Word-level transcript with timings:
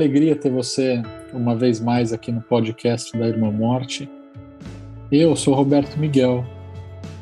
alegria 0.00 0.34
ter 0.34 0.50
você 0.50 1.02
uma 1.30 1.54
vez 1.54 1.78
mais 1.78 2.10
aqui 2.10 2.32
no 2.32 2.40
podcast 2.40 3.16
da 3.18 3.28
Irmã 3.28 3.52
Morte. 3.52 4.08
Eu 5.12 5.36
sou 5.36 5.52
Roberto 5.52 5.98
Miguel, 5.98 6.42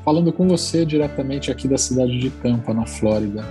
falando 0.04 0.32
com 0.32 0.46
você 0.46 0.86
diretamente 0.86 1.50
aqui 1.50 1.66
da 1.66 1.76
cidade 1.76 2.16
de 2.16 2.30
Tampa, 2.30 2.72
na 2.72 2.86
Flórida. 2.86 3.44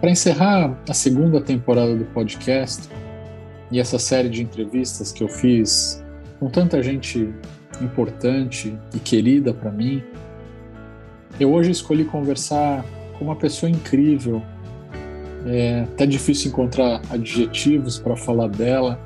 Para 0.00 0.10
encerrar 0.12 0.80
a 0.88 0.94
segunda 0.94 1.40
temporada 1.40 1.96
do 1.96 2.04
podcast 2.04 2.88
e 3.68 3.80
essa 3.80 3.98
série 3.98 4.28
de 4.28 4.44
entrevistas 4.44 5.10
que 5.10 5.24
eu 5.24 5.28
fiz 5.28 6.00
com 6.38 6.48
tanta 6.48 6.80
gente 6.80 7.34
importante 7.82 8.78
e 8.94 9.00
querida 9.00 9.52
para 9.52 9.72
mim, 9.72 10.04
eu 11.40 11.52
hoje 11.52 11.72
escolhi 11.72 12.04
conversar 12.04 12.84
com 13.18 13.24
uma 13.24 13.34
pessoa 13.34 13.68
incrível 13.68 14.40
é 15.46 15.82
até 15.82 16.06
difícil 16.06 16.50
encontrar 16.50 17.00
adjetivos 17.10 17.98
para 17.98 18.16
falar 18.16 18.48
dela, 18.48 19.00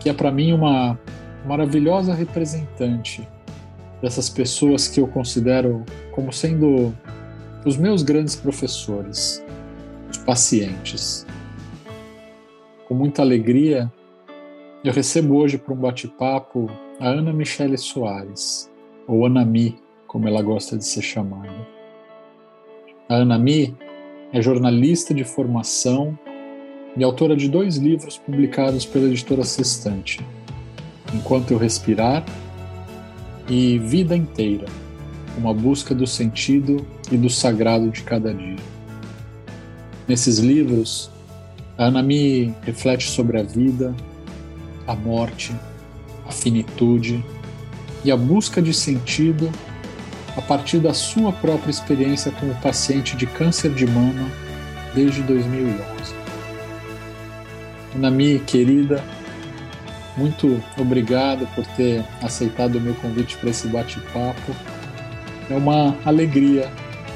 que 0.00 0.08
é 0.08 0.12
para 0.12 0.30
mim 0.30 0.52
uma 0.52 0.98
maravilhosa 1.46 2.14
representante 2.14 3.26
dessas 4.02 4.28
pessoas 4.28 4.88
que 4.88 5.00
eu 5.00 5.06
considero 5.06 5.84
como 6.12 6.32
sendo 6.32 6.94
os 7.64 7.76
meus 7.76 8.02
grandes 8.02 8.36
professores, 8.36 9.44
os 10.10 10.18
pacientes. 10.18 11.26
Com 12.86 12.94
muita 12.94 13.22
alegria, 13.22 13.90
eu 14.84 14.92
recebo 14.92 15.36
hoje 15.36 15.56
para 15.56 15.72
um 15.72 15.76
bate-papo 15.76 16.70
a 17.00 17.08
Ana 17.08 17.32
Michele 17.32 17.78
Soares, 17.78 18.70
ou 19.06 19.24
Anami, 19.24 19.78
como 20.06 20.28
ela 20.28 20.42
gosta 20.42 20.76
de 20.76 20.84
ser 20.84 21.02
chamada. 21.02 21.66
A 23.08 23.16
Anami 23.16 23.76
é 24.34 24.42
jornalista 24.42 25.14
de 25.14 25.22
formação 25.22 26.18
e 26.96 27.04
autora 27.04 27.36
de 27.36 27.48
dois 27.48 27.76
livros 27.76 28.18
publicados 28.18 28.84
pela 28.84 29.06
editora 29.06 29.44
Sextante: 29.44 30.20
Enquanto 31.14 31.52
Eu 31.52 31.58
Respirar 31.58 32.24
e 33.48 33.78
Vida 33.78 34.16
Inteira 34.16 34.66
Uma 35.38 35.54
Busca 35.54 35.94
do 35.94 36.04
Sentido 36.04 36.84
e 37.12 37.16
do 37.16 37.30
Sagrado 37.30 37.88
de 37.90 38.02
Cada 38.02 38.34
Dia. 38.34 38.56
Nesses 40.08 40.38
livros, 40.38 41.08
a 41.78 41.86
Anami 41.86 42.52
reflete 42.62 43.08
sobre 43.08 43.38
a 43.38 43.42
vida, 43.44 43.94
a 44.84 44.96
morte, 44.96 45.54
a 46.26 46.32
finitude 46.32 47.24
e 48.04 48.10
a 48.10 48.16
busca 48.16 48.60
de 48.60 48.74
sentido 48.74 49.48
a 50.36 50.42
partir 50.42 50.78
da 50.78 50.92
sua 50.92 51.32
própria 51.32 51.70
experiência 51.70 52.32
como 52.32 52.54
paciente 52.56 53.16
de 53.16 53.26
câncer 53.26 53.72
de 53.72 53.86
mama 53.86 54.28
desde 54.94 55.22
2011. 55.22 56.14
Nami, 57.94 58.40
querida, 58.40 59.02
muito 60.16 60.60
obrigado 60.78 61.46
por 61.54 61.64
ter 61.76 62.04
aceitado 62.22 62.76
o 62.76 62.80
meu 62.80 62.94
convite 62.94 63.36
para 63.38 63.50
esse 63.50 63.68
bate-papo. 63.68 64.52
É 65.48 65.54
uma 65.54 65.96
alegria 66.04 66.68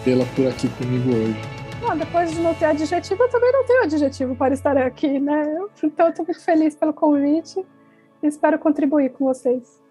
tê-la 0.05 0.25
por 0.37 0.47
aqui 0.47 0.69
comigo 0.69 1.11
hoje. 1.11 1.41
Ah, 1.89 1.95
depois 1.95 2.31
de 2.31 2.41
não 2.41 2.55
ter 2.55 2.67
adjetivo, 2.67 3.23
eu 3.23 3.31
também 3.31 3.51
não 3.51 3.65
tenho 3.65 3.83
adjetivo 3.85 4.37
para 4.37 4.53
estar 4.53 4.77
aqui, 4.77 5.19
né? 5.19 5.59
Então, 5.83 6.07
eu 6.07 6.11
estou 6.11 6.25
muito 6.27 6.41
feliz 6.45 6.77
pelo 6.77 6.93
convite 6.93 7.65
e 8.23 8.27
espero 8.27 8.59
contribuir 8.59 9.11
com 9.11 9.25
vocês. 9.25 9.83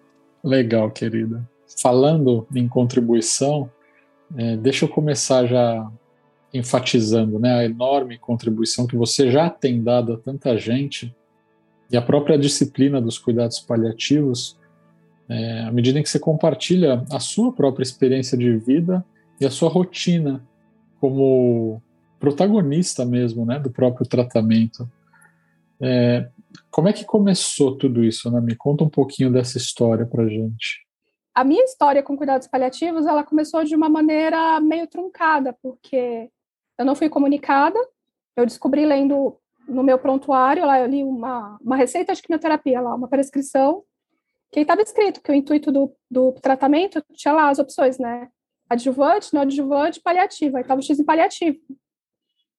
Legal, 0.44 0.90
querida 0.90 1.44
falando 1.76 2.46
em 2.54 2.66
contribuição, 2.68 3.70
é, 4.36 4.56
deixa 4.56 4.84
eu 4.84 4.88
começar 4.88 5.46
já 5.46 5.90
enfatizando 6.52 7.38
né, 7.38 7.54
a 7.54 7.64
enorme 7.64 8.18
contribuição 8.18 8.86
que 8.86 8.96
você 8.96 9.30
já 9.30 9.50
tem 9.50 9.82
dado 9.82 10.14
a 10.14 10.18
tanta 10.18 10.56
gente 10.56 11.14
e 11.90 11.96
a 11.96 12.02
própria 12.02 12.38
disciplina 12.38 13.00
dos 13.00 13.18
cuidados 13.18 13.60
paliativos, 13.60 14.58
é, 15.28 15.60
à 15.62 15.72
medida 15.72 15.98
em 15.98 16.02
que 16.02 16.08
você 16.08 16.18
compartilha 16.18 17.04
a 17.10 17.20
sua 17.20 17.52
própria 17.52 17.82
experiência 17.82 18.36
de 18.36 18.56
vida 18.56 19.04
e 19.40 19.46
a 19.46 19.50
sua 19.50 19.68
rotina 19.68 20.42
como 21.00 21.82
protagonista 22.18 23.04
mesmo 23.04 23.44
né, 23.44 23.58
do 23.58 23.70
próprio 23.70 24.06
tratamento. 24.06 24.90
É, 25.80 26.28
como 26.70 26.88
é 26.88 26.92
que 26.92 27.04
começou 27.04 27.76
tudo 27.76 28.02
isso? 28.02 28.30
Né? 28.30 28.40
Me 28.40 28.56
conta 28.56 28.84
um 28.84 28.88
pouquinho 28.88 29.30
dessa 29.30 29.58
história 29.58 30.06
para 30.06 30.28
gente 30.28 30.87
a 31.38 31.44
minha 31.44 31.62
história 31.62 32.02
com 32.02 32.16
cuidados 32.16 32.48
paliativos, 32.48 33.06
ela 33.06 33.22
começou 33.22 33.62
de 33.62 33.76
uma 33.76 33.88
maneira 33.88 34.58
meio 34.58 34.88
truncada, 34.88 35.56
porque 35.62 36.28
eu 36.76 36.84
não 36.84 36.96
fui 36.96 37.08
comunicada, 37.08 37.78
eu 38.34 38.44
descobri 38.44 38.84
lendo 38.84 39.38
no 39.68 39.84
meu 39.84 40.00
prontuário, 40.00 40.66
lá 40.66 40.80
eu 40.80 40.88
li 40.88 41.04
uma, 41.04 41.56
uma 41.60 41.76
receita 41.76 42.12
de 42.12 42.22
quimioterapia, 42.22 42.80
lá, 42.80 42.92
uma 42.92 43.06
prescrição, 43.06 43.84
que 44.50 44.58
estava 44.58 44.82
escrito 44.82 45.22
que 45.22 45.30
o 45.30 45.34
intuito 45.34 45.70
do, 45.70 45.94
do 46.10 46.32
tratamento 46.32 47.00
tinha 47.12 47.32
lá 47.32 47.50
as 47.50 47.60
opções, 47.60 48.00
né? 48.00 48.28
Adjuvante, 48.68 49.32
não 49.32 49.42
adjuvante, 49.42 50.00
paliativa, 50.00 50.58
aí 50.58 50.62
estava 50.62 50.80
o 50.80 50.82
X 50.82 50.98
em 50.98 51.04
paliativo. 51.04 51.60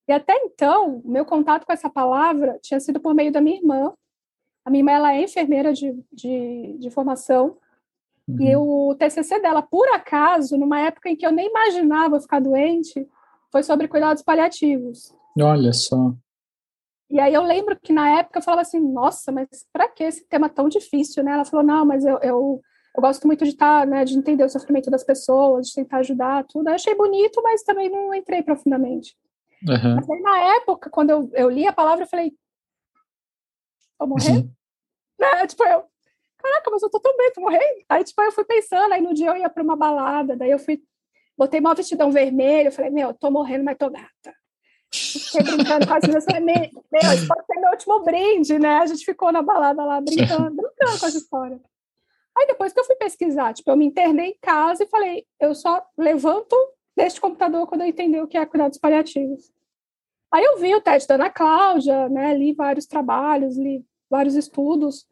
E 0.08 0.14
até 0.14 0.38
então, 0.38 1.02
meu 1.04 1.26
contato 1.26 1.66
com 1.66 1.74
essa 1.74 1.90
palavra 1.90 2.58
tinha 2.62 2.80
sido 2.80 3.02
por 3.02 3.14
meio 3.14 3.30
da 3.30 3.42
minha 3.42 3.58
irmã. 3.58 3.94
A 4.64 4.70
minha 4.70 4.80
irmã, 4.80 4.92
ela 4.94 5.14
é 5.14 5.24
enfermeira 5.24 5.74
de, 5.74 6.02
de, 6.14 6.78
de 6.80 6.90
formação, 6.90 7.58
Uhum. 8.30 8.42
E 8.42 8.56
o 8.56 8.96
TCC 8.96 9.40
dela, 9.40 9.62
por 9.62 9.88
acaso, 9.90 10.58
numa 10.58 10.80
época 10.82 11.10
em 11.10 11.16
que 11.16 11.26
eu 11.26 11.32
nem 11.32 11.48
imaginava 11.48 12.20
ficar 12.20 12.40
doente, 12.40 13.08
foi 13.52 13.64
sobre 13.64 13.88
cuidados 13.88 14.22
paliativos. 14.22 15.16
Olha 15.40 15.74
só. 15.74 16.14
E 17.10 17.20
aí 17.20 17.34
eu 17.34 17.42
lembro 17.42 17.80
que 17.82 17.92
na 17.92 18.20
época 18.20 18.38
eu 18.38 18.44
falava 18.44 18.62
assim, 18.62 18.80
nossa, 18.80 19.32
mas 19.32 19.48
para 19.74 19.88
que 19.88 20.04
esse 20.04 20.28
tema 20.28 20.48
tão 20.48 20.70
difícil, 20.70 21.24
né? 21.24 21.32
Ela 21.32 21.46
falou, 21.46 21.66
não, 21.66 21.84
mas 21.84 22.06
eu, 22.06 22.20
eu, 22.20 22.62
eu 22.96 23.02
gosto 23.02 23.26
muito 23.26 23.44
de 23.44 23.52
estar, 23.52 23.80
tá, 23.80 23.86
né, 23.86 24.06
de 24.06 24.16
entender 24.16 24.44
o 24.44 24.50
sofrimento 24.50 24.92
das 24.92 25.04
pessoas, 25.04 25.68
de 25.68 25.74
tentar 25.74 25.98
ajudar, 25.98 26.46
tudo. 26.46 26.70
Eu 26.70 26.76
achei 26.76 26.94
bonito, 26.94 27.42
mas 27.42 27.64
também 27.64 27.90
não 27.90 28.14
entrei 28.14 28.44
profundamente. 28.44 29.18
Uhum. 29.68 29.96
Mas 29.96 30.10
aí, 30.10 30.22
na 30.22 30.40
época, 30.58 30.90
quando 30.90 31.10
eu, 31.10 31.32
eu 31.34 31.50
li 31.50 31.68
a 31.68 31.74
palavra, 31.74 32.04
eu 32.04 32.10
falei, 32.10 32.32
vou 33.98 34.10
morrer? 34.10 34.38
Uhum. 34.38 34.52
Né? 35.20 35.46
Tipo, 35.48 35.66
eu, 35.66 35.84
caraca, 36.42 36.72
mas 36.72 36.82
eu 36.82 36.90
tô 36.90 37.00
tão 37.00 37.16
bem, 37.16 37.32
tô 37.32 37.42
morrendo. 37.42 37.84
Aí, 37.88 38.04
tipo, 38.04 38.22
eu 38.22 38.32
fui 38.32 38.46
pensando, 38.46 38.94
aí 38.94 39.02
no 39.02 39.14
dia 39.14 39.28
eu 39.28 39.38
ia 39.38 39.50
pra 39.50 39.64
uma 39.64 39.76
balada, 39.76 40.36
daí 40.36 40.52
eu 40.52 40.60
fui, 40.60 40.82
botei 41.38 41.60
meu 41.62 41.76
vestidão 41.76 42.12
vermelho, 42.12 42.72
falei, 42.72 42.90
meu, 42.90 43.14
tô 43.14 43.30
morrendo, 43.30 43.64
mas 43.64 43.78
tô 43.78 43.90
gata. 43.90 44.36
Fiquei 44.92 45.44
brincando 45.44 45.88
com 45.88 45.94
as 45.94 46.02
meninas, 46.02 46.26
falei, 46.26 46.42
meu, 46.42 47.28
pode 47.28 47.46
ser 47.46 47.60
meu 47.60 47.70
último 47.72 48.00
brinde, 48.00 48.58
né? 48.58 48.80
A 48.80 48.86
gente 48.88 49.06
ficou 49.06 49.32
na 49.32 49.42
balada 49.42 49.84
lá, 49.84 50.02
brincando, 50.02 50.56
brincando 50.56 51.00
com 51.00 51.06
essa 51.06 51.18
história. 51.18 51.60
Aí 52.38 52.48
depois 52.48 52.74
que 52.74 52.80
eu 52.80 52.86
fui 52.86 52.96
pesquisar, 52.96 53.54
tipo, 53.54 53.70
eu 53.70 53.78
me 53.78 53.86
internei 53.86 54.30
em 54.30 54.38
casa 54.42 54.84
e 54.84 54.88
falei, 54.88 55.26
eu 55.40 55.54
só 55.54 55.86
levanto 55.98 56.56
deste 56.96 57.20
computador 57.22 57.68
quando 57.68 57.82
eu 57.82 57.88
entender 57.88 58.22
o 58.22 58.28
que 58.28 58.38
é 58.38 58.46
cuidados 58.46 58.78
paliativos. 58.78 59.52
Aí 60.32 60.44
eu 60.44 60.58
vi 60.58 60.74
o 60.76 60.82
teste 60.82 61.08
da 61.08 61.16
Ana 61.16 61.30
Cláudia, 61.30 62.08
né, 62.10 62.34
li 62.34 62.54
vários 62.54 62.86
trabalhos, 62.86 63.58
li 63.58 63.86
vários 64.10 64.36
estudos, 64.36 65.08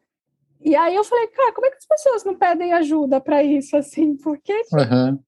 e 0.60 0.74
aí 0.74 0.94
eu 0.94 1.04
falei, 1.04 1.26
cara, 1.28 1.52
como 1.52 1.66
é 1.66 1.70
que 1.70 1.76
as 1.76 1.86
pessoas 1.86 2.24
não 2.24 2.34
pedem 2.34 2.72
ajuda 2.72 3.20
para 3.20 3.42
isso, 3.42 3.76
assim? 3.76 4.16
Porque... 4.16 4.52
Uhum. 4.72 5.22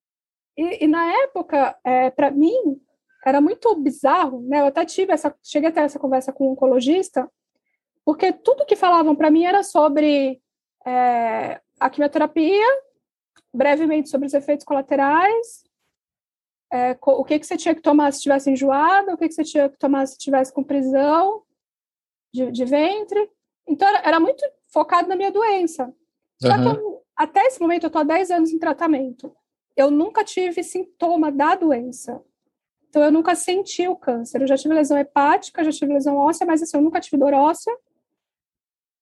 E, 0.57 0.85
e, 0.85 0.87
na 0.87 1.13
época, 1.23 1.79
é, 1.85 2.11
para 2.11 2.31
mim, 2.31 2.81
era 3.25 3.41
muito 3.41 3.75
bizarro, 3.77 4.43
né? 4.43 4.61
Eu 4.61 4.67
até 4.67 4.85
tive 4.85 5.13
essa, 5.13 5.35
cheguei 5.43 5.69
até 5.69 5.83
essa 5.83 5.99
conversa 5.99 6.33
com 6.33 6.49
um 6.49 6.53
oncologista, 6.53 7.31
porque 8.05 8.33
tudo 8.33 8.67
que 8.67 8.77
falavam 8.77 9.15
para 9.15 9.31
mim 9.31 9.45
era 9.45 9.63
sobre 9.63 10.41
é, 10.87 11.61
a 11.79 11.89
quimioterapia, 11.89 12.67
brevemente 13.53 14.09
sobre 14.09 14.27
os 14.27 14.35
efeitos 14.35 14.65
colaterais, 14.65 15.65
é, 16.73 16.97
o 17.01 17.25
que, 17.25 17.39
que 17.39 17.47
você 17.47 17.57
tinha 17.57 17.75
que 17.75 17.83
tomar 17.83 18.13
se 18.13 18.19
estivesse 18.19 18.51
enjoado, 18.51 19.13
o 19.13 19.17
que, 19.17 19.29
que 19.29 19.35
você 19.35 19.45
tinha 19.45 19.69
que 19.69 19.79
tomar 19.79 20.07
se 20.07 20.13
estivesse 20.13 20.53
com 20.53 20.63
prisão 20.63 21.43
de, 22.33 22.51
de 22.51 22.65
ventre. 22.65 23.31
Então, 23.67 23.89
era, 23.89 23.99
era 24.07 24.21
muito 24.21 24.45
focado 24.71 25.09
na 25.09 25.17
minha 25.17 25.31
doença. 25.31 25.93
Só 26.41 26.49
uhum. 26.49 26.63
que 26.63 26.69
eu, 26.69 27.03
até 27.17 27.43
esse 27.47 27.61
momento 27.61 27.85
eu 27.85 27.89
estou 27.89 28.01
há 28.01 28.05
10 28.05 28.31
anos 28.31 28.51
em 28.51 28.59
tratamento. 28.59 29.35
Eu 29.77 29.91
nunca 29.91 30.25
tive 30.25 30.63
sintoma 30.63 31.31
da 31.31 31.55
doença. 31.55 32.23
Então 32.89 33.03
eu 33.03 33.13
nunca 33.13 33.35
senti 33.35 33.87
o 33.87 33.97
câncer. 33.97 34.43
Eu 34.43 34.47
já 34.47 34.57
tive 34.57 34.75
lesão 34.75 34.99
hepática, 34.99 35.63
já 35.63 35.71
tive 35.71 35.93
lesão 35.93 36.17
óssea, 36.17 36.47
mas 36.47 36.63
assim, 36.63 36.77
eu 36.77 36.83
nunca 36.83 37.01
tive 37.01 37.17
dor 37.17 37.33
óssea. 37.35 37.77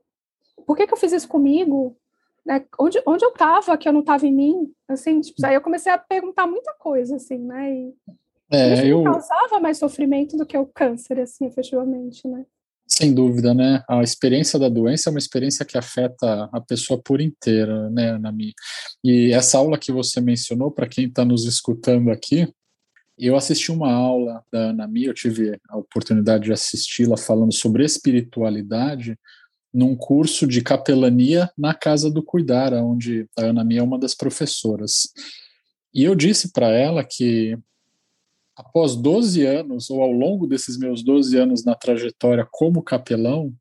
Por 0.66 0.76
que, 0.76 0.86
que 0.86 0.94
eu 0.94 0.98
fiz 0.98 1.14
isso 1.14 1.28
comigo? 1.28 1.96
Né? 2.46 2.64
Onde, 2.80 3.02
onde 3.06 3.26
eu 3.26 3.30
estava 3.30 3.78
que 3.78 3.88
eu 3.88 3.94
não 3.94 4.02
estava 4.02 4.26
em 4.26 4.34
mim? 4.34 4.72
Assim, 4.88 5.20
tipo, 5.22 5.46
aí 5.46 5.56
eu 5.56 5.62
comecei 5.62 5.92
a 5.92 5.98
perguntar 5.98 6.48
muita 6.48 6.74
coisa, 6.74 7.16
assim, 7.16 7.40
né? 7.40 7.74
E 7.74 7.94
é, 8.52 8.74
isso 8.74 8.86
eu... 8.86 9.04
causava 9.04 9.60
mais 9.60 9.78
sofrimento 9.78 10.38
do 10.38 10.46
que 10.46 10.58
o 10.58 10.66
câncer, 10.66 11.20
assim, 11.20 11.46
efetivamente, 11.46 12.28
né? 12.28 12.46
Sem 12.88 13.14
dúvida, 13.14 13.54
né? 13.54 13.84
A 13.90 14.02
experiência 14.02 14.58
da 14.58 14.70
doença 14.70 15.10
é 15.10 15.12
uma 15.12 15.20
experiência 15.20 15.66
que 15.66 15.78
afeta 15.78 16.50
a 16.54 16.62
pessoa 16.62 17.02
por 17.04 17.20
inteira, 17.20 17.90
né, 17.90 18.12
Anami? 18.12 18.54
E 19.04 19.34
essa 19.34 19.58
aula 19.58 19.78
que 19.78 19.92
você 19.92 20.22
mencionou, 20.22 20.72
para 20.72 20.88
quem 20.88 21.06
está 21.06 21.26
nos 21.26 21.46
escutando 21.46 22.10
aqui, 22.10 22.48
eu 23.18 23.36
assisti 23.36 23.72
uma 23.72 23.92
aula 23.92 24.44
da 24.52 24.70
Ana 24.70 24.88
Mi, 24.88 25.06
eu 25.06 25.14
tive 25.14 25.60
a 25.70 25.78
oportunidade 25.78 26.46
de 26.46 26.54
assisti-la 26.54 27.18
falando 27.18 27.54
sobre 27.54 27.84
espiritualidade 27.84 29.18
num 29.74 29.96
curso 29.96 30.48
de 30.48 30.62
capelania 30.62 31.50
na 31.58 31.74
Casa 31.74 32.10
do 32.10 32.24
Cuidar, 32.24 32.74
onde 32.74 33.28
a 33.38 33.44
Ana 33.44 33.64
Mi 33.64 33.78
é 33.78 33.84
uma 33.84 34.00
das 34.00 34.14
professoras. 34.14 35.10
E 35.94 36.04
eu 36.04 36.16
disse 36.16 36.52
para 36.52 36.70
ela 36.70 37.04
que 37.04 37.58
após 38.56 38.96
12 38.96 39.46
anos, 39.46 39.90
ou 39.90 40.02
ao 40.02 40.12
longo 40.12 40.48
desses 40.48 40.78
meus 40.78 41.04
12 41.04 41.38
anos 41.38 41.64
na 41.64 41.76
trajetória 41.76 42.48
como 42.50 42.82
capelão, 42.82 43.54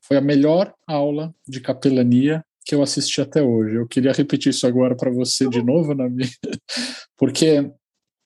foi 0.00 0.16
a 0.16 0.20
melhor 0.20 0.74
aula 0.86 1.34
de 1.48 1.60
capelania 1.60 2.44
que 2.64 2.74
eu 2.74 2.82
assisti 2.82 3.20
até 3.20 3.42
hoje. 3.42 3.76
Eu 3.76 3.86
queria 3.86 4.12
repetir 4.12 4.50
isso 4.50 4.66
agora 4.66 4.94
para 4.94 5.10
você 5.10 5.48
de 5.48 5.62
novo, 5.62 5.94
Nami, 5.94 6.24
porque 7.16 7.70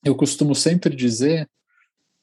eu 0.04 0.14
costumo 0.14 0.54
sempre 0.54 0.94
dizer 0.94 1.48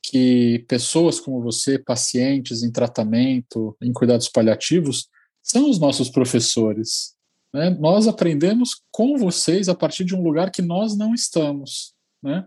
que 0.03 0.65
pessoas 0.67 1.19
como 1.19 1.41
você, 1.41 1.77
pacientes 1.77 2.63
em 2.63 2.71
tratamento, 2.71 3.75
em 3.81 3.93
cuidados 3.93 4.27
paliativos, 4.27 5.07
são 5.43 5.69
os 5.69 5.79
nossos 5.79 6.09
professores. 6.09 7.15
Né? 7.53 7.69
Nós 7.69 8.07
aprendemos 8.07 8.81
com 8.91 9.17
vocês 9.17 9.69
a 9.69 9.75
partir 9.75 10.03
de 10.03 10.15
um 10.15 10.23
lugar 10.23 10.51
que 10.51 10.61
nós 10.61 10.97
não 10.97 11.13
estamos. 11.13 11.93
Né? 12.21 12.45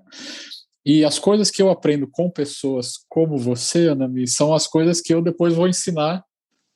E 0.85 1.05
as 1.05 1.19
coisas 1.19 1.51
que 1.51 1.63
eu 1.63 1.71
aprendo 1.71 2.07
com 2.07 2.31
pessoas 2.31 2.99
como 3.09 3.39
você, 3.39 3.89
Anami, 3.89 4.29
são 4.29 4.53
as 4.53 4.67
coisas 4.67 5.01
que 5.01 5.15
eu 5.15 5.23
depois 5.23 5.55
vou 5.55 5.69
ensinar 5.69 6.25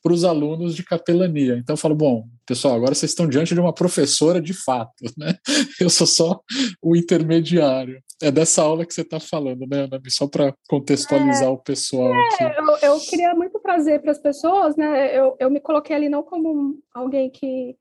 para 0.02 0.12
os 0.12 0.24
alunos 0.24 0.74
de 0.74 0.84
capelania. 0.84 1.56
Então 1.58 1.74
eu 1.74 1.78
falo, 1.78 1.94
bom, 1.94 2.26
pessoal, 2.48 2.74
agora 2.74 2.94
vocês 2.94 3.10
estão 3.10 3.28
diante 3.28 3.52
de 3.52 3.60
uma 3.60 3.74
professora 3.74 4.40
de 4.40 4.54
fato, 4.54 5.04
né? 5.16 5.34
Eu 5.78 5.90
sou 5.90 6.06
só 6.06 6.40
o 6.82 6.96
intermediário. 6.96 8.02
É 8.22 8.30
dessa 8.30 8.62
aula 8.62 8.86
que 8.86 8.94
você 8.94 9.02
está 9.02 9.20
falando, 9.20 9.66
né, 9.66 9.82
Ana? 9.82 10.00
Só 10.08 10.26
para 10.26 10.54
contextualizar 10.66 11.48
é, 11.48 11.50
o 11.50 11.58
pessoal 11.58 12.12
é, 12.14 12.26
aqui. 12.26 12.44
Eu, 12.58 12.94
eu, 12.94 13.00
queria 13.00 13.34
muito 13.34 13.60
trazer 13.60 14.00
para 14.00 14.12
as 14.12 14.18
pessoas, 14.18 14.76
né? 14.76 15.16
Eu, 15.16 15.36
eu 15.38 15.50
me 15.50 15.60
coloquei 15.60 15.94
ali 15.94 16.08
não 16.08 16.22
como 16.22 16.78
alguém 16.92 17.30
que 17.30 17.76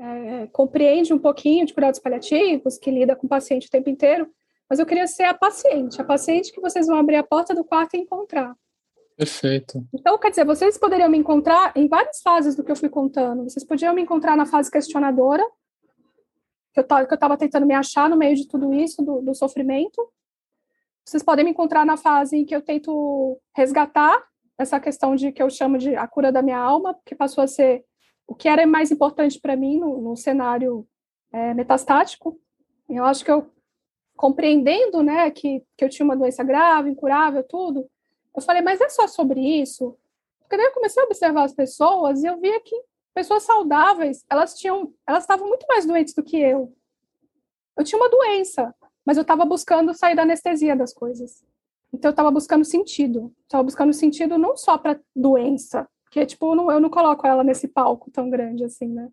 é, 0.00 0.46
compreende 0.52 1.12
um 1.12 1.18
pouquinho 1.18 1.66
de 1.66 1.74
cuidados 1.74 1.98
paliativos, 1.98 2.78
que 2.78 2.90
lida 2.90 3.16
com 3.16 3.26
o 3.26 3.30
paciente 3.30 3.66
o 3.66 3.70
tempo 3.70 3.90
inteiro, 3.90 4.28
mas 4.70 4.78
eu 4.78 4.86
queria 4.86 5.06
ser 5.06 5.24
a 5.24 5.34
paciente, 5.34 6.00
a 6.00 6.04
paciente 6.04 6.52
que 6.52 6.60
vocês 6.60 6.86
vão 6.86 6.96
abrir 6.96 7.16
a 7.16 7.22
porta 7.24 7.54
do 7.54 7.64
quarto 7.64 7.94
e 7.94 8.00
encontrar. 8.00 8.54
Perfeito. 9.22 9.86
Então, 9.94 10.18
quer 10.18 10.30
dizer, 10.30 10.44
vocês 10.44 10.76
poderiam 10.76 11.08
me 11.08 11.16
encontrar 11.16 11.72
em 11.76 11.86
várias 11.86 12.20
fases 12.22 12.56
do 12.56 12.64
que 12.64 12.72
eu 12.72 12.76
fui 12.76 12.88
contando. 12.88 13.44
Vocês 13.44 13.64
podiam 13.64 13.94
me 13.94 14.02
encontrar 14.02 14.36
na 14.36 14.44
fase 14.44 14.68
questionadora, 14.68 15.48
que 16.74 16.80
eu 16.80 16.84
estava 17.14 17.36
tentando 17.36 17.64
me 17.64 17.72
achar 17.72 18.10
no 18.10 18.16
meio 18.16 18.34
de 18.34 18.48
tudo 18.48 18.74
isso, 18.74 19.00
do, 19.00 19.22
do, 19.22 19.32
sofrimento. 19.32 20.10
Vocês 21.04 21.22
podem 21.22 21.44
me 21.44 21.52
encontrar 21.52 21.86
na 21.86 21.96
fase 21.96 22.36
em 22.36 22.44
que 22.44 22.52
eu 22.52 22.60
tento 22.60 23.40
resgatar 23.54 24.20
essa 24.58 24.80
questão 24.80 25.14
de 25.14 25.30
que 25.30 25.40
eu 25.40 25.48
chamo 25.48 25.78
de 25.78 25.94
a 25.94 26.08
cura 26.08 26.32
da 26.32 26.42
minha 26.42 26.58
alma, 26.58 26.98
que 27.06 27.14
passou 27.14 27.44
a 27.44 27.46
ser 27.46 27.84
o 28.26 28.34
que 28.34 28.48
era 28.48 28.66
mais 28.66 28.90
importante 28.90 29.38
para 29.40 29.54
mim 29.54 29.78
no, 29.78 30.00
no 30.00 30.16
cenário 30.16 30.84
é, 31.32 31.54
metastático. 31.54 32.40
Eu 32.90 33.04
acho 33.04 33.24
que 33.24 33.30
eu, 33.30 33.48
compreendendo 34.16 35.00
né, 35.00 35.30
que, 35.30 35.62
que 35.76 35.84
eu 35.84 35.88
tinha 35.88 36.04
uma 36.04 36.16
doença 36.16 36.42
grave, 36.42 36.90
incurável, 36.90 37.44
tudo, 37.44 37.88
eu 38.34 38.42
falei, 38.42 38.62
mas 38.62 38.80
é 38.80 38.88
só 38.88 39.06
sobre 39.06 39.40
isso? 39.40 39.96
Porque 40.40 40.56
daí 40.56 40.66
eu 40.66 40.72
comecei 40.72 41.02
a 41.02 41.06
observar 41.06 41.44
as 41.44 41.54
pessoas 41.54 42.22
e 42.22 42.26
eu 42.26 42.38
via 42.38 42.60
que 42.60 42.74
pessoas 43.14 43.42
saudáveis, 43.42 44.24
elas 44.28 44.58
tinham, 44.58 44.92
elas 45.06 45.24
estavam 45.24 45.48
muito 45.48 45.66
mais 45.68 45.86
doentes 45.86 46.14
do 46.14 46.22
que 46.22 46.38
eu. 46.38 46.74
Eu 47.76 47.84
tinha 47.84 48.00
uma 48.00 48.08
doença, 48.08 48.74
mas 49.04 49.16
eu 49.16 49.22
estava 49.22 49.44
buscando 49.44 49.94
sair 49.94 50.14
da 50.14 50.22
anestesia 50.22 50.76
das 50.76 50.92
coisas. 50.92 51.44
Então 51.92 52.08
eu 52.08 52.12
estava 52.12 52.30
buscando 52.30 52.64
sentido. 52.64 53.32
Estava 53.42 53.62
buscando 53.62 53.92
sentido 53.92 54.38
não 54.38 54.56
só 54.56 54.78
para 54.78 55.00
doença, 55.14 55.88
porque 56.04 56.24
tipo 56.24 56.54
não, 56.54 56.70
eu 56.70 56.80
não 56.80 56.90
coloco 56.90 57.26
ela 57.26 57.44
nesse 57.44 57.68
palco 57.68 58.10
tão 58.10 58.30
grande 58.30 58.64
assim, 58.64 58.88
né? 58.88 59.10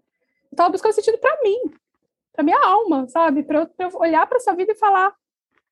Eu 0.51 0.55
estava 0.55 0.69
buscando 0.69 0.93
sentido 0.93 1.17
para 1.17 1.41
mim, 1.43 1.71
para 2.33 2.43
minha 2.43 2.59
alma, 2.65 3.07
sabe? 3.07 3.43
Para 3.43 3.59
eu, 3.59 3.87
eu 3.87 3.99
olhar 3.99 4.25
para 4.27 4.37
essa 4.37 4.55
vida 4.55 4.71
e 4.71 4.75
falar, 4.75 5.13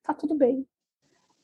tá 0.02 0.14
tudo 0.14 0.34
bem, 0.34 0.66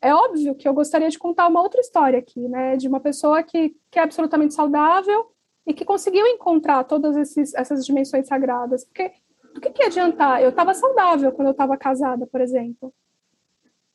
é 0.05 0.15
óbvio 0.15 0.55
que 0.55 0.69
eu 0.69 0.75
gostaria 0.75 1.09
de 1.09 1.19
contar 1.19 1.49
uma 1.49 1.63
outra 1.63 1.81
história 1.81 2.19
aqui, 2.19 2.47
né, 2.47 2.77
de 2.77 2.87
uma 2.87 3.01
pessoa 3.01 3.43
que, 3.43 3.75
que 3.91 3.99
é 3.99 4.03
absolutamente 4.03 4.53
saudável 4.53 5.33
e 5.67 5.73
que 5.73 5.83
conseguiu 5.83 6.27
encontrar 6.27 6.85
todas 6.85 7.17
esses, 7.17 7.55
essas 7.55 7.87
dimensões 7.87 8.29
sagradas. 8.29 8.85
Porque 8.85 9.13
do 9.55 9.63
que, 9.63 9.71
que 9.71 9.83
adiantar? 9.83 10.43
Eu 10.43 10.51
estava 10.51 10.75
saudável 10.75 11.33
quando 11.33 11.49
eu 11.49 11.53
estava 11.53 11.75
casada, 11.79 12.27
por 12.27 12.43
exemplo. 12.43 12.93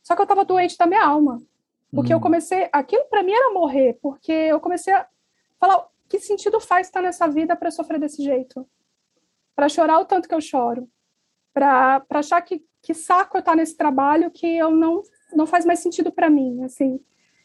Só 0.02 0.16
que 0.16 0.22
eu 0.22 0.24
estava 0.24 0.44
doente 0.44 0.76
da 0.76 0.88
minha 0.88 1.06
alma. 1.06 1.40
Porque 1.94 2.14
eu 2.14 2.20
comecei. 2.20 2.68
Aquilo 2.72 3.06
para 3.06 3.24
mim 3.24 3.32
era 3.32 3.54
morrer, 3.54 3.98
porque 4.02 4.32
eu 4.32 4.60
comecei 4.60 4.94
a 4.94 5.08
falar: 5.60 5.88
que 6.08 6.20
sentido 6.20 6.60
faz 6.60 6.88
estar 6.88 7.02
nessa 7.02 7.28
vida 7.28 7.56
para 7.56 7.72
sofrer 7.72 8.00
desse 8.00 8.24
jeito? 8.24 8.68
Para 9.56 9.70
chorar 9.70 10.00
o 10.00 10.06
tanto 10.06 10.28
que 10.28 10.34
eu 10.34 10.42
choro? 10.42 10.90
Para 11.54 12.04
achar 12.12 12.42
que, 12.42 12.64
que 12.82 12.94
saco 12.94 13.38
eu 13.38 13.40
estar 13.40 13.56
nesse 13.56 13.76
trabalho 13.76 14.32
que 14.32 14.48
eu 14.48 14.72
não 14.72 15.02
não 15.34 15.46
faz 15.46 15.66
mais 15.66 15.80
sentido 15.80 16.12
para 16.12 16.30
mim, 16.30 16.64
assim. 16.64 17.00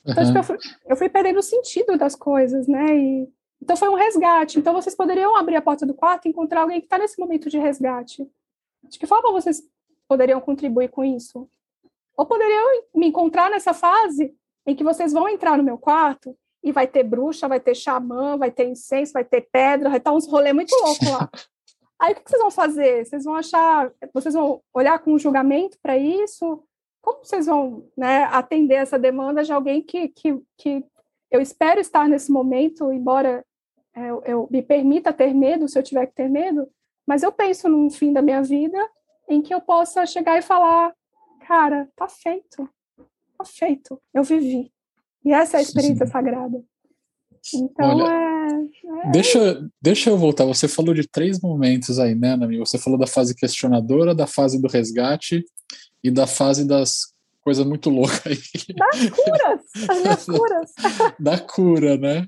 Então, 0.07 0.23
uhum. 0.23 0.27
tipo, 0.27 0.39
eu, 0.39 0.45
fui, 0.45 0.59
eu 0.87 0.97
fui 0.97 1.09
perdendo 1.09 1.39
o 1.39 1.43
sentido 1.43 1.97
das 1.97 2.15
coisas, 2.15 2.67
né? 2.67 2.97
E, 2.97 3.29
então 3.61 3.77
foi 3.77 3.89
um 3.89 3.95
resgate. 3.95 4.59
Então 4.59 4.75
vocês 4.75 4.95
poderiam 4.95 5.35
abrir 5.37 5.57
a 5.57 5.63
porta 5.63 5.87
do 5.87 5.95
quarto 5.95 6.27
e 6.27 6.29
encontrar 6.29 6.63
alguém 6.63 6.81
que 6.81 6.87
está 6.87 6.99
nesse 6.99 7.19
momento 7.19 7.49
de 7.49 7.59
resgate. 7.59 8.29
De 8.83 8.99
que 8.99 9.07
forma 9.07 9.33
vocês 9.33 9.63
poderiam 10.07 10.41
contribuir 10.41 10.91
com 10.91 11.05
isso? 11.05 11.49
Ou 12.17 12.27
poderiam 12.27 12.83
me 12.95 13.07
encontrar 13.09 13.51
nessa 13.51 13.73
fase 13.73 14.35
em 14.67 14.75
que 14.75 14.85
vocês 14.85 15.13
vão 15.13 15.29
entrar 15.29 15.57
no 15.57 15.65
meu 15.65 15.79
quarto 15.79 16.37
e 16.63 16.73
vai 16.73 16.87
ter 16.87 17.03
bruxa, 17.03 17.49
vai 17.49 17.61
ter 17.61 17.75
xamã, 17.75 18.37
vai 18.37 18.51
ter 18.51 18.67
incenso, 18.67 19.13
vai 19.13 19.25
ter 19.25 19.49
pedra, 19.53 19.89
vai 19.89 19.99
estar 19.99 20.13
uns 20.13 20.27
rolê 20.27 20.53
muito 20.53 20.75
louco 20.75 21.05
lá. 21.11 21.29
Aí 21.99 22.13
o 22.13 22.17
que 22.17 22.29
vocês 22.29 22.43
vão 22.43 22.51
fazer? 22.51 23.05
Vocês 23.07 23.25
vão 23.25 23.35
achar, 23.35 23.91
vocês 24.13 24.35
vão 24.35 24.61
olhar 24.75 24.99
com 24.99 25.19
julgamento 25.19 25.79
para 25.81 25.97
isso? 25.97 26.63
Como 27.05 27.23
vocês 27.23 27.45
vão 27.47 27.87
né, 27.95 28.25
atender 28.25 28.77
essa 28.77 28.99
demanda 28.99 29.45
de 29.45 29.53
alguém 29.53 29.83
que, 29.83 30.09
que, 30.09 30.41
que 30.57 30.83
eu 31.31 31.41
espero 31.41 31.79
estar 31.79 32.09
nesse 32.09 32.33
momento, 32.33 32.91
embora 32.91 33.45
é, 33.95 34.11
eu, 34.11 34.23
eu 34.25 34.49
me 34.51 34.63
permita 34.63 35.13
ter 35.13 35.35
medo, 35.35 35.69
se 35.69 35.79
eu 35.79 35.83
tiver 35.83 36.07
que 36.07 36.15
ter 36.15 36.31
medo, 36.31 36.67
mas 37.07 37.23
eu 37.23 37.31
penso 37.31 37.69
num 37.69 37.91
fim 37.91 38.11
da 38.11 38.23
minha 38.23 38.43
vida 38.43 38.79
em 39.29 39.43
que 39.43 39.53
eu 39.53 39.61
possa 39.61 40.07
chegar 40.07 40.39
e 40.39 40.43
falar, 40.43 40.95
cara, 41.47 41.87
tá 41.95 42.09
feito, 42.09 42.69
tá 43.37 43.45
feito, 43.45 44.01
eu 44.15 44.25
vivi. 44.25 44.73
E 45.23 45.33
essa 45.33 45.59
é 45.59 45.61
a 45.61 45.63
experiência 45.63 46.07
Sim. 46.07 46.13
sagrada. 46.13 46.65
Então, 47.55 47.99
Olha, 47.99 48.11
é, 48.11 49.09
é... 49.09 49.11
Deixa, 49.11 49.69
deixa 49.81 50.09
eu 50.09 50.17
voltar. 50.17 50.47
Você 50.47 50.67
falou 50.67 50.95
de 50.95 51.07
três 51.07 51.39
momentos 51.41 51.99
aí, 51.99 52.15
né, 52.15 52.37
Nami? 52.37 52.59
Você 52.59 52.79
falou 52.79 52.99
da 52.99 53.07
fase 53.07 53.35
questionadora, 53.35 54.15
da 54.15 54.27
fase 54.27 54.61
do 54.61 54.69
resgate 54.69 55.45
e 56.05 56.11
da 56.11 56.27
fase 56.27 56.67
das 56.67 57.15
coisas 57.41 57.65
muito 57.67 57.89
loucas 57.89 58.21
aí. 58.27 58.39
Das 58.77 59.11
curas! 59.11 59.61
As 59.89 60.03
minhas 60.03 60.25
curas. 60.39 60.71
da 61.19 61.39
cura, 61.39 61.97
né? 61.97 62.27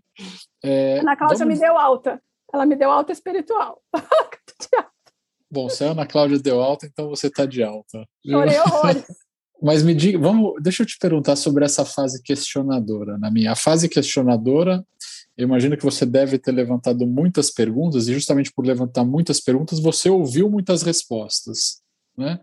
É, 0.64 1.00
Ana 1.00 1.14
Cláudia 1.14 1.38
vamos... 1.38 1.54
me 1.54 1.60
deu 1.60 1.76
alta. 1.76 2.22
Ela 2.52 2.64
me 2.64 2.74
deu 2.74 2.90
alta 2.90 3.12
espiritual. 3.12 3.82
Bom, 5.50 5.68
se 5.68 5.84
a 5.84 5.92
Ana 5.92 6.06
Cláudia 6.06 6.38
deu 6.38 6.60
alta, 6.60 6.86
então 6.86 7.08
você 7.08 7.28
está 7.28 7.44
de 7.46 7.62
alta. 7.62 8.06
Chorei 8.26 8.58
horrores. 8.58 9.04
Mas 9.62 9.82
me 9.82 9.94
diga, 9.94 10.18
vamos, 10.18 10.54
deixa 10.62 10.82
eu 10.82 10.86
te 10.86 10.98
perguntar 10.98 11.34
sobre 11.34 11.64
essa 11.64 11.84
fase 11.84 12.22
questionadora. 12.22 13.16
Na 13.16 13.30
minha 13.30 13.52
a 13.52 13.56
fase 13.56 13.88
questionadora, 13.88 14.84
eu 15.36 15.44
imagino 15.44 15.76
que 15.78 15.82
você 15.82 16.04
deve 16.04 16.38
ter 16.38 16.52
levantado 16.52 17.06
muitas 17.06 17.50
perguntas 17.50 18.06
e 18.06 18.12
justamente 18.12 18.52
por 18.52 18.66
levantar 18.66 19.02
muitas 19.02 19.40
perguntas, 19.40 19.80
você 19.80 20.10
ouviu 20.10 20.50
muitas 20.50 20.82
respostas. 20.82 21.80
Né? 22.16 22.40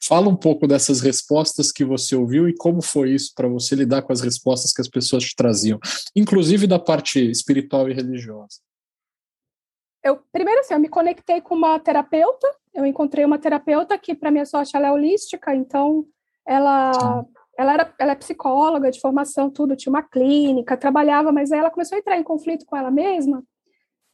Fala 0.00 0.28
um 0.28 0.36
pouco 0.36 0.66
dessas 0.68 1.00
respostas 1.00 1.72
que 1.72 1.84
você 1.84 2.14
ouviu 2.14 2.48
e 2.48 2.54
como 2.54 2.80
foi 2.80 3.10
isso 3.10 3.32
para 3.34 3.48
você 3.48 3.74
lidar 3.74 4.02
com 4.02 4.12
as 4.12 4.20
respostas 4.20 4.72
que 4.72 4.80
as 4.80 4.88
pessoas 4.88 5.24
te 5.24 5.34
traziam, 5.34 5.80
inclusive 6.14 6.66
da 6.66 6.78
parte 6.78 7.18
espiritual 7.30 7.88
e 7.88 7.94
religiosa. 7.94 8.60
Eu 10.04 10.20
primeiro 10.30 10.60
assim, 10.60 10.74
eu 10.74 10.80
me 10.80 10.88
conectei 10.88 11.40
com 11.40 11.56
uma 11.56 11.78
terapeuta. 11.80 12.46
Eu 12.72 12.86
encontrei 12.86 13.24
uma 13.24 13.38
terapeuta 13.38 13.98
que, 13.98 14.14
para 14.14 14.30
minha 14.30 14.46
sorte, 14.46 14.76
ela 14.76 14.86
é 14.86 14.92
holística, 14.92 15.54
então 15.54 16.06
ela 16.46 17.24
ela 17.58 17.72
era 17.72 17.94
ela 17.98 18.12
é 18.12 18.14
psicóloga 18.14 18.90
de 18.90 19.00
formação, 19.00 19.50
tudo, 19.50 19.74
tinha 19.74 19.90
uma 19.90 20.02
clínica, 20.02 20.76
trabalhava, 20.76 21.32
mas 21.32 21.50
aí 21.50 21.58
ela 21.58 21.70
começou 21.70 21.96
a 21.96 21.98
entrar 21.98 22.18
em 22.18 22.22
conflito 22.22 22.64
com 22.66 22.76
ela 22.76 22.90
mesma 22.90 23.42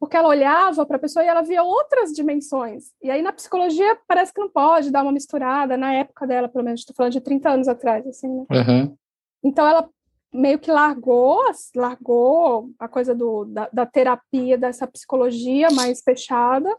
porque 0.02 0.16
ela 0.16 0.30
olhava 0.30 0.84
para 0.84 0.96
a 0.96 0.98
pessoa 0.98 1.24
e 1.24 1.28
ela 1.28 1.42
via 1.42 1.62
outras 1.62 2.12
dimensões. 2.12 2.90
E 3.00 3.08
aí 3.08 3.22
na 3.22 3.32
psicologia 3.32 3.96
parece 4.08 4.34
que 4.34 4.40
não 4.40 4.48
pode 4.48 4.90
dar 4.90 5.04
uma 5.04 5.12
misturada, 5.12 5.76
na 5.76 5.94
época 5.94 6.26
dela, 6.26 6.48
pelo 6.48 6.64
menos, 6.64 6.80
estou 6.80 6.92
falando 6.96 7.12
de 7.12 7.20
30 7.20 7.48
anos 7.48 7.68
atrás, 7.68 8.04
assim, 8.08 8.26
né? 8.26 8.44
Uhum. 8.50 8.96
Então 9.44 9.64
ela 9.64 9.88
meio 10.34 10.58
que 10.58 10.72
largou, 10.72 11.40
largou 11.76 12.68
a 12.80 12.88
coisa 12.88 13.14
do, 13.14 13.44
da, 13.44 13.68
da, 13.72 13.86
terapia, 13.86 14.58
dessa 14.58 14.88
psicologia 14.88 15.70
mais 15.70 16.02
fechada, 16.02 16.76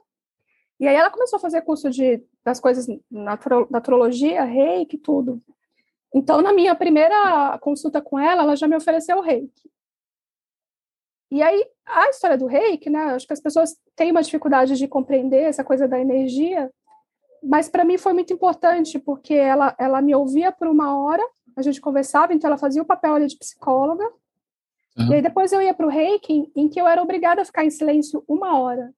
e 0.77 0.85
aí 0.85 0.93
ela 0.93 1.09
começou 1.09 1.37
a 1.37 1.41
fazer 1.41 1.61
curso 1.61 1.89
de, 1.89 2.21
das 2.43 2.59
coisas 2.59 2.87
natural, 3.09 3.67
naturologia, 3.71 4.43
reiki, 4.43 4.97
tudo. 4.97 5.41
Então, 6.13 6.41
na 6.41 6.51
minha 6.51 6.75
primeira 6.75 7.57
consulta 7.59 8.01
com 8.01 8.19
ela, 8.19 8.43
ela 8.43 8.57
já 8.57 8.67
me 8.67 8.75
ofereceu 8.75 9.19
o 9.19 9.21
reiki. 9.21 9.71
E 11.33 11.41
aí, 11.41 11.65
a 11.83 12.09
história 12.09 12.37
do 12.37 12.45
reiki, 12.45 12.91
né? 12.91 13.05
Acho 13.05 13.25
que 13.25 13.33
as 13.33 13.41
pessoas 13.41 13.75
têm 13.95 14.11
uma 14.11 14.21
dificuldade 14.21 14.77
de 14.77 14.87
compreender 14.87 15.41
essa 15.41 15.63
coisa 15.63 15.87
da 15.87 15.99
energia, 15.99 16.71
mas 17.41 17.67
para 17.67 17.83
mim 17.83 17.97
foi 17.97 18.13
muito 18.13 18.31
importante, 18.31 18.99
porque 18.99 19.33
ela, 19.33 19.75
ela 19.79 19.99
me 19.99 20.13
ouvia 20.13 20.51
por 20.51 20.67
uma 20.67 20.95
hora, 20.95 21.27
a 21.55 21.63
gente 21.63 21.81
conversava, 21.81 22.35
então 22.35 22.47
ela 22.47 22.57
fazia 22.59 22.83
o 22.83 22.85
papel 22.85 23.15
ali 23.15 23.25
de 23.25 23.35
psicóloga, 23.35 24.05
uhum. 24.95 25.09
e 25.09 25.15
aí 25.15 25.21
depois 25.23 25.51
eu 25.51 25.59
ia 25.59 25.73
para 25.73 25.87
o 25.87 25.89
reiki, 25.89 26.51
em 26.55 26.69
que 26.69 26.79
eu 26.79 26.87
era 26.87 27.01
obrigada 27.01 27.41
a 27.41 27.45
ficar 27.45 27.65
em 27.65 27.71
silêncio 27.71 28.23
uma 28.27 28.59
hora. 28.59 28.93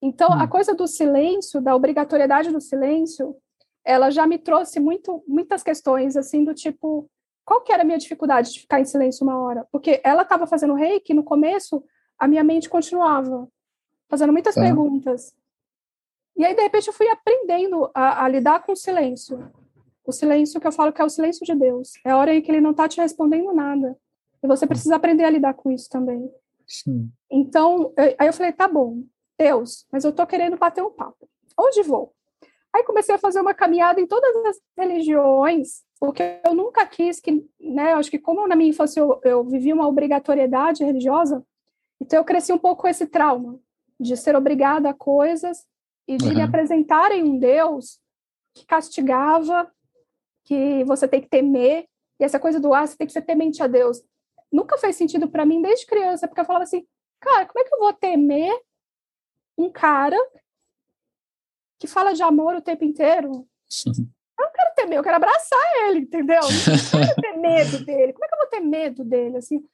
Então, 0.00 0.28
uhum. 0.28 0.40
a 0.40 0.46
coisa 0.46 0.76
do 0.76 0.86
silêncio, 0.86 1.60
da 1.60 1.74
obrigatoriedade 1.74 2.52
do 2.52 2.60
silêncio, 2.60 3.36
ela 3.84 4.10
já 4.10 4.28
me 4.28 4.38
trouxe 4.38 4.78
muito, 4.78 5.24
muitas 5.26 5.64
questões, 5.64 6.16
assim, 6.16 6.44
do 6.44 6.54
tipo, 6.54 7.10
qual 7.48 7.62
que 7.62 7.72
era 7.72 7.82
a 7.82 7.86
minha 7.86 7.96
dificuldade 7.96 8.52
de 8.52 8.60
ficar 8.60 8.78
em 8.78 8.84
silêncio 8.84 9.24
uma 9.24 9.40
hora? 9.40 9.66
Porque 9.72 10.02
ela 10.04 10.20
estava 10.20 10.46
fazendo 10.46 10.74
reiki, 10.74 11.14
no 11.14 11.24
começo, 11.24 11.82
a 12.18 12.28
minha 12.28 12.44
mente 12.44 12.68
continuava, 12.68 13.48
fazendo 14.06 14.34
muitas 14.34 14.54
tá. 14.54 14.60
perguntas. 14.60 15.34
E 16.36 16.44
aí, 16.44 16.54
de 16.54 16.60
repente, 16.60 16.88
eu 16.88 16.92
fui 16.92 17.08
aprendendo 17.08 17.90
a, 17.94 18.22
a, 18.22 18.28
lidar 18.28 18.62
com 18.62 18.72
o 18.72 18.76
silêncio. 18.76 19.50
O 20.04 20.12
silêncio 20.12 20.60
que 20.60 20.66
eu 20.66 20.72
falo 20.72 20.92
que 20.92 21.00
é 21.00 21.04
o 21.04 21.08
silêncio 21.08 21.42
de 21.46 21.54
Deus. 21.54 21.92
É 22.04 22.10
a 22.10 22.18
hora 22.18 22.34
em 22.34 22.42
que 22.42 22.50
ele 22.50 22.60
não 22.60 22.72
está 22.72 22.86
te 22.86 23.00
respondendo 23.00 23.50
nada. 23.54 23.96
E 24.42 24.46
você 24.46 24.66
precisa 24.66 24.96
aprender 24.96 25.24
a 25.24 25.30
lidar 25.30 25.54
com 25.54 25.72
isso 25.72 25.88
também. 25.88 26.30
Sim. 26.66 27.10
Então, 27.30 27.94
eu, 27.96 28.14
aí 28.18 28.26
eu 28.26 28.32
falei, 28.34 28.52
tá 28.52 28.68
bom, 28.68 29.04
Deus, 29.38 29.86
mas 29.90 30.04
eu 30.04 30.12
tô 30.12 30.26
querendo 30.26 30.58
bater 30.58 30.84
um 30.84 30.90
papo. 30.90 31.26
Onde 31.58 31.82
vou? 31.82 32.14
Aí 32.74 32.84
comecei 32.84 33.14
a 33.14 33.18
fazer 33.18 33.40
uma 33.40 33.54
caminhada 33.54 34.02
em 34.02 34.06
todas 34.06 34.36
as 34.44 34.60
religiões, 34.76 35.87
porque 35.98 36.40
eu 36.44 36.54
nunca 36.54 36.86
quis 36.86 37.20
que, 37.20 37.44
né, 37.60 37.92
acho 37.94 38.10
que 38.10 38.18
como 38.18 38.46
na 38.46 38.54
minha 38.54 38.70
infância 38.70 39.00
eu, 39.00 39.20
eu 39.24 39.44
vivi 39.44 39.72
uma 39.72 39.88
obrigatoriedade 39.88 40.84
religiosa, 40.84 41.44
então 42.00 42.18
eu 42.18 42.24
cresci 42.24 42.52
um 42.52 42.58
pouco 42.58 42.82
com 42.82 42.88
esse 42.88 43.06
trauma 43.06 43.58
de 43.98 44.16
ser 44.16 44.36
obrigada 44.36 44.90
a 44.90 44.94
coisas 44.94 45.66
e 46.06 46.16
de 46.16 46.28
uhum. 46.28 46.34
me 46.34 46.42
apresentarem 46.42 47.24
um 47.24 47.38
Deus 47.38 47.98
que 48.54 48.64
castigava, 48.64 49.70
que 50.44 50.84
você 50.84 51.06
tem 51.08 51.20
que 51.20 51.28
temer, 51.28 51.86
e 52.18 52.24
essa 52.24 52.38
coisa 52.38 52.58
do 52.58 52.72
ah, 52.72 52.86
você 52.86 52.96
tem 52.96 53.06
que 53.06 53.12
ser 53.12 53.22
temente 53.22 53.62
a 53.62 53.66
Deus. 53.66 54.02
Nunca 54.50 54.78
fez 54.78 54.96
sentido 54.96 55.28
para 55.28 55.44
mim 55.44 55.60
desde 55.60 55.86
criança, 55.86 56.26
porque 56.26 56.40
eu 56.40 56.44
falava 56.44 56.64
assim, 56.64 56.86
cara, 57.20 57.46
como 57.46 57.60
é 57.60 57.68
que 57.68 57.74
eu 57.74 57.78
vou 57.78 57.92
temer 57.92 58.52
um 59.56 59.70
cara 59.70 60.16
que 61.78 61.86
fala 61.86 62.14
de 62.14 62.22
amor 62.22 62.54
o 62.54 62.62
tempo 62.62 62.84
inteiro? 62.84 63.46
Sim. 63.68 63.92
Eu 64.38 64.44
não 64.44 64.52
quero 64.52 64.74
ter 64.74 64.84
medo, 64.86 65.00
eu 65.00 65.02
quero 65.02 65.16
abraçar 65.16 65.88
ele, 65.88 66.00
entendeu? 66.00 66.36
Eu 66.36 66.42
não 66.42 67.04
quero 67.06 67.20
ter 67.20 67.36
medo 67.36 67.84
dele. 67.84 68.12
Como 68.12 68.24
é 68.24 68.28
que 68.28 68.34
eu 68.34 68.38
vou 68.38 68.48
ter 68.48 68.60
medo 68.60 69.04
dele? 69.04 69.36
Assim, 69.38 69.64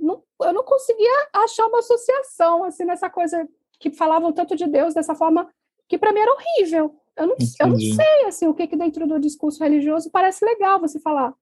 não, 0.00 0.22
eu 0.42 0.52
não 0.52 0.62
conseguia 0.62 1.28
achar 1.32 1.66
uma 1.66 1.78
associação 1.78 2.64
assim 2.64 2.84
nessa 2.84 3.10
coisa 3.10 3.48
que 3.78 3.90
falavam 3.90 4.32
tanto 4.32 4.56
de 4.56 4.66
Deus 4.66 4.94
dessa 4.94 5.14
forma 5.14 5.48
que 5.88 5.98
para 5.98 6.12
mim 6.12 6.20
era 6.20 6.32
horrível. 6.32 6.94
Eu 7.16 7.26
não, 7.26 7.36
eu 7.60 7.66
não 7.66 7.78
sei 7.78 8.24
assim 8.26 8.46
o 8.46 8.54
que, 8.54 8.66
que 8.66 8.76
dentro 8.76 9.06
do 9.06 9.18
discurso 9.18 9.62
religioso 9.62 10.10
parece 10.10 10.44
legal 10.44 10.78
você 10.78 11.00
falar. 11.00 11.34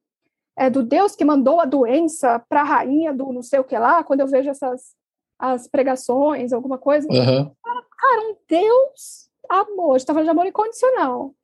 É 0.57 0.71
do 0.71 0.83
Deus 0.83 1.15
que 1.15 1.25
mandou 1.25 1.61
a 1.61 1.67
doença 1.67 2.39
para 2.49 2.63
a 2.63 2.65
rainha 2.65 3.13
do 3.13 3.31
não 3.31 3.43
sei 3.43 3.59
o 3.59 3.65
que 3.65 3.77
lá, 3.77 4.03
quando 4.03 4.21
eu 4.21 4.27
vejo 4.27 4.49
essas 4.49 4.95
as 5.39 5.69
pregações, 5.69 6.51
alguma 6.51 6.79
coisa. 6.79 7.07
Uhum. 7.11 7.53
Cara, 7.63 8.21
um 8.23 8.37
Deus 8.49 9.29
amor, 9.51 9.95
a 9.95 9.99
gente 9.99 10.07
tá 10.07 10.15
falando 10.15 10.25
de 10.25 10.31
amor 10.31 10.47
incondicional 10.47 11.35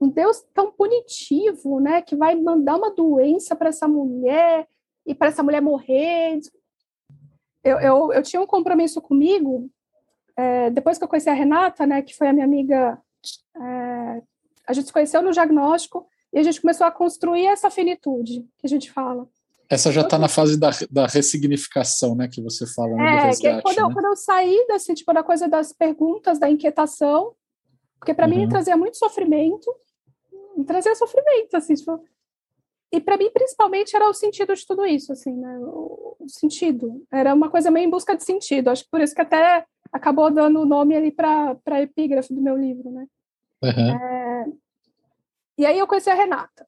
um 0.00 0.08
Deus 0.08 0.44
tão 0.54 0.70
punitivo, 0.70 1.80
né, 1.80 2.02
que 2.02 2.16
vai 2.16 2.34
mandar 2.34 2.76
uma 2.76 2.94
doença 2.94 3.56
para 3.56 3.68
essa 3.68 3.88
mulher 3.88 4.66
e 5.06 5.14
para 5.14 5.28
essa 5.28 5.42
mulher 5.42 5.60
morrer. 5.60 6.40
Eu, 7.64 7.80
eu, 7.80 8.12
eu 8.12 8.22
tinha 8.22 8.40
um 8.40 8.46
compromisso 8.46 9.00
comigo, 9.00 9.68
é, 10.36 10.70
depois 10.70 10.98
que 10.98 11.04
eu 11.04 11.08
conheci 11.08 11.28
a 11.28 11.34
Renata, 11.34 11.84
né, 11.84 12.00
que 12.02 12.14
foi 12.14 12.28
a 12.28 12.32
minha 12.32 12.44
amiga, 12.44 12.98
é, 13.56 14.22
a 14.66 14.72
gente 14.72 14.86
se 14.86 14.92
conheceu 14.92 15.20
no 15.20 15.32
diagnóstico 15.32 16.06
e 16.32 16.38
a 16.38 16.42
gente 16.42 16.60
começou 16.60 16.86
a 16.86 16.92
construir 16.92 17.46
essa 17.46 17.70
finitude 17.70 18.46
que 18.58 18.66
a 18.66 18.68
gente 18.68 18.90
fala. 18.92 19.28
Essa 19.70 19.92
já 19.92 20.00
está 20.00 20.18
na 20.18 20.28
fase 20.28 20.58
da, 20.58 20.70
da 20.90 21.06
ressignificação, 21.06 22.14
né, 22.14 22.28
que 22.28 22.40
você 22.40 22.66
fala. 22.66 22.94
Né, 22.94 23.16
é, 23.16 23.20
resgate, 23.26 23.62
quando, 23.62 23.76
né? 23.76 23.82
eu, 23.82 23.92
quando 23.92 24.06
eu 24.06 24.16
saí 24.16 24.66
desse 24.68 24.94
tipo 24.94 25.12
da 25.12 25.22
coisa 25.22 25.48
das 25.48 25.72
perguntas, 25.72 26.38
da 26.38 26.48
inquietação, 26.48 27.34
porque 27.98 28.14
para 28.14 28.26
uhum. 28.26 28.36
mim 28.36 28.48
trazia 28.48 28.76
muito 28.76 28.96
sofrimento, 28.96 29.74
trazia 30.64 30.94
sofrimento, 30.94 31.56
assim, 31.56 31.74
tipo, 31.74 32.02
e 32.92 33.00
para 33.00 33.18
mim 33.18 33.30
principalmente 33.30 33.94
era 33.94 34.08
o 34.08 34.14
sentido 34.14 34.54
de 34.54 34.66
tudo 34.66 34.86
isso, 34.86 35.12
assim, 35.12 35.32
né? 35.32 35.58
O, 35.60 36.16
sentido 36.26 37.06
era 37.10 37.32
uma 37.32 37.48
coisa 37.48 37.70
meio 37.70 37.86
em 37.86 37.90
busca 37.90 38.14
de 38.14 38.22
sentido. 38.22 38.68
Acho 38.68 38.84
que 38.84 38.90
por 38.90 39.00
isso 39.00 39.14
que 39.14 39.20
até 39.20 39.64
acabou 39.90 40.30
dando 40.30 40.60
o 40.60 40.66
nome 40.66 40.94
ali 40.94 41.10
para 41.10 41.54
para 41.56 41.80
epígrafe 41.80 42.34
do 42.34 42.40
meu 42.40 42.56
livro, 42.56 42.90
né? 42.90 43.06
Uhum. 43.62 43.90
É... 43.90 44.46
E 45.58 45.66
aí 45.66 45.78
eu 45.78 45.86
conheci 45.86 46.10
a 46.10 46.14
Renata. 46.14 46.66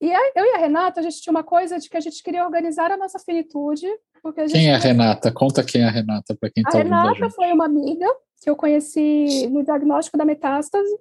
E 0.00 0.12
aí, 0.12 0.32
eu 0.34 0.44
e 0.44 0.54
a 0.54 0.58
Renata, 0.58 1.00
a 1.00 1.02
gente 1.02 1.22
tinha 1.22 1.30
uma 1.30 1.42
coisa 1.42 1.78
de 1.78 1.88
que 1.88 1.96
a 1.96 2.00
gente 2.00 2.22
queria 2.22 2.44
organizar 2.44 2.90
a 2.90 2.96
nossa 2.98 3.18
finitude. 3.18 3.86
Porque 4.22 4.42
a 4.42 4.46
quem 4.46 4.68
é 4.68 4.74
a 4.74 4.78
Renata? 4.78 5.32
Conta 5.32 5.64
quem 5.64 5.82
é 5.82 5.84
a 5.84 5.90
Renata 5.90 6.36
para 6.38 6.50
quem 6.50 6.62
está 6.62 6.76
ouvindo. 6.76 6.92
A 6.92 7.12
Renata 7.12 7.30
foi 7.30 7.50
uma 7.52 7.64
amiga 7.64 8.06
que 8.42 8.50
eu 8.50 8.56
conheci 8.56 9.46
no 9.48 9.64
diagnóstico 9.64 10.18
da 10.18 10.24
metástase 10.24 10.98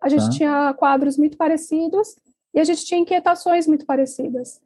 a 0.00 0.08
gente 0.08 0.24
tá. 0.24 0.30
tinha 0.30 0.74
quadros 0.74 1.16
muito 1.16 1.36
parecidos 1.36 2.16
e 2.54 2.60
a 2.60 2.64
gente 2.64 2.84
tinha 2.84 3.00
inquietações 3.00 3.66
muito 3.66 3.84
parecidas. 3.84 4.60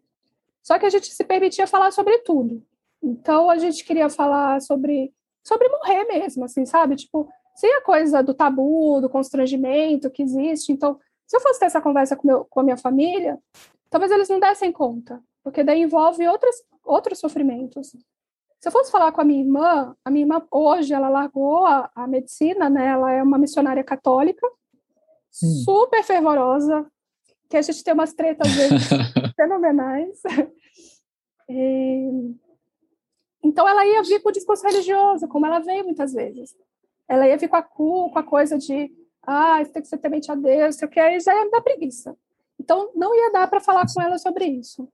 Só 0.63 0.79
que 0.79 0.87
a 0.87 0.91
gente 0.91 1.13
se 1.13 1.25
permitia 1.25 1.67
falar 1.67 1.91
sobre 1.91 2.19
tudo. 2.19 2.63
Então 3.03 3.51
a 3.51 3.59
gente 3.59 3.85
queria 3.85 4.09
falar 4.09 4.61
sobre 4.61 5.13
sobre 5.43 5.69
morrer 5.69 6.05
mesmo, 6.05 6.45
assim, 6.45 6.65
sabe? 6.65 6.97
Tipo, 6.97 7.29
sem 7.55 7.73
a 7.75 7.81
coisa 7.81 8.23
do 8.23 8.33
tabu, 8.35 9.01
do 9.01 9.09
constrangimento 9.09 10.11
que 10.11 10.23
existe. 10.23 10.73
Então, 10.73 10.99
Se 11.27 11.37
eu 11.37 11.41
fosse 11.41 11.61
ter 11.61 11.67
essa 11.67 11.81
conversa 11.81 12.15
com, 12.15 12.27
meu, 12.27 12.45
com 12.45 12.61
a 12.61 12.63
minha 12.63 12.77
família, 12.77 13.39
talvez 13.89 14.13
eles 14.13 14.29
não 14.29 14.39
dessem 14.39 14.71
conta, 14.71 15.23
porque 15.43 15.65
daí 15.65 15.81
envolve 15.81 16.27
outros, 16.29 16.55
outros 16.85 17.19
sofrimentos. 17.19 17.89
Se 18.61 18.69
eu 18.69 18.73
fosse 18.73 18.91
falar 18.91 19.13
com 19.13 19.21
a 19.21 19.25
minha 19.25 19.41
irmã, 19.41 19.97
a 20.05 20.11
minha 20.11 20.25
irmã 20.25 20.43
hoje 20.51 20.93
ela 20.93 21.09
largou 21.09 21.65
a, 21.65 21.91
a 21.95 22.07
medicina, 22.07 22.69
né? 22.69 22.87
Ela 22.87 23.13
é 23.13 23.23
uma 23.23 23.39
missionária 23.39 23.83
católica, 23.83 24.47
hum. 25.43 25.63
super 25.65 26.03
fervorosa, 26.03 26.87
que 27.49 27.57
a 27.57 27.63
gente 27.63 27.85
tem 27.85 27.95
umas 27.95 28.13
tretas 28.15 28.49
às 28.49 28.55
vezes 28.55 28.89
fenomenais. 29.37 30.21
E... 31.49 32.35
Então 33.45 33.69
ela 33.69 33.85
ia 33.85 34.03
vir 34.03 34.23
com 34.23 34.29
o 34.29 34.33
discurso 34.33 34.65
religioso, 34.65 35.29
como 35.29 35.47
ela 35.47 35.59
veio 35.59 35.85
muitas 35.85 36.13
vezes. 36.13 36.55
Ela 37.09 37.29
ia 37.29 37.37
vir 37.37 37.49
com 37.49 37.57
a 37.57 37.63
culpa, 37.63 38.15
com 38.15 38.19
a 38.19 38.23
coisa 38.23 38.57
de 38.57 38.91
ah, 39.25 39.59
você 39.65 39.71
tem 39.71 39.83
que 39.83 39.89
ser 39.89 39.99
temente 39.99 40.31
a 40.31 40.35
Deus, 40.35 40.77
sei 40.77 40.89
o 40.89 40.91
que, 40.91 40.99
aí 40.99 41.21
já 41.21 41.35
ia 41.35 41.45
me 41.45 41.51
dar 41.51 41.61
preguiça. 41.61 42.17
Então, 42.59 42.91
não 42.95 43.15
ia 43.15 43.31
dar 43.31 43.49
para 43.49 43.61
falar 43.61 43.87
com 43.93 44.01
ela 44.01 44.19
sobre 44.19 44.45
isso. 44.47 44.89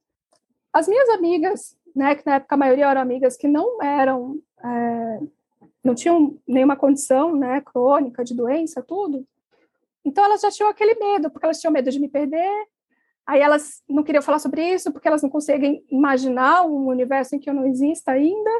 As 0.73 0.87
minhas 0.87 1.09
amigas, 1.11 1.77
né, 1.95 2.15
que 2.15 2.25
na 2.27 2.37
época 2.37 2.55
a 2.55 2.59
maioria 2.59 2.87
eram 2.87 3.01
amigas 3.01 3.37
que 3.37 3.49
não 3.49 3.83
eram, 3.83 4.39
é, 4.63 5.21
não 5.83 5.95
tinham 5.95 6.39
nenhuma 6.47 6.77
condição, 6.77 7.35
né, 7.35 7.61
crônica, 7.63 8.23
de 8.23 8.35
doença, 8.35 8.83
tudo, 8.83 9.27
então 10.09 10.25
elas 10.25 10.41
já 10.41 10.51
tinham 10.51 10.71
aquele 10.71 10.95
medo, 10.95 11.31
porque 11.31 11.45
elas 11.45 11.61
tinham 11.61 11.73
medo 11.73 11.91
de 11.91 11.99
me 11.99 12.09
perder, 12.09 12.51
aí 13.27 13.41
elas 13.41 13.83
não 13.89 14.03
queriam 14.03 14.23
falar 14.23 14.39
sobre 14.39 14.63
isso, 14.63 14.91
porque 14.91 15.07
elas 15.07 15.23
não 15.23 15.29
conseguem 15.29 15.85
imaginar 15.91 16.65
um 16.65 16.87
universo 16.87 17.37
em 17.37 17.39
que 17.39 17.49
eu 17.49 17.55
não 17.55 17.67
exista 17.67 18.13
ainda. 18.13 18.51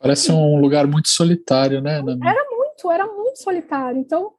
Parece 0.00 0.30
um 0.32 0.60
lugar 0.60 0.86
muito 0.86 1.08
solitário, 1.08 1.80
né, 1.80 2.00
Nami? 2.00 2.26
Era 2.26 2.44
muito, 2.50 2.90
era 2.90 3.06
muito 3.06 3.42
solitário. 3.42 3.98
Então, 3.98 4.32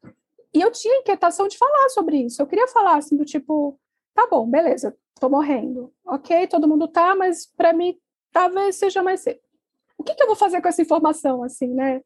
e 0.54 0.62
eu 0.62 0.72
tinha 0.72 1.00
inquietação 1.00 1.48
de 1.48 1.58
falar 1.58 1.90
sobre 1.90 2.18
isso. 2.18 2.42
Eu 2.42 2.48
queria 2.48 2.68
falar 2.68 2.98
assim, 2.98 3.18
do 3.18 3.26
tipo, 3.26 3.78
tá 4.14 4.28
bom, 4.30 4.50
beleza, 4.50 4.96
tô 5.20 5.30
morrendo. 5.30 5.92
Ok, 6.06 6.48
todo 6.48 6.68
mundo 6.68 6.88
tá, 6.88 7.16
mas 7.16 7.46
para 7.46 7.74
mim 7.74 7.98
talvez 8.32 8.78
seja 8.78 9.04
mais 9.04 9.20
cedo. 9.20 9.40
O 9.98 10.04
que, 10.04 10.16
que, 10.16 10.24
eu 10.24 10.28
vou 10.28 10.36
fazer 10.36 10.62
com 10.62 10.68
essa 10.68 10.82
informação, 10.82 11.44
assim, 11.44 11.68
né? 11.68 12.02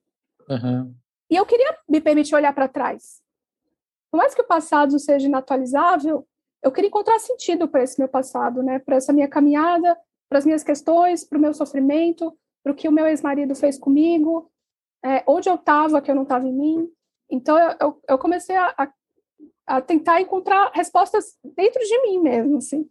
Uhum. 0.50 0.94
E 1.30 1.36
eu 1.36 1.46
queria 1.46 1.78
me 1.88 2.00
permitir 2.00 2.36
olhar 2.36 2.54
para 2.54 2.68
trás. 2.68 3.22
Por 4.12 4.18
mais 4.18 4.34
que 4.34 4.42
o 4.42 4.48
passado 4.48 4.98
seja 5.00 5.28
inatualizável, 5.28 6.28
eu 6.64 6.72
queria 6.72 6.88
encontrar 6.88 7.20
sentido 7.20 7.68
para 7.68 7.84
esse 7.84 8.00
meu 8.00 8.08
passado, 8.08 8.64
né? 8.64 8.80
Para 8.80 8.96
essa 8.96 9.14
minha 9.14 9.28
caminhada, 9.28 9.98
para 10.30 10.40
as 10.40 10.46
minhas 10.46 10.64
questões, 10.64 11.24
para 11.24 11.38
o 11.38 11.42
meu 11.42 11.54
sofrimento, 11.54 12.38
para 12.64 12.72
o 12.72 12.76
que 12.76 12.88
o 12.88 12.92
meu 12.92 13.06
ex-marido 13.08 13.56
fez 13.56 13.78
comigo, 13.78 14.52
é, 15.04 15.24
onde 15.28 15.50
eu 15.50 15.56
estava 15.56 16.02
que 16.02 16.12
eu 16.12 16.16
não 16.16 16.24
estava 16.24 16.46
em 16.48 16.54
mim. 16.54 16.90
Então, 17.30 17.58
eu, 17.80 18.02
eu 18.08 18.18
comecei 18.18 18.56
a, 18.56 18.74
a, 18.78 18.94
a, 19.68 19.82
tentar 19.82 20.22
encontrar 20.22 20.72
respostas 20.74 21.38
dentro 21.44 21.82
de 21.82 22.02
mim 22.02 22.20
mesmo, 22.20 22.58
assim. 22.58 22.90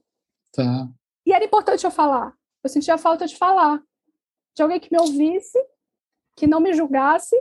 Tá. 0.52 0.88
E 1.26 1.32
era 1.32 1.44
importante 1.44 1.84
eu 1.84 1.90
falar. 1.90 2.34
Eu 2.62 2.70
sentia 2.70 2.96
falta 2.96 3.26
de 3.26 3.36
falar. 3.36 3.82
De 4.54 4.62
alguém 4.62 4.80
que 4.80 4.90
me 4.90 4.98
ouvisse, 4.98 5.58
que 6.34 6.46
não 6.46 6.60
me 6.60 6.72
julgasse, 6.72 7.36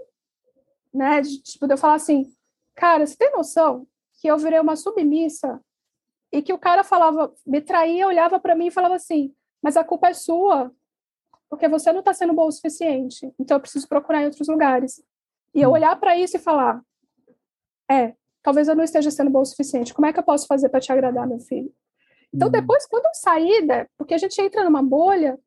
né? 0.94 1.22
De, 1.22 1.42
tipo, 1.42 1.68
de 1.68 1.74
eu 1.74 1.78
falar 1.78 1.96
assim, 1.96 2.35
cara, 2.76 3.06
você 3.06 3.16
tem 3.16 3.32
noção 3.32 3.88
que 4.14 4.28
eu 4.28 4.38
virei 4.38 4.60
uma 4.60 4.76
submissa 4.76 5.62
e 6.32 6.42
que 6.42 6.54
o 6.54 6.58
cara 6.58 6.84
falava, 6.84 7.34
me 7.46 7.62
traía, 7.62 8.08
olhava 8.08 8.40
para 8.40 8.56
mim 8.56 8.68
e 8.68 8.72
falava 8.72 8.96
assim, 8.96 9.34
mas 9.62 9.78
a 9.78 9.84
culpa 9.84 10.10
é 10.10 10.14
sua, 10.14 10.72
porque 11.50 11.68
você 11.68 11.92
não 11.92 12.00
está 12.00 12.14
sendo 12.14 12.34
bom 12.34 12.48
o 12.48 12.52
suficiente, 12.52 13.34
então 13.40 13.58
eu 13.58 13.62
preciso 13.62 13.88
procurar 13.88 14.22
em 14.22 14.26
outros 14.26 14.48
lugares. 14.48 15.04
E 15.54 15.62
eu 15.62 15.70
hum. 15.70 15.74
olhar 15.74 15.96
para 15.96 16.18
isso 16.18 16.36
e 16.36 16.40
falar: 16.40 16.82
é, 17.90 18.14
talvez 18.44 18.68
eu 18.68 18.76
não 18.76 18.84
esteja 18.84 19.10
sendo 19.10 19.32
bom 19.32 19.42
o 19.42 19.46
suficiente. 19.46 19.94
Como 19.94 20.06
é 20.06 20.12
que 20.12 20.20
eu 20.20 20.24
posso 20.24 20.46
fazer 20.48 20.70
para 20.70 20.82
te 20.82 20.92
agradar, 20.92 21.26
meu 21.28 21.40
filho? 21.40 21.74
Então, 22.34 22.50
hum. 22.50 22.52
depois, 22.52 22.86
quando 22.86 23.06
eu 23.06 23.14
saí, 23.14 23.66
né, 23.66 23.88
porque 23.98 24.14
a 24.14 24.18
gente 24.18 24.40
entra 24.42 24.64
numa 24.64 24.84
bolha 24.84 25.40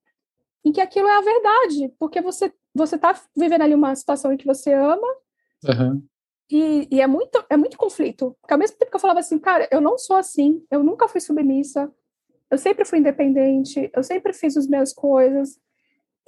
em 0.64 0.72
que 0.72 0.80
aquilo 0.80 1.08
é 1.08 1.16
a 1.16 1.20
verdade, 1.20 1.92
porque 1.98 2.20
você 2.20 2.52
você 2.74 2.96
está 2.96 3.20
vivendo 3.36 3.62
ali 3.62 3.74
uma 3.74 3.94
situação 3.94 4.32
em 4.32 4.36
que 4.36 4.46
você 4.46 4.72
ama 4.72 5.08
uhum. 5.64 6.02
E, 6.50 6.88
e, 6.90 7.00
é 7.00 7.06
muito 7.06 7.44
é 7.50 7.56
muito 7.56 7.76
conflito. 7.76 8.36
Porque 8.40 8.54
ao 8.54 8.58
mesmo 8.58 8.76
tempo 8.76 8.90
que 8.90 8.96
eu 8.96 9.00
falava 9.00 9.20
assim, 9.20 9.38
cara, 9.38 9.68
eu 9.70 9.80
não 9.80 9.98
sou 9.98 10.16
assim, 10.16 10.62
eu 10.70 10.82
nunca 10.82 11.08
fui 11.08 11.20
submissa, 11.20 11.90
eu 12.50 12.58
sempre 12.58 12.84
fui 12.84 12.98
independente, 12.98 13.90
eu 13.94 14.02
sempre 14.02 14.32
fiz 14.32 14.56
as 14.56 14.66
minhas 14.66 14.92
coisas, 14.92 15.58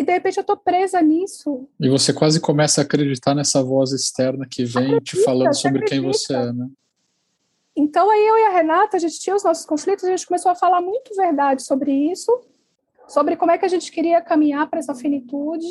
e 0.00 0.04
de 0.04 0.12
repente 0.12 0.38
eu 0.38 0.44
tô 0.44 0.56
presa 0.56 1.02
nisso. 1.02 1.68
E 1.78 1.88
você 1.88 2.10
quase 2.12 2.40
começa 2.40 2.80
a 2.80 2.84
acreditar 2.84 3.34
nessa 3.34 3.62
voz 3.62 3.92
externa 3.92 4.46
que 4.50 4.64
vem 4.64 4.94
acredita, 4.94 5.04
te 5.04 5.22
falando 5.22 5.54
sobre 5.54 5.82
quem 5.84 6.00
você 6.00 6.34
é, 6.34 6.52
né? 6.52 6.68
Então 7.76 8.10
aí 8.10 8.26
eu 8.26 8.38
e 8.38 8.46
a 8.46 8.50
Renata, 8.50 8.96
a 8.96 9.00
gente 9.00 9.20
tinha 9.20 9.36
os 9.36 9.44
nossos 9.44 9.66
conflitos, 9.66 10.04
a 10.04 10.10
gente 10.10 10.26
começou 10.26 10.50
a 10.50 10.54
falar 10.54 10.80
muito 10.80 11.14
verdade 11.14 11.62
sobre 11.62 11.92
isso, 11.92 12.32
sobre 13.08 13.36
como 13.36 13.50
é 13.50 13.58
que 13.58 13.64
a 13.64 13.68
gente 13.68 13.92
queria 13.92 14.22
caminhar 14.22 14.68
para 14.70 14.78
essa 14.78 14.94
finitude. 14.94 15.68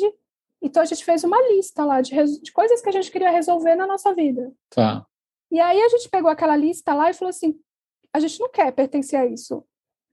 Então 0.62 0.82
a 0.82 0.86
gente 0.86 1.04
fez 1.04 1.24
uma 1.24 1.40
lista 1.48 1.84
lá 1.84 2.00
de, 2.00 2.14
de 2.40 2.52
coisas 2.52 2.80
que 2.80 2.88
a 2.88 2.92
gente 2.92 3.10
queria 3.10 3.30
resolver 3.30 3.74
na 3.74 3.86
nossa 3.86 4.14
vida. 4.14 4.52
Tá. 4.68 5.06
E 5.50 5.58
aí 5.58 5.80
a 5.80 5.88
gente 5.88 6.08
pegou 6.08 6.30
aquela 6.30 6.56
lista 6.56 6.94
lá 6.94 7.10
e 7.10 7.14
falou 7.14 7.30
assim: 7.30 7.58
a 8.12 8.20
gente 8.20 8.38
não 8.38 8.50
quer 8.50 8.72
pertencer 8.72 9.18
a 9.18 9.26
isso. 9.26 9.64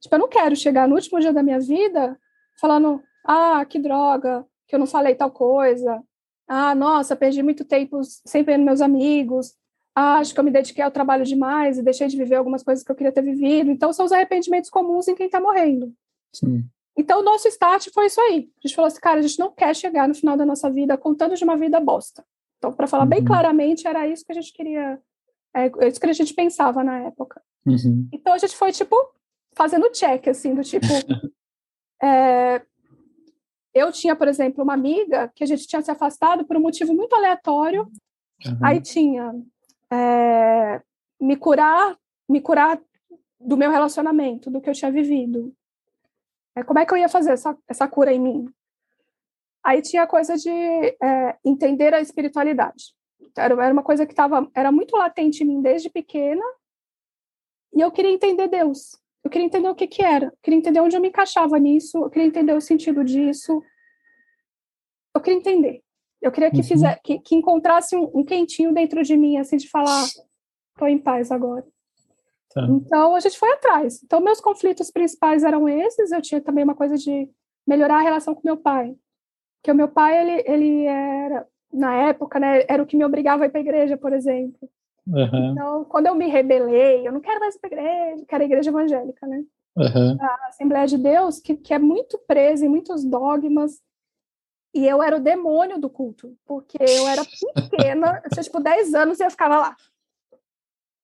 Tipo, 0.01 0.15
eu 0.15 0.19
não 0.19 0.27
quero 0.27 0.55
chegar 0.55 0.87
no 0.87 0.95
último 0.95 1.19
dia 1.19 1.33
da 1.33 1.43
minha 1.43 1.59
vida 1.59 2.17
falando, 2.59 3.01
ah, 3.25 3.65
que 3.65 3.79
droga, 3.79 4.45
que 4.67 4.75
eu 4.75 4.79
não 4.79 4.87
falei 4.87 5.15
tal 5.15 5.31
coisa. 5.31 6.01
Ah, 6.47 6.73
nossa, 6.73 7.15
perdi 7.15 7.43
muito 7.43 7.65
tempo 7.65 8.01
sempre 8.03 8.53
vendo 8.53 8.65
meus 8.65 8.81
amigos. 8.81 9.53
Ah, 9.93 10.19
acho 10.19 10.33
que 10.33 10.39
eu 10.39 10.43
me 10.43 10.51
dediquei 10.51 10.83
ao 10.83 10.91
trabalho 10.91 11.25
demais 11.25 11.77
e 11.77 11.83
deixei 11.83 12.07
de 12.07 12.15
viver 12.15 12.35
algumas 12.35 12.63
coisas 12.63 12.83
que 12.83 12.91
eu 12.91 12.95
queria 12.95 13.11
ter 13.11 13.21
vivido. 13.21 13.71
Então, 13.71 13.91
são 13.91 14.05
os 14.05 14.11
arrependimentos 14.11 14.69
comuns 14.69 15.07
em 15.07 15.15
quem 15.15 15.25
está 15.25 15.41
morrendo. 15.41 15.91
Sim. 16.33 16.63
Então, 16.97 17.19
o 17.19 17.23
nosso 17.23 17.47
start 17.47 17.89
foi 17.93 18.07
isso 18.07 18.19
aí. 18.19 18.49
A 18.57 18.67
gente 18.67 18.75
falou 18.75 18.87
assim, 18.87 18.99
cara, 18.99 19.19
a 19.19 19.21
gente 19.21 19.37
não 19.37 19.51
quer 19.51 19.75
chegar 19.75 20.07
no 20.07 20.15
final 20.15 20.35
da 20.35 20.45
nossa 20.45 20.69
vida 20.69 20.97
contando 20.97 21.35
de 21.35 21.43
uma 21.43 21.55
vida 21.55 21.79
bosta. 21.79 22.25
Então, 22.57 22.73
para 22.73 22.87
falar 22.87 23.03
uhum. 23.03 23.09
bem 23.09 23.23
claramente, 23.23 23.87
era 23.87 24.07
isso 24.07 24.25
que 24.25 24.31
a 24.31 24.35
gente 24.35 24.51
queria, 24.51 24.99
é 25.55 25.87
isso 25.87 25.99
que 25.99 26.07
a 26.07 26.13
gente 26.13 26.33
pensava 26.33 26.83
na 26.83 26.99
época. 26.99 27.41
Uhum. 27.65 28.09
Então, 28.11 28.33
a 28.33 28.37
gente 28.37 28.55
foi, 28.55 28.71
tipo, 28.71 28.95
fazendo 29.53 29.91
check, 29.91 30.27
assim, 30.27 30.55
do 30.55 30.63
tipo, 30.63 30.87
é, 32.01 32.61
eu 33.73 33.91
tinha, 33.91 34.15
por 34.15 34.27
exemplo, 34.27 34.63
uma 34.63 34.73
amiga 34.73 35.31
que 35.35 35.43
a 35.43 35.47
gente 35.47 35.67
tinha 35.67 35.81
se 35.83 35.91
afastado 35.91 36.45
por 36.45 36.57
um 36.57 36.61
motivo 36.61 36.95
muito 36.95 37.15
aleatório. 37.15 37.83
Uhum. 38.43 38.57
Aí 38.63 38.81
tinha 38.81 39.33
é, 39.91 40.81
me 41.21 41.35
curar, 41.35 41.95
me 42.27 42.41
curar 42.41 42.81
do 43.39 43.55
meu 43.55 43.69
relacionamento, 43.69 44.49
do 44.49 44.59
que 44.59 44.69
eu 44.69 44.73
tinha 44.73 44.91
vivido. 44.91 45.53
É, 46.57 46.63
como 46.63 46.79
é 46.79 46.85
que 46.85 46.93
eu 46.93 46.97
ia 46.97 47.07
fazer 47.07 47.33
essa, 47.33 47.55
essa 47.67 47.87
cura 47.87 48.11
em 48.11 48.19
mim? 48.19 48.49
Aí 49.63 49.81
tinha 49.81 50.03
a 50.03 50.07
coisa 50.07 50.35
de 50.35 50.49
é, 50.49 51.37
entender 51.45 51.93
a 51.93 52.01
espiritualidade. 52.01 52.95
Era, 53.37 53.53
era 53.63 53.73
uma 53.73 53.83
coisa 53.83 54.07
que 54.07 54.15
tava, 54.15 54.49
era 54.55 54.71
muito 54.71 54.95
latente 54.97 55.43
em 55.43 55.47
mim 55.47 55.61
desde 55.61 55.89
pequena, 55.89 56.43
e 57.75 57.81
eu 57.81 57.91
queria 57.91 58.11
entender 58.11 58.47
Deus. 58.47 58.99
Eu 59.23 59.29
queria 59.29 59.45
entender 59.45 59.69
o 59.69 59.75
que 59.75 59.87
que 59.87 60.01
era, 60.01 60.27
eu 60.27 60.37
queria 60.41 60.57
entender 60.57 60.79
onde 60.79 60.95
eu 60.95 61.01
me 61.01 61.09
encaixava 61.09 61.59
nisso, 61.59 61.97
eu 61.97 62.09
queria 62.09 62.27
entender 62.27 62.53
o 62.53 62.61
sentido 62.61 63.03
disso. 63.03 63.61
Eu 65.13 65.21
queria 65.21 65.39
entender. 65.39 65.83
Eu 66.19 66.31
queria 66.31 66.49
que, 66.49 66.61
uhum. 66.61 66.95
que, 67.03 67.19
que 67.19 67.35
encontrasse 67.35 67.95
um, 67.95 68.09
um, 68.15 68.23
quentinho 68.23 68.73
dentro 68.73 69.03
de 69.03 69.15
mim, 69.15 69.37
assim, 69.37 69.57
de 69.57 69.69
falar, 69.69 70.05
estou 70.05 70.87
em 70.87 70.97
paz 70.97 71.31
agora. 71.31 71.65
Tá. 72.57 72.67
Então, 72.71 73.15
a 73.15 73.19
gente 73.19 73.37
foi 73.37 73.51
atrás. 73.51 74.01
Então, 74.03 74.19
meus 74.19 74.41
conflitos 74.41 74.89
principais 74.89 75.43
eram 75.43 75.69
esses. 75.69 76.11
Eu 76.11 76.21
tinha 76.21 76.41
também 76.41 76.63
uma 76.63 76.73
coisa 76.73 76.97
de 76.97 77.29
melhorar 77.67 77.97
a 77.97 78.01
relação 78.01 78.33
com 78.33 78.41
meu 78.43 78.57
pai. 78.57 78.95
Porque 79.61 79.71
o 79.71 79.75
meu 79.75 79.87
pai, 79.87 80.17
ele, 80.19 80.43
ele 80.47 80.85
era, 80.85 81.45
na 81.71 81.93
época, 81.93 82.39
né, 82.39 82.63
era 82.67 82.81
o 82.81 82.85
que 82.85 82.97
me 82.97 83.05
obrigava 83.05 83.43
a 83.43 83.45
ir 83.45 83.49
para 83.49 83.59
a 83.59 83.61
igreja, 83.61 83.95
por 83.95 84.11
exemplo. 84.11 84.67
Uhum. 85.05 85.51
Então, 85.51 85.85
quando 85.85 86.07
eu 86.07 86.15
me 86.15 86.27
rebelei, 86.27 87.07
eu 87.07 87.11
não 87.11 87.21
quero 87.21 87.39
mais 87.39 87.55
ir 87.55 87.59
para 87.59 87.69
a 87.69 87.73
igreja, 87.73 88.25
quero 88.27 88.43
a 88.43 88.45
igreja 88.45 88.69
evangélica, 88.71 89.27
né? 89.27 89.43
Uhum. 89.75 90.17
A 90.19 90.47
Assembleia 90.47 90.87
de 90.87 90.97
Deus, 90.97 91.39
que, 91.39 91.55
que 91.55 91.73
é 91.73 91.79
muito 91.79 92.17
presa 92.27 92.65
em 92.65 92.69
muitos 92.69 93.05
dogmas, 93.05 93.79
e 94.73 94.85
eu 94.85 95.01
era 95.01 95.15
o 95.15 95.21
demônio 95.21 95.79
do 95.79 95.89
culto, 95.89 96.35
porque 96.45 96.77
eu 96.79 97.07
era 97.07 97.21
pequena, 97.53 98.21
eu 98.23 98.29
tinha 98.31 98.43
tipo 98.43 98.59
10 98.59 98.93
anos 98.95 99.19
e 99.19 99.23
eu 99.23 99.31
ficava 99.31 99.59
lá. 99.59 99.75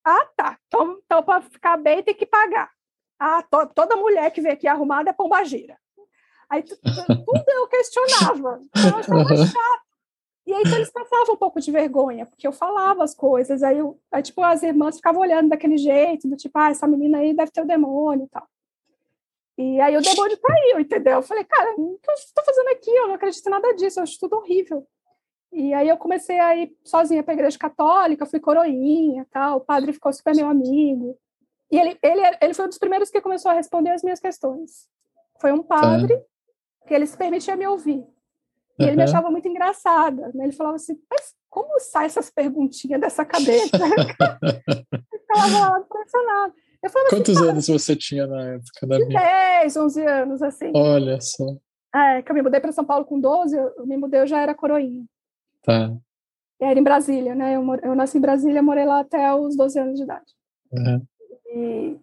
Ah, 0.04 0.26
tá. 0.36 0.58
Então, 0.68 1.02
então 1.06 1.24
para 1.24 1.42
ficar 1.42 1.78
bem 1.78 2.04
tem 2.04 2.14
que 2.14 2.26
pagar. 2.26 2.72
Ah, 3.20 3.42
to, 3.44 3.68
toda 3.74 3.96
mulher 3.96 4.32
que 4.32 4.42
vem 4.42 4.52
aqui 4.52 4.68
arrumada 4.68 5.10
é 5.10 5.14
pombagira. 5.14 5.78
Aí 6.50 6.62
tudo 6.64 6.82
eu 7.48 7.68
questionava. 7.68 8.62
Eu 8.76 8.98
achava 8.98 9.36
chato. 9.48 9.84
E 10.46 10.54
aí 10.54 10.62
então, 10.62 10.76
eles 10.76 10.92
passavam 10.92 11.36
um 11.36 11.38
pouco 11.38 11.62
de 11.62 11.72
vergonha, 11.72 12.26
porque 12.26 12.46
eu 12.46 12.52
falava 12.52 13.02
as 13.04 13.16
coisas, 13.16 13.64
aí, 13.64 13.78
eu, 13.78 13.98
aí 14.12 14.22
tipo, 14.22 14.44
as 14.44 14.62
irmãs 14.62 14.98
ficavam 14.98 15.22
olhando 15.22 15.48
daquele 15.48 15.78
jeito, 15.78 16.28
do 16.28 16.36
tipo, 16.36 16.58
ah, 16.60 16.70
essa 16.70 16.86
menina 16.86 17.20
aí 17.20 17.34
deve 17.34 17.50
ter 17.50 17.62
o 17.62 17.66
demônio 17.66 18.26
e 18.26 18.30
tal. 18.30 18.46
E 19.58 19.80
aí 19.80 19.96
o 19.96 20.02
demônio 20.02 20.38
caiu, 20.38 20.80
entendeu? 20.80 21.14
Eu 21.14 21.22
falei, 21.22 21.46
cara, 21.46 21.74
o 21.78 21.98
que 21.98 22.10
eu 22.10 22.14
estou 22.16 22.44
fazendo 22.44 22.68
aqui? 22.70 22.90
Eu 22.90 23.08
não 23.08 23.16
acredito 23.16 23.46
em 23.48 23.50
nada 23.52 23.74
disso, 23.74 24.00
eu 24.00 24.04
acho 24.04 24.20
tudo 24.20 24.36
horrível. 24.36 24.86
E 25.54 25.74
aí 25.74 25.88
eu 25.88 25.98
comecei 25.98 26.40
a 26.40 26.56
ir 26.56 26.76
sozinha 26.84 27.22
para 27.22 27.34
a 27.34 27.36
igreja 27.36 27.58
católica, 27.60 28.26
fui 28.26 28.40
coroinha 28.40 29.26
tal, 29.32 29.58
o 29.58 29.62
padre 29.62 29.94
ficou 29.94 30.12
super 30.12 30.36
meu 30.36 30.48
amigo. 30.48 31.18
E 31.72 31.80
ele, 31.80 31.98
ele, 32.02 32.22
ele 32.42 32.54
foi 32.54 32.66
um 32.66 32.70
dos 32.70 32.78
primeiros 32.78 33.10
que 33.10 33.22
começou 33.22 33.52
a 33.52 33.54
responder 33.54 33.92
as 33.92 34.04
minhas 34.04 34.20
questões. 34.20 34.88
Foi 35.40 35.52
um 35.52 35.62
padre 35.62 36.18
tá. 36.18 36.24
que 36.88 36.94
ele 36.94 37.06
se 37.06 37.18
permitia 37.18 37.56
me 37.56 37.68
ouvir. 37.68 38.04
E 38.80 38.84
uhum. 38.84 38.88
ele 38.88 38.96
me 38.96 39.04
achava 39.04 39.30
muito 39.30 39.48
engraçada. 39.48 40.32
Né? 40.34 40.46
Ele 40.46 40.54
falava 40.54 40.76
assim, 40.76 40.98
mas 41.10 41.34
como 41.50 41.80
sai 41.80 42.08
essas 42.08 42.32
perguntinhas 42.32 43.00
dessa 43.00 43.24
cabeça? 43.24 43.78
eu 43.78 45.20
ficava 45.20 45.70
lá 45.70 45.80
impressionado. 45.80 46.54
Eu 46.82 46.90
falava 46.90 47.08
assim, 47.08 47.16
Quantos 47.16 47.38
assim, 47.38 47.50
anos 47.50 47.68
você 47.68 47.96
tinha 47.96 48.28
na 48.28 48.54
época 48.54 48.88
da 48.88 48.98
de 48.98 49.06
minha? 49.06 49.20
10, 49.20 49.78
11 49.78 50.06
anos, 50.06 50.42
assim. 50.42 50.72
Olha 50.76 51.22
só. 51.22 51.46
É, 51.96 52.22
que 52.24 52.32
eu 52.32 52.36
me 52.36 52.42
mudei 52.42 52.60
para 52.60 52.72
São 52.72 52.84
Paulo 52.84 53.06
com 53.06 53.20
12, 53.20 53.56
eu 53.56 53.86
me 53.86 53.98
mudei, 53.98 54.22
eu 54.22 54.28
já 54.28 54.42
era 54.42 54.56
coroinha. 54.56 55.06
Tá. 55.64 55.96
Era 56.60 56.80
em 56.80 56.84
Brasília, 56.84 57.34
né? 57.34 57.56
Eu, 57.56 57.64
eu 57.84 57.96
nasci 57.96 58.18
em 58.18 58.22
Brasília, 58.22 58.62
morei 58.62 58.86
lá 58.86 59.00
até 59.00 59.34
os 59.34 59.56
12 59.56 59.80
anos 59.80 59.98
de 59.98 60.04
idade. 60.04 60.34
Uhum. 60.72 61.06
E 61.48 62.00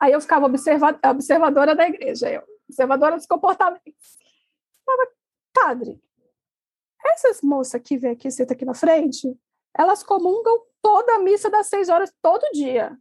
aí 0.00 0.12
eu 0.12 0.20
ficava 0.20 0.46
observa, 0.46 0.98
observadora 1.10 1.74
da 1.74 1.86
igreja, 1.86 2.30
eu, 2.30 2.42
observadora 2.68 3.16
dos 3.16 3.26
comportamentos. 3.26 4.18
Falava, 4.84 5.10
padre, 5.52 6.02
essas 7.04 7.42
moças 7.42 7.80
que 7.82 7.96
vem 7.96 8.12
aqui, 8.12 8.30
senta 8.30 8.54
aqui 8.54 8.64
na 8.64 8.74
frente, 8.74 9.36
elas 9.76 10.02
comungam 10.02 10.62
toda 10.80 11.14
a 11.14 11.18
missa 11.18 11.50
das 11.50 11.66
seis 11.68 11.88
horas 11.88 12.12
todo 12.20 12.50
dia. 12.52 12.96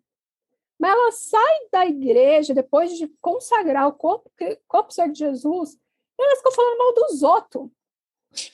Mas 0.80 0.92
elas 0.92 1.16
saem 1.16 1.70
da 1.72 1.86
igreja 1.86 2.54
depois 2.54 2.98
de 2.98 3.08
consagrar 3.22 3.88
o 3.88 3.94
corpo, 3.94 4.32
corpo 4.68 4.90
de 5.12 5.20
Jesus, 5.20 5.74
e 6.20 6.24
elas 6.24 6.38
ficam 6.40 6.52
falando 6.52 6.78
mal 6.78 6.94
dos 6.94 7.24
outros, 7.24 7.70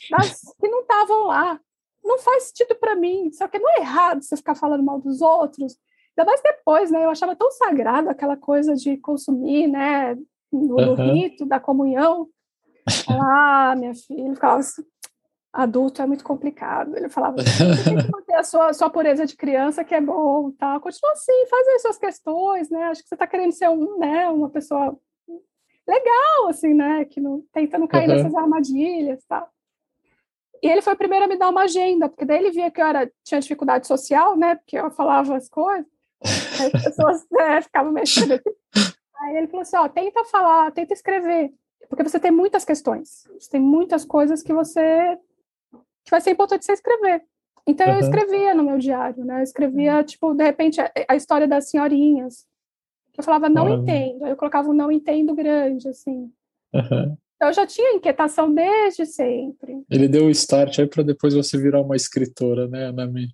das 0.09 0.41
que 0.59 0.67
não 0.67 0.81
estavam 0.81 1.27
lá. 1.27 1.59
Não 2.03 2.19
faz 2.19 2.43
sentido 2.43 2.75
para 2.75 2.95
mim, 2.95 3.31
só 3.33 3.47
que 3.47 3.59
não 3.59 3.69
é 3.71 3.79
errado 3.79 4.23
você 4.23 4.37
ficar 4.37 4.55
falando 4.55 4.83
mal 4.83 4.99
dos 4.99 5.21
outros. 5.21 5.77
Ainda 6.17 6.29
mais 6.29 6.41
depois, 6.41 6.89
né? 6.89 7.03
Eu 7.03 7.09
achava 7.09 7.35
tão 7.35 7.51
sagrado 7.51 8.09
aquela 8.09 8.37
coisa 8.37 8.75
de 8.75 8.97
consumir, 8.97 9.67
né? 9.67 10.15
No, 10.51 10.77
uhum. 10.77 10.95
rito 10.95 11.45
da 11.45 11.59
comunhão. 11.59 12.27
Ah, 13.09 13.75
minha 13.77 13.93
filha, 13.93 14.33
ficava 14.33 14.59
assim, 14.59 14.81
adulto 15.51 16.01
é 16.01 16.05
muito 16.05 16.23
complicado. 16.23 16.95
Ele 16.95 17.09
falava, 17.09 17.37
tem 17.83 17.97
que 17.97 18.11
manter 18.11 18.35
a 18.35 18.43
sua, 18.43 18.73
sua 18.73 18.89
pureza 18.89 19.25
de 19.25 19.35
criança, 19.35 19.83
que 19.83 19.93
é 19.93 20.01
bom, 20.01 20.51
tá? 20.51 20.79
Continua 20.79 21.11
assim, 21.11 21.45
faz 21.49 21.67
as 21.67 21.81
suas 21.81 21.97
questões, 21.97 22.69
né? 22.69 22.83
Acho 22.85 23.01
que 23.01 23.09
você 23.09 23.15
está 23.15 23.27
querendo 23.27 23.51
ser 23.51 23.69
um, 23.69 23.97
né, 23.97 24.29
uma 24.29 24.49
pessoa 24.49 24.97
legal, 25.87 26.47
assim, 26.49 26.73
né? 26.73 27.05
Que 27.05 27.19
não 27.19 27.43
tenta 27.51 27.77
não 27.77 27.87
cair 27.87 28.09
uhum. 28.09 28.15
nessas 28.15 28.35
armadilhas, 28.35 29.23
tá? 29.25 29.47
E 30.61 30.67
ele 30.67 30.81
foi 30.81 30.93
o 30.93 30.97
primeiro 30.97 31.25
a 31.25 31.27
me 31.27 31.37
dar 31.37 31.49
uma 31.49 31.63
agenda, 31.63 32.09
porque 32.09 32.25
daí 32.25 32.37
ele 32.37 32.51
via 32.51 32.71
que 32.71 32.81
eu 32.81 32.85
era, 32.85 33.11
tinha 33.23 33.39
dificuldade 33.39 33.87
social, 33.87 34.35
né? 34.35 34.55
Porque 34.55 34.77
eu 34.77 34.89
falava 34.91 35.35
as 35.35 35.49
coisas. 35.49 35.85
As 36.75 36.83
pessoas 36.83 37.25
né, 37.29 37.61
ficavam 37.61 37.91
mexendo. 37.91 38.41
Aí 39.21 39.37
ele 39.37 39.47
falou 39.47 39.61
assim: 39.61 39.77
ó, 39.77 39.87
tenta 39.87 40.25
falar, 40.25 40.71
tenta 40.71 40.93
escrever, 40.93 41.53
porque 41.87 42.03
você 42.03 42.19
tem 42.19 42.31
muitas 42.31 42.65
questões, 42.65 43.27
você 43.39 43.51
tem 43.51 43.61
muitas 43.61 44.03
coisas 44.03 44.41
que 44.41 44.51
você 44.51 45.15
que 46.03 46.09
vai 46.09 46.19
ser 46.19 46.31
importante 46.31 46.65
você 46.65 46.71
escrever. 46.71 47.23
Então 47.67 47.85
uhum. 47.85 47.93
eu 47.95 47.99
escrevia 47.99 48.55
no 48.55 48.63
meu 48.63 48.77
diário, 48.77 49.25
né? 49.25 49.39
Eu 49.39 49.43
escrevia, 49.43 50.01
tipo, 50.03 50.33
de 50.33 50.43
repente, 50.43 50.79
a, 50.79 50.89
a 51.09 51.15
história 51.15 51.47
das 51.47 51.69
senhorinhas. 51.69 52.47
Eu 53.17 53.23
falava, 53.23 53.49
não 53.49 53.65
uhum. 53.65 53.81
entendo. 53.81 54.23
Aí 54.23 54.31
eu 54.31 54.37
colocava 54.37 54.69
um 54.69 54.73
não 54.73 54.89
entendo 54.89 55.35
grande, 55.35 55.89
assim. 55.89 56.31
Uhum. 56.73 57.17
Então 57.37 57.49
eu 57.49 57.53
já 57.53 57.67
tinha 57.67 57.93
inquietação 57.93 58.51
desde 58.51 59.05
sempre. 59.05 59.85
Ele 59.89 60.07
deu 60.07 60.25
o 60.25 60.31
start 60.31 60.79
aí 60.79 60.87
para 60.87 61.03
depois 61.03 61.35
você 61.35 61.55
virar 61.55 61.81
uma 61.81 61.95
escritora, 61.95 62.67
né, 62.67 62.87
Anami? 62.87 63.27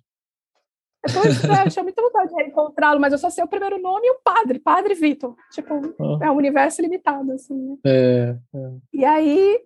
Pois 1.02 1.42
é, 1.44 1.64
eu 1.64 1.70
tinha 1.70 1.82
muita 1.82 2.02
vontade 2.02 2.34
de 2.34 2.42
encontrá-lo, 2.42 3.00
mas 3.00 3.12
eu 3.12 3.18
só 3.18 3.30
sei 3.30 3.42
o 3.42 3.48
primeiro 3.48 3.80
nome 3.80 4.06
e 4.06 4.10
o 4.10 4.20
padre, 4.22 4.58
Padre 4.58 4.94
Vitor. 4.94 5.34
Tipo, 5.50 5.80
oh. 5.98 6.22
é 6.22 6.30
um 6.30 6.36
universo 6.36 6.82
limitado, 6.82 7.32
assim, 7.32 7.54
né? 7.54 7.76
É, 7.84 8.36
é. 8.54 8.70
E 8.92 9.04
aí, 9.06 9.58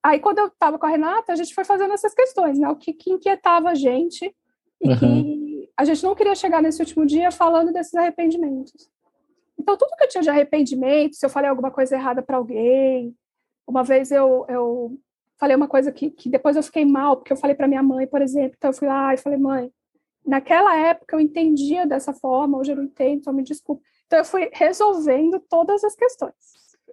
aí, 0.00 0.20
quando 0.20 0.38
eu 0.38 0.46
estava 0.46 0.78
com 0.78 0.86
a 0.86 0.90
Renata, 0.90 1.32
a 1.32 1.36
gente 1.36 1.52
foi 1.52 1.64
fazendo 1.64 1.92
essas 1.92 2.14
questões, 2.14 2.60
né? 2.60 2.68
O 2.68 2.76
que, 2.76 2.92
que 2.92 3.10
inquietava 3.10 3.70
a 3.70 3.74
gente 3.74 4.32
e 4.80 4.88
uhum. 4.88 4.96
que 4.96 5.70
a 5.76 5.84
gente 5.84 6.04
não 6.04 6.14
queria 6.14 6.36
chegar 6.36 6.62
nesse 6.62 6.80
último 6.80 7.04
dia 7.04 7.32
falando 7.32 7.72
desses 7.72 7.94
arrependimentos. 7.94 8.88
Então, 9.58 9.76
tudo 9.76 9.96
que 9.96 10.04
eu 10.04 10.08
tinha 10.08 10.22
de 10.22 10.30
arrependimento, 10.30 11.16
se 11.16 11.26
eu 11.26 11.30
falei 11.30 11.50
alguma 11.50 11.70
coisa 11.70 11.96
errada 11.96 12.22
para 12.22 12.36
alguém, 12.36 13.14
uma 13.66 13.82
vez 13.82 14.10
eu, 14.10 14.46
eu 14.48 14.98
falei 15.38 15.56
uma 15.56 15.68
coisa 15.68 15.92
que, 15.92 16.10
que 16.10 16.28
depois 16.28 16.56
eu 16.56 16.62
fiquei 16.62 16.84
mal, 16.84 17.16
porque 17.16 17.32
eu 17.32 17.36
falei 17.36 17.54
para 17.54 17.68
minha 17.68 17.82
mãe, 17.82 18.06
por 18.06 18.22
exemplo, 18.22 18.54
então 18.56 18.70
eu 18.70 18.74
fui 18.76 18.88
lá 18.88 19.12
e 19.12 19.18
falei, 19.18 19.38
mãe, 19.38 19.72
naquela 20.24 20.76
época 20.76 21.16
eu 21.16 21.20
entendia 21.20 21.86
dessa 21.86 22.12
forma, 22.12 22.58
hoje 22.58 22.72
eu 22.72 22.76
não 22.76 22.84
entendo, 22.84 23.20
então 23.20 23.32
me 23.32 23.42
desculpe. 23.42 23.82
Então 24.06 24.18
eu 24.18 24.24
fui 24.24 24.50
resolvendo 24.52 25.40
todas 25.48 25.82
as 25.84 25.94
questões. 25.94 26.34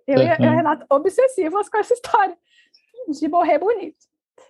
Eu 0.05 0.19
uhum. 0.19 0.25
e 0.25 0.29
a 0.29 0.51
Renata 0.51 0.85
obsessivas 0.89 1.69
com 1.69 1.77
essa 1.77 1.93
história 1.95 2.37
de 3.07 3.27
morrer 3.27 3.59
bonito. 3.59 4.05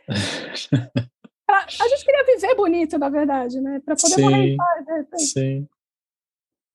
pra, 1.45 1.59
a 1.59 1.87
gente 1.87 2.05
queria 2.05 2.25
viver 2.25 2.55
bonito, 2.55 2.97
na 2.97 3.09
verdade, 3.09 3.61
né? 3.61 3.81
Para 3.85 3.95
poder 3.95 4.15
sim, 4.15 4.21
morrer 4.21 4.47
em 4.47 4.57
paz. 4.57 5.31
Sim. 5.31 5.67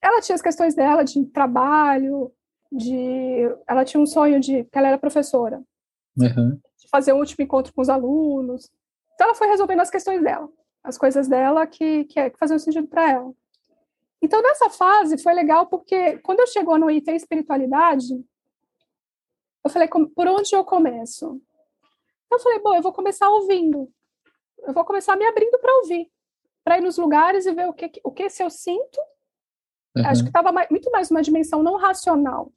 Ela 0.00 0.20
tinha 0.20 0.36
as 0.36 0.42
questões 0.42 0.74
dela 0.74 1.02
de 1.04 1.24
trabalho, 1.26 2.32
de. 2.70 3.48
Ela 3.66 3.84
tinha 3.84 4.00
um 4.00 4.06
sonho 4.06 4.40
de. 4.40 4.64
que 4.64 4.78
ela 4.78 4.88
era 4.88 4.98
professora. 4.98 5.62
Uhum. 6.16 6.60
De 6.78 6.88
fazer 6.90 7.12
um 7.12 7.18
último 7.18 7.44
encontro 7.44 7.72
com 7.72 7.80
os 7.80 7.88
alunos. 7.88 8.70
Então 9.14 9.28
ela 9.28 9.34
foi 9.34 9.48
resolvendo 9.48 9.80
as 9.80 9.90
questões 9.90 10.22
dela 10.22 10.48
as 10.82 10.96
coisas 10.96 11.28
dela 11.28 11.66
que, 11.66 12.04
que, 12.04 12.30
que 12.30 12.38
faziam 12.38 12.58
sentido 12.58 12.88
para 12.88 13.10
ela. 13.10 13.32
Então, 14.20 14.42
nessa 14.42 14.70
fase, 14.70 15.22
foi 15.22 15.32
legal 15.32 15.66
porque 15.66 16.18
quando 16.18 16.40
eu 16.40 16.46
chegou 16.46 16.78
no 16.78 16.90
item 16.90 17.14
espiritualidade, 17.14 18.14
eu 19.64 19.70
falei, 19.70 19.88
por 19.88 20.26
onde 20.26 20.54
eu 20.54 20.64
começo? 20.64 21.40
Eu 22.30 22.38
falei, 22.40 22.58
bom, 22.58 22.74
eu 22.74 22.82
vou 22.82 22.92
começar 22.92 23.28
ouvindo. 23.28 23.90
Eu 24.60 24.72
vou 24.72 24.84
começar 24.84 25.14
me 25.16 25.26
abrindo 25.26 25.58
para 25.58 25.76
ouvir, 25.76 26.10
para 26.64 26.78
ir 26.78 26.80
nos 26.80 26.98
lugares 26.98 27.46
e 27.46 27.52
ver 27.52 27.68
o 27.68 27.72
que, 27.72 27.90
o 28.02 28.10
que 28.10 28.28
se 28.28 28.42
eu 28.42 28.50
sinto. 28.50 29.00
Uhum. 29.96 30.06
Acho 30.06 30.22
que 30.22 30.30
estava 30.30 30.52
muito 30.70 30.90
mais 30.90 31.10
uma 31.10 31.22
dimensão 31.22 31.62
não 31.62 31.76
racional, 31.76 32.52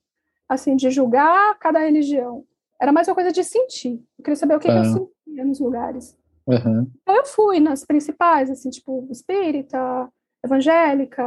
assim, 0.52 0.76
de 0.76 0.92
julgar 0.92 1.58
cada 1.60 1.80
religião. 1.80 2.44
Era 2.80 2.92
mais 2.92 3.08
uma 3.08 3.16
coisa 3.16 3.32
de 3.32 3.42
sentir. 3.42 4.04
Eu 4.20 4.24
queria 4.24 4.36
saber 4.36 4.56
o 4.56 4.60
que, 4.60 4.68
que 4.68 4.78
eu 4.78 4.84
sentia 4.84 5.46
nos 5.46 5.62
lugares. 5.62 6.18
Uhum. 6.46 6.92
Então 7.02 7.16
eu 7.16 7.26
fui 7.26 7.62
nas 7.62 7.86
principais, 7.86 8.50
assim, 8.50 8.70
tipo, 8.70 9.08
espírita, 9.10 10.10
evangélica, 10.44 11.24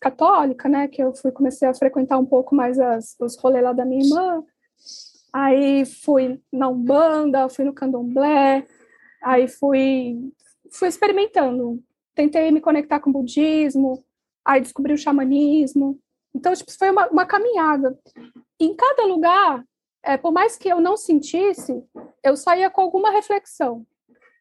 católica, 0.00 0.68
né, 0.68 0.88
que 0.88 1.00
eu 1.00 1.14
fui, 1.14 1.30
comecei 1.30 1.68
a 1.68 1.74
frequentar 1.74 2.18
um 2.18 2.26
pouco 2.26 2.52
mais 2.52 2.80
as, 2.80 3.14
os 3.20 3.38
rolês 3.38 3.62
lá 3.62 3.72
da 3.72 3.84
minha 3.84 4.02
irmã, 4.04 4.42
aí 5.32 5.84
fui 5.84 6.40
na 6.52 6.68
Umbanda, 6.68 7.48
fui 7.48 7.64
no 7.64 7.72
Candomblé, 7.72 8.66
aí 9.22 9.46
fui, 9.46 10.18
fui 10.72 10.88
experimentando, 10.88 11.80
tentei 12.12 12.50
me 12.50 12.60
conectar 12.60 12.98
com 12.98 13.10
o 13.10 13.12
budismo, 13.12 14.02
aí 14.44 14.60
descobri 14.60 14.94
o 14.94 14.98
xamanismo, 14.98 15.98
então, 16.34 16.52
tipo, 16.54 16.72
foi 16.72 16.90
uma, 16.90 17.08
uma 17.08 17.26
caminhada. 17.26 17.98
Em 18.58 18.74
cada 18.74 19.04
lugar, 19.04 19.64
é, 20.02 20.16
por 20.16 20.32
mais 20.32 20.56
que 20.56 20.68
eu 20.68 20.80
não 20.80 20.96
sentisse, 20.96 21.82
eu 22.22 22.36
saía 22.36 22.70
com 22.70 22.80
alguma 22.80 23.10
reflexão. 23.10 23.86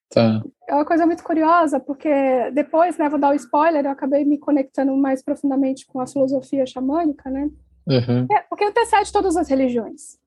Tá. 0.10 0.44
É 0.68 0.74
uma 0.74 0.86
coisa 0.86 1.06
muito 1.06 1.24
curiosa, 1.24 1.80
porque 1.80 2.10
depois, 2.52 2.98
né, 2.98 3.08
vou 3.08 3.20
dar 3.20 3.30
o 3.30 3.32
um 3.32 3.36
spoiler, 3.36 3.86
eu 3.86 3.92
acabei 3.92 4.26
me 4.26 4.38
conectando 4.38 4.96
mais 4.96 5.24
profundamente 5.24 5.86
com 5.86 6.02
a 6.02 6.08
filosofia 6.08 6.66
xamânica, 6.66 7.30
né? 7.30 7.50
Uhum. 7.88 8.28
É, 8.30 8.42
porque 8.42 8.66
antecede 8.66 9.12
todas 9.12 9.38
as 9.38 9.48
religiões. 9.48 10.20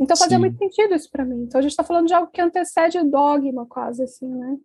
Então 0.00 0.16
fazia 0.16 0.36
Sim. 0.36 0.40
muito 0.40 0.58
sentido 0.58 0.94
isso 0.94 1.10
para 1.10 1.24
mim. 1.24 1.42
Então 1.42 1.58
a 1.58 1.62
gente 1.62 1.72
está 1.72 1.82
falando 1.82 2.06
de 2.06 2.14
algo 2.14 2.30
que 2.30 2.40
antecede 2.40 2.98
o 2.98 3.04
dogma, 3.04 3.66
quase 3.66 4.02
assim, 4.02 4.28
né? 4.28 4.56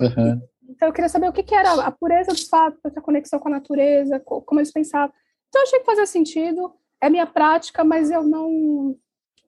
Uhum. 0.00 0.42
Então 0.68 0.88
eu 0.88 0.92
queria 0.92 1.08
saber 1.08 1.28
o 1.28 1.32
que, 1.32 1.42
que 1.42 1.54
era 1.54 1.72
a 1.74 1.90
pureza 1.90 2.30
dos 2.30 2.48
fatos, 2.48 2.78
a 2.84 3.00
conexão 3.00 3.38
com 3.38 3.48
a 3.48 3.52
natureza, 3.52 4.20
como 4.20 4.60
eles 4.60 4.72
pensavam. 4.72 5.14
Então 5.52 5.60
eu 5.60 5.66
achei 5.66 5.80
que 5.80 5.84
fazia 5.84 6.06
sentido. 6.06 6.72
É 6.98 7.10
minha 7.10 7.26
prática, 7.26 7.84
mas 7.84 8.10
eu 8.10 8.24
não 8.24 8.96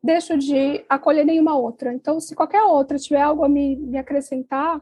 deixo 0.03 0.37
de 0.37 0.85
acolher 0.87 1.25
nenhuma 1.25 1.57
outra. 1.57 1.95
Então, 1.95 2.21
se 2.21 2.35
qualquer 2.35 2.63
outra 2.63 2.99
tiver 2.99 3.23
algo 3.23 3.43
a 3.43 3.49
me, 3.49 3.75
me 3.77 3.97
acrescentar, 3.97 4.79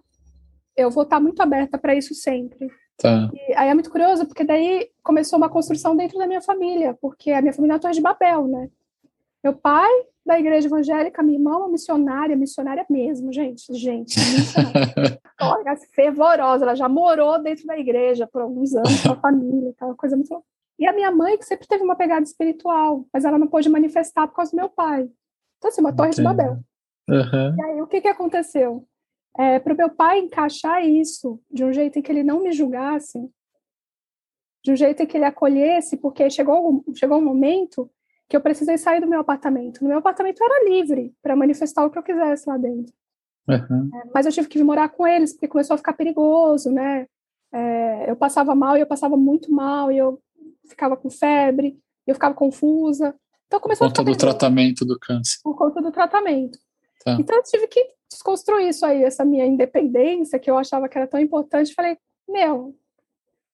eu 0.77 0.91
vou 0.91 1.05
estar 1.05 1.21
muito 1.21 1.41
aberta 1.41 1.79
para 1.79 1.95
isso 1.95 2.13
sempre. 2.13 2.67
Tá. 2.99 3.31
E 3.33 3.55
aí 3.55 3.69
é 3.69 3.75
muito 3.75 3.91
curioso, 3.91 4.27
porque 4.27 4.43
daí 4.43 4.91
começou 5.01 5.39
uma 5.39 5.49
construção 5.49 5.95
dentro 5.95 6.19
da 6.19 6.27
minha 6.27 6.43
família, 6.43 6.99
porque 7.01 7.31
a 7.31 7.41
minha 7.41 7.53
família 7.53 7.77
é 7.77 7.79
Torre 7.79 7.95
de 7.95 8.01
Babel, 8.01 8.49
né? 8.49 8.69
Meu 9.45 9.55
pai 9.55 9.91
da 10.27 10.41
igreja 10.41 10.67
evangélica, 10.67 11.23
minha 11.23 11.39
irmã 11.39 11.57
uma 11.57 11.69
missionária, 11.69 12.35
missionária 12.35 12.85
mesmo, 12.91 13.33
gente, 13.33 13.73
gente, 13.75 14.17
Olha, 15.41 15.77
fervorosa, 15.95 16.65
ela 16.65 16.75
já 16.75 16.89
morou 16.89 17.41
dentro 17.41 17.67
da 17.67 17.79
igreja 17.79 18.27
por 18.27 18.43
alguns 18.43 18.75
anos 18.75 19.03
com 19.03 19.13
a 19.13 19.17
família, 19.17 19.71
aquela 19.71 19.95
coisa 19.95 20.17
muito 20.17 20.45
e 20.83 20.87
a 20.87 20.93
minha 20.93 21.13
mãe, 21.13 21.39
que 21.39 21.45
sempre 21.45 21.69
teve 21.69 21.85
uma 21.85 21.95
pegada 21.95 22.25
espiritual, 22.25 23.07
mas 23.13 23.25
ela 23.25 23.39
não 23.39 23.47
pôde 23.47 23.69
manifestar 23.69 24.27
por 24.27 24.35
causa 24.35 24.51
do 24.51 24.57
meu 24.57 24.69
pai. 24.69 25.09
Então, 25.57 25.69
assim, 25.69 25.81
uma 25.81 25.95
torre 25.95 26.09
Entendi. 26.09 26.29
de 26.29 26.35
Babel. 26.35 26.59
Uhum. 27.09 27.57
E 27.57 27.63
aí, 27.63 27.83
o 27.83 27.87
que, 27.87 28.01
que 28.01 28.09
aconteceu? 28.09 28.85
É, 29.39 29.61
para 29.61 29.75
o 29.75 29.77
meu 29.77 29.91
pai 29.91 30.19
encaixar 30.19 30.85
isso 30.85 31.41
de 31.49 31.65
um 31.65 31.73
jeito 31.73 32.01
em 32.01 32.03
que 32.03 32.11
ele 32.11 32.25
não 32.25 32.43
me 32.43 32.51
julgasse, 32.51 33.31
de 34.65 34.73
um 34.73 34.77
jeito 34.77 35.05
em 35.05 35.07
que 35.07 35.17
ele 35.17 35.25
acolhesse, 35.25 35.97
porque 35.97 36.29
chegou, 36.29 36.85
chegou 36.97 37.19
um 37.19 37.25
momento 37.25 37.89
que 38.29 38.37
eu 38.37 38.41
precisei 38.41 38.77
sair 38.77 39.01
do 39.01 39.07
meu 39.07 39.21
apartamento. 39.21 39.85
O 39.85 39.89
meu 39.89 39.99
apartamento 39.99 40.43
era 40.43 40.69
livre 40.69 41.15
para 41.23 41.37
manifestar 41.37 41.87
o 41.87 41.91
que 41.91 41.99
eu 41.99 42.03
quisesse 42.03 42.49
lá 42.49 42.57
dentro. 42.57 42.93
Uhum. 43.49 43.89
É, 43.95 44.11
mas 44.13 44.27
eu 44.27 44.33
tive 44.33 44.49
que 44.49 44.59
vir 44.59 44.65
morar 44.65 44.89
com 44.89 45.07
eles, 45.07 45.33
porque 45.33 45.47
começou 45.47 45.75
a 45.75 45.79
ficar 45.79 45.93
perigoso, 45.93 46.73
né? 46.73 47.07
É, 47.53 48.11
eu 48.11 48.17
passava 48.17 48.53
mal 48.53 48.77
e 48.77 48.81
eu 48.81 48.87
passava 48.87 49.17
muito 49.17 49.53
mal, 49.53 49.93
e 49.93 49.99
eu 49.99 50.21
ficava 50.69 50.97
com 50.97 51.11
febre, 51.11 51.79
eu 52.07 52.15
ficava 52.15 52.35
confusa. 52.35 53.15
Então 53.47 53.61
começou 53.61 53.89
Por 53.89 53.97
conta 53.97 54.11
do 54.11 54.17
tratamento 54.17 54.85
do 54.85 54.99
câncer. 54.99 55.39
Por 55.43 55.57
conta 55.57 55.83
do 55.83 55.93
tratamento. 55.93 56.59
Tá. 57.05 57.17
Então 57.19 57.37
eu 57.37 57.43
tive 57.43 57.67
que 57.67 57.87
desconstruir 58.11 58.69
isso 58.69 58.85
aí, 58.87 59.03
essa 59.03 59.25
minha 59.25 59.47
independência, 59.47 60.39
que 60.39 60.51
eu 60.51 60.59
achava 60.59 60.89
que 60.89 60.97
era 60.97 61.07
tão 61.07 61.21
importante. 61.21 61.75
Falei, 61.75 61.99
meu, 62.29 62.75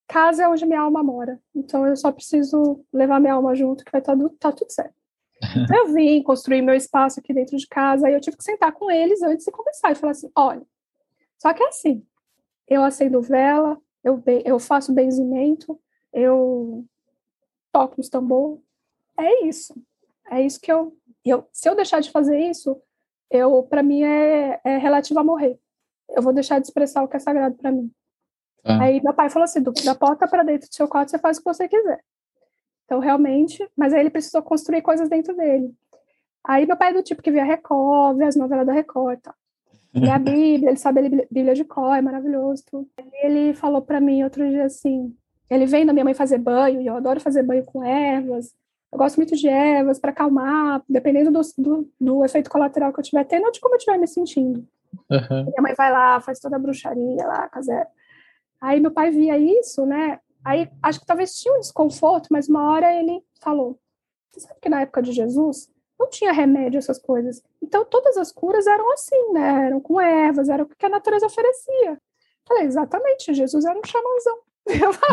casa 0.06 0.44
é 0.44 0.48
onde 0.48 0.66
minha 0.66 0.80
alma 0.80 1.02
mora. 1.02 1.40
Então 1.54 1.86
eu 1.86 1.96
só 1.96 2.12
preciso 2.12 2.84
levar 2.92 3.20
minha 3.20 3.34
alma 3.34 3.54
junto, 3.54 3.84
que 3.84 3.92
vai 3.92 4.00
estar 4.00 4.16
tá, 4.16 4.30
tá 4.40 4.52
tudo 4.52 4.70
certo. 4.70 4.94
Então, 5.56 5.76
eu 5.76 5.92
vim 5.92 6.20
construir 6.22 6.62
meu 6.62 6.74
espaço 6.74 7.20
aqui 7.20 7.32
dentro 7.32 7.56
de 7.56 7.66
casa, 7.68 8.08
aí 8.08 8.14
eu 8.14 8.20
tive 8.20 8.36
que 8.36 8.42
sentar 8.42 8.72
com 8.72 8.90
eles 8.90 9.22
antes 9.22 9.44
de 9.44 9.52
começar 9.52 9.92
e 9.92 9.94
falar 9.94 10.10
assim: 10.10 10.28
olha, 10.34 10.62
só 11.38 11.54
que 11.54 11.62
é 11.62 11.68
assim, 11.68 12.04
eu 12.66 12.82
acendo 12.82 13.22
vela, 13.22 13.78
eu, 14.02 14.20
eu 14.44 14.58
faço 14.58 14.92
benzimento, 14.92 15.78
eu 16.12 16.84
toco 17.72 18.00
os 18.00 18.08
tambor, 18.08 18.60
é 19.18 19.46
isso. 19.46 19.74
É 20.30 20.40
isso 20.42 20.60
que 20.60 20.70
eu, 20.70 20.96
eu 21.24 21.46
se 21.52 21.68
eu 21.68 21.74
deixar 21.74 22.00
de 22.00 22.10
fazer 22.10 22.38
isso, 22.38 22.80
eu 23.30 23.62
para 23.62 23.82
mim 23.82 24.02
é, 24.02 24.60
é 24.64 24.78
relativo 24.78 25.18
a 25.20 25.24
morrer. 25.24 25.58
Eu 26.10 26.22
vou 26.22 26.32
deixar 26.32 26.58
de 26.58 26.66
expressar 26.66 27.02
o 27.02 27.08
que 27.08 27.16
é 27.16 27.20
sagrado 27.20 27.56
para 27.56 27.72
mim. 27.72 27.90
Ah. 28.64 28.82
Aí 28.82 29.02
meu 29.02 29.14
pai 29.14 29.30
falou 29.30 29.44
assim, 29.44 29.62
da 29.62 29.94
porta 29.94 30.26
para 30.26 30.42
dentro 30.42 30.68
do 30.68 30.74
seu 30.74 30.88
quarto 30.88 31.10
você 31.10 31.18
faz 31.18 31.36
o 31.36 31.40
que 31.40 31.52
você 31.52 31.68
quiser. 31.68 32.02
Então 32.84 33.00
realmente, 33.00 33.66
mas 33.76 33.92
aí 33.92 34.00
ele 34.00 34.10
precisou 34.10 34.42
construir 34.42 34.82
coisas 34.82 35.08
dentro 35.08 35.36
dele. 35.36 35.74
Aí 36.44 36.66
meu 36.66 36.76
pai 36.76 36.90
é 36.90 36.94
do 36.94 37.02
tipo 37.02 37.22
que 37.22 37.30
via 37.30 37.44
Record, 37.44 38.16
via 38.16 38.28
as 38.28 38.36
novelas 38.36 38.66
da 38.66 38.72
Record, 38.72 39.20
tá? 39.20 39.34
E 39.92 40.08
a 40.08 40.18
Bíblia, 40.18 40.70
ele 40.70 40.78
sabe 40.78 41.00
a 41.00 41.26
Bíblia 41.30 41.54
de 41.54 41.64
cor, 41.64 41.94
é 41.94 42.00
maravilhoso. 42.00 42.64
Tudo. 42.66 42.88
Ele 43.22 43.52
falou 43.54 43.82
para 43.82 44.00
mim 44.00 44.22
outro 44.22 44.48
dia 44.48 44.64
assim, 44.64 45.14
ele 45.50 45.66
vem 45.66 45.86
da 45.86 45.92
minha 45.92 46.04
mãe 46.04 46.14
fazer 46.14 46.38
banho, 46.38 46.80
e 46.80 46.86
eu 46.86 46.96
adoro 46.96 47.20
fazer 47.20 47.42
banho 47.42 47.64
com 47.64 47.84
ervas, 47.84 48.54
eu 48.90 48.98
gosto 48.98 49.16
muito 49.16 49.36
de 49.36 49.48
ervas 49.48 49.98
para 49.98 50.10
acalmar, 50.10 50.82
dependendo 50.88 51.30
do, 51.30 51.40
do, 51.58 51.92
do, 52.00 52.24
efeito 52.24 52.48
colateral 52.48 52.92
que 52.92 52.98
eu 52.98 53.02
estiver 53.02 53.24
tendo 53.24 53.44
ou 53.44 53.52
de 53.52 53.60
como 53.60 53.74
eu 53.74 53.78
estiver 53.78 53.98
me 53.98 54.06
sentindo. 54.06 54.66
Uhum. 55.10 55.44
Minha 55.44 55.62
mãe 55.62 55.74
vai 55.74 55.92
lá, 55.92 56.20
faz 56.20 56.40
toda 56.40 56.56
a 56.56 56.58
bruxaria 56.58 57.26
lá, 57.26 57.48
casera. 57.48 57.86
Aí 58.60 58.80
meu 58.80 58.90
pai 58.90 59.10
via 59.10 59.36
isso, 59.36 59.84
né? 59.84 60.18
Aí 60.42 60.70
acho 60.82 61.00
que 61.00 61.06
talvez 61.06 61.34
tinha 61.34 61.54
um 61.54 61.60
desconforto, 61.60 62.28
mas 62.30 62.48
uma 62.48 62.70
hora 62.72 62.92
ele 62.94 63.22
falou: 63.40 63.78
Você 64.30 64.40
sabe 64.40 64.58
que 64.60 64.68
na 64.70 64.80
época 64.80 65.02
de 65.02 65.12
Jesus 65.12 65.70
não 66.00 66.08
tinha 66.08 66.32
remédio, 66.32 66.78
essas 66.78 66.98
coisas. 66.98 67.42
Então 67.62 67.84
todas 67.84 68.16
as 68.16 68.32
curas 68.32 68.66
eram 68.66 68.90
assim, 68.92 69.32
né? 69.32 69.66
Eram 69.66 69.80
com 69.80 70.00
ervas, 70.00 70.48
era 70.48 70.62
o 70.62 70.66
que 70.66 70.86
a 70.86 70.88
natureza 70.88 71.26
oferecia. 71.26 72.00
Falei, 72.46 72.64
exatamente, 72.64 73.34
Jesus 73.34 73.66
era 73.66 73.78
um 73.78 73.84
xamãzão. 73.84 74.38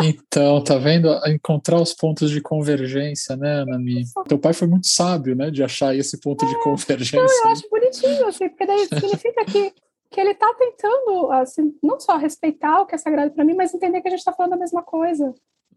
Então, 0.04 0.62
tá 0.62 0.76
vendo? 0.76 1.08
Encontrar 1.26 1.80
os 1.80 1.94
pontos 1.94 2.30
de 2.30 2.40
convergência, 2.40 3.36
né, 3.36 3.62
Anami? 3.62 4.04
Teu 4.28 4.38
pai 4.38 4.52
foi 4.52 4.68
muito 4.68 4.86
sábio, 4.86 5.34
né, 5.34 5.50
de 5.50 5.62
achar 5.62 5.94
esse 5.94 6.20
ponto 6.20 6.44
é, 6.44 6.48
de 6.48 6.62
convergência. 6.62 7.22
Não, 7.22 7.44
eu 7.44 7.48
acho 7.50 7.68
bonitinho, 7.70 8.26
assim, 8.26 8.48
porque 8.48 8.66
daí 8.66 8.86
significa 8.86 9.44
que, 9.44 9.72
que 10.10 10.20
ele 10.20 10.34
tá 10.34 10.52
tentando, 10.58 11.32
assim, 11.32 11.74
não 11.82 11.98
só 11.98 12.16
respeitar 12.16 12.80
o 12.80 12.86
que 12.86 12.94
é 12.94 12.98
sagrado 12.98 13.32
para 13.32 13.44
mim, 13.44 13.54
mas 13.54 13.72
entender 13.72 14.00
que 14.00 14.08
a 14.08 14.10
gente 14.10 14.24
tá 14.24 14.32
falando 14.32 14.54
a 14.54 14.58
mesma 14.58 14.82
coisa. 14.82 15.34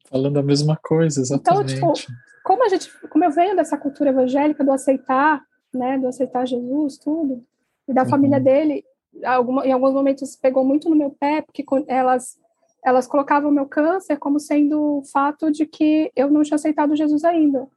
Falando 0.10 0.38
a 0.38 0.44
mesma 0.44 0.78
coisa, 0.82 1.22
exatamente. 1.22 1.76
Então, 1.76 1.94
tipo, 1.94 2.14
como 2.44 2.66
a 2.66 2.70
gente, 2.70 2.90
como 3.10 3.24
eu 3.24 3.32
venho 3.32 3.56
dessa 3.56 3.78
cultura 3.78 4.10
evangélica 4.10 4.64
do 4.64 4.72
aceitar, 4.72 5.42
né, 5.74 5.98
do 5.98 6.08
aceitar 6.08 6.48
Jesus, 6.48 6.98
tudo, 6.98 7.44
e 7.88 7.94
da 7.94 8.04
uhum. 8.04 8.10
família 8.10 8.40
dele, 8.40 8.84
alguma, 9.24 9.66
em 9.66 9.72
alguns 9.72 9.94
momentos 9.94 10.36
pegou 10.36 10.64
muito 10.64 10.90
no 10.90 10.96
meu 10.96 11.12
pé, 11.12 11.42
porque 11.42 11.64
elas 11.88 12.38
elas 12.84 13.08
colocavam 13.08 13.52
meu 13.52 13.66
câncer 13.66 14.18
como 14.18 14.40
sendo 14.40 15.00
o 15.00 15.04
fato 15.04 15.52
de 15.52 15.66
que 15.66 16.12
eu 16.16 16.30
não 16.32 16.42
tinha 16.44 16.56
aceitado 16.56 16.96
Jesus 16.96 17.24
ainda. 17.24 17.68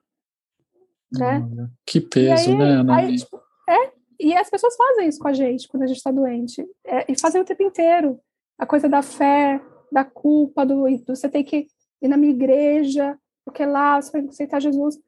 Né? 1.12 1.46
que 1.86 2.00
peso, 2.00 2.50
aí, 2.50 2.56
né, 2.56 2.64
Ana? 2.64 2.96
Aí, 2.96 3.16
tipo, 3.16 3.38
é, 3.68 3.92
e 4.18 4.34
as 4.34 4.48
pessoas 4.48 4.74
fazem 4.76 5.08
isso 5.08 5.18
com 5.18 5.28
a 5.28 5.32
gente 5.32 5.68
quando 5.68 5.82
a 5.82 5.86
gente 5.86 5.98
está 5.98 6.10
doente. 6.10 6.64
É, 6.86 7.10
e 7.10 7.20
fazem 7.20 7.40
o 7.40 7.44
tempo 7.44 7.62
inteiro. 7.62 8.18
A 8.58 8.64
coisa 8.64 8.88
da 8.88 9.02
fé, 9.02 9.60
da 9.90 10.04
culpa, 10.04 10.64
do, 10.64 10.84
do 10.84 11.16
você 11.16 11.28
tem 11.28 11.44
que 11.44 11.66
ir 12.00 12.08
na 12.08 12.16
minha 12.16 12.32
igreja, 12.32 13.18
porque 13.44 13.66
lá 13.66 14.00
você 14.00 14.12
vai 14.12 14.28
aceitar 14.28 14.60
Jesus. 14.60 14.98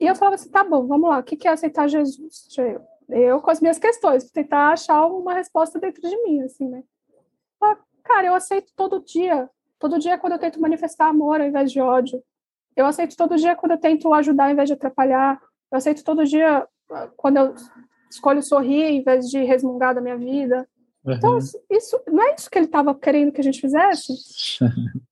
E 0.00 0.06
eu 0.06 0.14
falava 0.14 0.34
assim, 0.34 0.50
tá 0.50 0.64
bom, 0.64 0.86
vamos 0.86 1.08
lá, 1.08 1.18
o 1.18 1.22
que 1.22 1.46
é 1.46 1.50
aceitar 1.50 1.88
Jesus? 1.88 2.46
Eu, 2.58 2.82
eu 3.08 3.40
com 3.40 3.50
as 3.50 3.60
minhas 3.60 3.78
questões, 3.78 4.30
tentar 4.30 4.72
achar 4.72 5.06
uma 5.06 5.34
resposta 5.34 5.78
dentro 5.78 6.02
de 6.02 6.22
mim, 6.24 6.42
assim, 6.42 6.68
né? 6.68 6.82
Cara, 8.04 8.26
eu 8.26 8.34
aceito 8.34 8.72
todo 8.76 9.02
dia. 9.04 9.48
Todo 9.78 9.98
dia 9.98 10.18
quando 10.18 10.34
eu 10.34 10.38
tento 10.38 10.60
manifestar 10.60 11.08
amor 11.08 11.40
ao 11.40 11.46
invés 11.46 11.72
de 11.72 11.80
ódio. 11.80 12.22
Eu 12.76 12.86
aceito 12.86 13.16
todo 13.16 13.36
dia 13.36 13.56
quando 13.56 13.72
eu 13.72 13.78
tento 13.78 14.12
ajudar 14.12 14.44
ao 14.44 14.50
invés 14.50 14.68
de 14.68 14.74
atrapalhar. 14.74 15.40
Eu 15.70 15.78
aceito 15.78 16.04
todo 16.04 16.24
dia 16.24 16.66
ah, 16.90 17.08
quando 17.16 17.38
eu 17.38 17.54
escolho 18.10 18.42
sorrir 18.42 18.84
ao 18.84 18.92
invés 18.92 19.28
de 19.28 19.42
resmungar 19.42 19.94
da 19.94 20.00
minha 20.00 20.16
vida. 20.16 20.68
Então, 21.06 21.32
uhum. 21.32 21.38
Então, 21.38 21.60
isso 21.70 22.00
não 22.06 22.22
é 22.22 22.34
isso 22.34 22.50
que 22.50 22.58
ele 22.58 22.66
estava 22.66 22.94
querendo 22.94 23.32
que 23.32 23.40
a 23.40 23.44
gente 23.44 23.60
fizesse. 23.60 24.12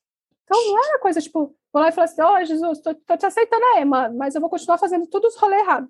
Então, 0.44 0.66
não 0.66 0.84
é 0.84 0.88
uma 0.88 0.98
coisa 0.98 1.18
tipo, 1.18 1.56
vou 1.72 1.82
lá 1.82 1.88
e 1.88 1.92
falar 1.92 2.04
assim: 2.04 2.20
Ó, 2.20 2.34
oh, 2.34 2.44
Jesus, 2.44 2.80
tô, 2.80 2.94
tô, 2.94 3.16
te 3.16 3.24
aceitando 3.24 3.64
aí, 3.74 3.86
mano, 3.86 4.18
mas 4.18 4.34
eu 4.34 4.40
vou 4.40 4.50
continuar 4.50 4.76
fazendo 4.76 5.06
tudo 5.06 5.26
os 5.26 5.36
rolês 5.36 5.62
errados. 5.62 5.88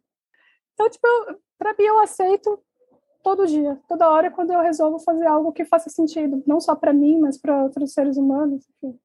Então, 0.73 0.89
tipo, 0.89 1.09
para 1.59 1.75
mim, 1.77 1.83
eu 1.83 1.99
aceito 1.99 2.63
todo 3.23 3.47
dia, 3.47 3.79
toda 3.89 4.11
hora 4.11 4.31
quando 4.31 4.53
eu 4.53 4.61
resolvo 4.61 4.99
fazer 4.99 5.27
algo 5.27 5.53
que 5.53 5.65
faça 5.65 5.89
sentido, 5.89 6.43
não 6.47 6.61
só 6.61 6.75
para 6.75 6.93
mim, 6.93 7.19
mas 7.19 7.39
para 7.39 7.63
outros 7.63 7.93
seres 7.93 8.17
humanos. 8.17 8.65
Enfim. 8.77 8.99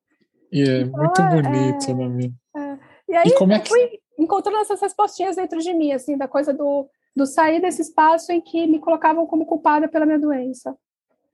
E 0.52 0.62
é 0.62 0.82
então, 0.82 1.00
muito 1.00 1.22
é, 1.22 1.42
bonito, 1.42 1.96
né, 1.96 2.08
Mi? 2.08 2.34
É. 2.56 2.78
E 3.10 3.16
aí 3.16 3.28
e 3.28 3.36
como 3.36 3.54
é 3.54 3.60
que... 3.60 3.66
eu 3.66 3.70
fui 3.70 4.00
encontrando 4.18 4.60
essas 4.60 4.82
respostinhas 4.82 5.36
dentro 5.36 5.60
de 5.60 5.74
mim, 5.74 5.92
assim, 5.92 6.18
da 6.18 6.28
coisa 6.28 6.54
do, 6.54 6.90
do 7.16 7.26
sair 7.26 7.62
desse 7.62 7.82
espaço 7.82 8.32
em 8.32 8.42
que 8.42 8.66
me 8.68 8.80
colocavam 8.80 9.26
como 9.28 9.46
culpada 9.46 9.88
pela 9.88 10.06
minha 10.06 10.20
doença. 10.20 10.76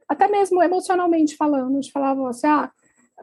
Até 0.07 0.27
mesmo 0.27 0.61
emocionalmente 0.61 1.35
falando, 1.35 1.79
de 1.79 1.91
falavam 1.91 2.27
assim, 2.27 2.47
ah, 2.47 2.69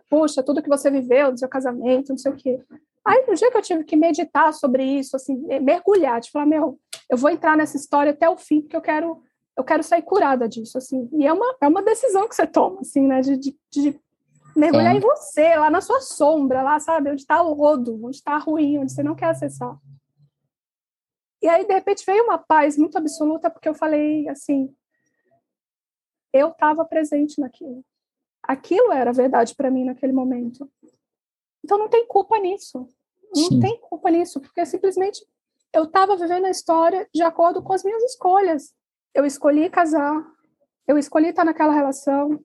poxa, 0.09 0.43
tudo 0.43 0.63
que 0.63 0.69
você 0.69 0.91
viveu 0.91 1.31
no 1.31 1.39
seu 1.39 1.49
casamento, 1.49 2.11
não 2.11 2.19
sei 2.19 2.33
o 2.33 2.37
quê. 2.37 2.61
Aí, 3.05 3.25
no 3.27 3.35
dia 3.35 3.51
que 3.51 3.57
eu 3.57 3.63
tive 3.63 3.85
que 3.85 3.97
meditar 3.97 4.53
sobre 4.53 4.85
isso, 4.85 5.17
assim, 5.17 5.37
mergulhar, 5.61 6.21
de 6.21 6.31
falar, 6.31 6.47
meu, 6.47 6.79
eu 7.09 7.17
vou 7.17 7.31
entrar 7.31 7.57
nessa 7.57 7.77
história 7.77 8.13
até 8.13 8.29
o 8.29 8.37
fim, 8.37 8.61
porque 8.61 8.77
eu 8.77 8.81
quero 8.81 9.23
eu 9.61 9.65
quero 9.65 9.83
sair 9.83 10.03
curada 10.03 10.49
disso, 10.49 10.79
assim. 10.79 11.09
E 11.13 11.27
é 11.27 11.33
uma, 11.33 11.57
é 11.61 11.69
uma 11.69 11.83
decisão 11.83 12.27
que 12.27 12.35
você 12.35 12.47
toma, 12.47 12.81
assim, 12.81 13.07
né? 13.07 13.21
De, 13.21 13.37
de, 13.37 13.59
de 13.71 14.01
mergulhar 14.57 14.97
em 14.97 15.01
você, 15.01 15.55
lá 15.57 15.71
na 15.71 15.81
sua 15.81 16.01
sombra, 16.01 16.63
lá, 16.63 16.81
sabe? 16.81 17.11
Onde 17.11 17.21
está 17.21 17.43
o 17.43 17.53
rodo, 17.53 18.05
onde 18.05 18.17
está 18.17 18.37
ruim, 18.39 18.79
onde 18.79 18.93
você 18.93 19.03
não 19.03 19.15
quer 19.15 19.27
acessar. 19.27 19.79
E 21.43 21.49
aí, 21.49 21.67
de 21.67 21.73
repente, 21.73 22.05
veio 22.05 22.25
uma 22.25 22.39
paz 22.39 22.77
muito 22.77 22.97
absoluta, 22.97 23.51
porque 23.51 23.69
eu 23.69 23.75
falei 23.75 24.29
assim: 24.29 24.75
eu 26.33 26.49
estava 26.49 26.85
presente 26.85 27.39
naquilo. 27.39 27.85
Aquilo 28.43 28.93
era 28.93 29.13
verdade 29.13 29.55
para 29.55 29.71
mim 29.71 29.85
naquele 29.85 30.13
momento. 30.13 30.71
Então, 31.63 31.79
não 31.79 31.89
tem 31.89 32.07
culpa 32.07 32.39
nisso. 32.39 32.89
Não 33.37 33.49
Sim. 33.49 33.61
tem 33.61 33.79
culpa 33.79 34.11
nisso, 34.11 34.41
porque 34.41 34.65
simplesmente 34.65 35.25
eu 35.73 35.85
estava 35.85 36.17
vivendo 36.17 36.47
a 36.47 36.51
história 36.51 37.09
de 37.15 37.23
acordo 37.23 37.63
com 37.63 37.73
as 37.73 37.85
minhas 37.85 38.03
escolhas 38.03 38.75
eu 39.15 39.25
escolhi 39.25 39.69
casar, 39.71 40.25
eu 40.87 40.99
escolhi 40.99 41.29
estar 41.29 41.45
naquela 41.45 41.73
relação. 41.73 42.43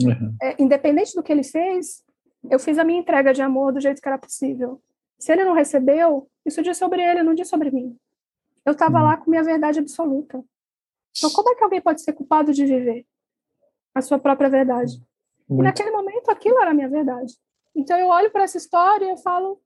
Uhum. 0.00 0.36
É, 0.42 0.60
independente 0.62 1.14
do 1.14 1.22
que 1.22 1.30
ele 1.30 1.42
fez, 1.42 2.02
eu 2.48 2.58
fiz 2.58 2.78
a 2.78 2.84
minha 2.84 3.00
entrega 3.00 3.34
de 3.34 3.42
amor 3.42 3.72
do 3.72 3.80
jeito 3.80 4.00
que 4.00 4.08
era 4.08 4.18
possível. 4.18 4.82
Se 5.18 5.32
ele 5.32 5.44
não 5.44 5.52
recebeu, 5.52 6.30
isso 6.46 6.62
diz 6.62 6.78
sobre 6.78 7.02
ele, 7.02 7.22
não 7.22 7.34
diz 7.34 7.48
sobre 7.48 7.70
mim. 7.70 7.96
Eu 8.64 8.72
estava 8.72 8.98
uhum. 8.98 9.04
lá 9.04 9.16
com 9.16 9.30
minha 9.30 9.42
verdade 9.42 9.78
absoluta. 9.78 10.42
Então, 11.16 11.30
como 11.30 11.50
é 11.50 11.54
que 11.54 11.64
alguém 11.64 11.80
pode 11.80 12.00
ser 12.02 12.12
culpado 12.12 12.52
de 12.52 12.64
viver 12.64 13.06
a 13.94 14.00
sua 14.00 14.18
própria 14.18 14.48
verdade? 14.48 15.02
Muito. 15.48 15.62
E 15.62 15.64
naquele 15.64 15.90
momento, 15.90 16.30
aquilo 16.30 16.60
era 16.60 16.70
a 16.70 16.74
minha 16.74 16.88
verdade. 16.88 17.34
Então, 17.74 17.98
eu 17.98 18.06
olho 18.06 18.30
para 18.30 18.44
essa 18.44 18.56
história 18.56 19.04
e 19.04 19.10
eu 19.10 19.16
falo: 19.16 19.60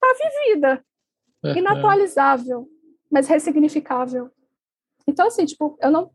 tá 0.00 0.14
vivida, 0.14 0.84
uhum. 1.44 1.56
inatualizável, 1.56 2.68
mas 3.10 3.26
ressignificável. 3.26 4.30
Então, 5.08 5.26
assim, 5.26 5.46
tipo, 5.46 5.78
eu 5.80 5.90
não, 5.90 6.10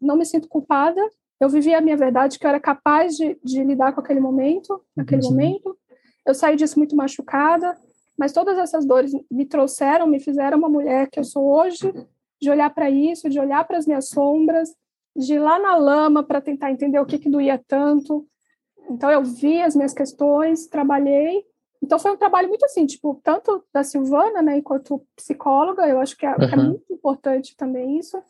não 0.00 0.16
me 0.16 0.24
sinto 0.24 0.48
culpada. 0.48 1.00
Eu 1.40 1.48
vivi 1.48 1.74
a 1.74 1.80
minha 1.80 1.96
verdade, 1.96 2.38
que 2.38 2.46
eu 2.46 2.48
era 2.48 2.60
capaz 2.60 3.16
de, 3.16 3.36
de 3.42 3.64
lidar 3.64 3.92
com 3.92 4.00
aquele 4.00 4.20
momento, 4.20 4.80
naquele 4.96 5.22
uhum. 5.24 5.30
momento. 5.30 5.76
Eu 6.24 6.32
saí 6.32 6.54
disso 6.54 6.78
muito 6.78 6.94
machucada, 6.94 7.76
mas 8.16 8.32
todas 8.32 8.56
essas 8.56 8.86
dores 8.86 9.12
me 9.28 9.44
trouxeram, 9.44 10.06
me 10.06 10.20
fizeram 10.20 10.56
uma 10.56 10.68
mulher 10.68 11.10
que 11.10 11.18
eu 11.18 11.24
sou 11.24 11.44
hoje, 11.44 11.92
de 12.40 12.48
olhar 12.48 12.72
para 12.72 12.88
isso, 12.88 13.28
de 13.28 13.40
olhar 13.40 13.66
para 13.66 13.78
as 13.78 13.86
minhas 13.86 14.08
sombras, 14.08 14.70
de 15.16 15.34
ir 15.34 15.38
lá 15.40 15.58
na 15.58 15.76
lama 15.76 16.22
para 16.22 16.40
tentar 16.40 16.70
entender 16.70 17.00
o 17.00 17.06
que, 17.06 17.18
que 17.18 17.28
doía 17.28 17.60
tanto, 17.66 18.26
Então 18.88 19.10
eu 19.10 19.24
vi 19.24 19.60
as 19.60 19.74
minhas 19.74 19.92
questões, 19.92 20.66
trabalhei. 20.66 21.44
Então 21.84 21.98
foi 21.98 22.12
um 22.12 22.16
trabalho 22.16 22.48
muito 22.48 22.64
assim, 22.64 22.86
tipo, 22.86 23.20
tanto 23.22 23.62
da 23.72 23.84
Silvana, 23.84 24.40
né, 24.40 24.56
enquanto 24.56 25.06
psicóloga, 25.14 25.86
eu 25.86 26.00
acho 26.00 26.16
que 26.16 26.24
é, 26.24 26.30
uhum. 26.30 26.44
é 26.50 26.56
muito 26.56 26.90
importante 26.90 27.54
também 27.54 27.98
isso, 27.98 28.22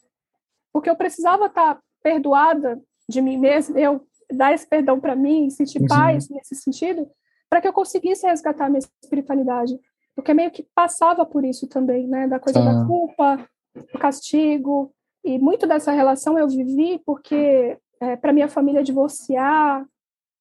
porque 0.72 0.90
eu 0.90 0.96
precisava 0.96 1.46
estar 1.46 1.80
perdoada 2.02 2.82
de 3.08 3.22
mim 3.22 3.38
mesma, 3.38 3.78
eu 3.78 4.04
dar 4.32 4.52
esse 4.52 4.66
perdão 4.66 4.98
para 4.98 5.14
mim, 5.14 5.50
sentir 5.50 5.80
uhum. 5.80 5.86
paz 5.86 6.28
nesse 6.28 6.56
sentido, 6.56 7.08
para 7.48 7.60
que 7.60 7.68
eu 7.68 7.72
conseguisse 7.72 8.26
resgatar 8.26 8.66
a 8.66 8.68
minha 8.68 8.80
espiritualidade, 9.04 9.78
porque 10.16 10.34
meio 10.34 10.50
que 10.50 10.66
passava 10.74 11.24
por 11.24 11.44
isso 11.44 11.68
também, 11.68 12.08
né, 12.08 12.26
da 12.26 12.40
coisa 12.40 12.60
da 12.60 12.80
tá. 12.80 12.86
culpa, 12.86 13.48
do 13.92 13.98
castigo, 14.00 14.92
e 15.24 15.38
muito 15.38 15.64
dessa 15.64 15.92
relação 15.92 16.36
eu 16.36 16.48
vivi 16.48 17.00
porque 17.06 17.78
é, 18.00 18.16
para 18.16 18.32
minha 18.32 18.48
família 18.48 18.82
divorciar, 18.82 19.86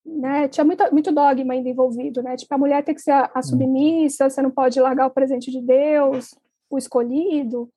né, 0.06 0.48
tinha 0.48 0.64
muito, 0.64 0.84
muito 0.92 1.12
dogma 1.12 1.54
ainda 1.54 1.70
envolvido, 1.70 2.22
né, 2.22 2.36
tipo, 2.36 2.54
a 2.54 2.58
mulher 2.58 2.84
tem 2.84 2.94
que 2.94 3.02
ser 3.02 3.12
a, 3.12 3.32
a 3.34 3.40
hum. 3.40 3.44
submissa, 3.44 4.30
você 4.30 4.42
não 4.42 4.52
pode 4.52 4.80
largar 4.80 5.08
o 5.08 5.12
presente 5.12 5.50
de 5.50 5.62
Deus, 5.62 6.36
o 6.70 6.78
escolhido, 6.78 7.70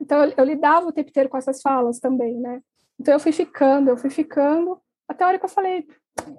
então 0.00 0.24
eu, 0.24 0.34
eu 0.36 0.44
lidava 0.44 0.88
o 0.88 0.92
tempo 0.92 1.10
inteiro 1.10 1.28
com 1.28 1.36
essas 1.36 1.62
falas 1.62 2.00
também, 2.00 2.36
né, 2.36 2.60
então 2.98 3.14
eu 3.14 3.20
fui 3.20 3.32
ficando, 3.32 3.90
eu 3.90 3.96
fui 3.96 4.10
ficando, 4.10 4.80
até 5.08 5.24
a 5.24 5.28
hora 5.28 5.38
que 5.38 5.44
eu 5.44 5.50
falei, 5.50 5.86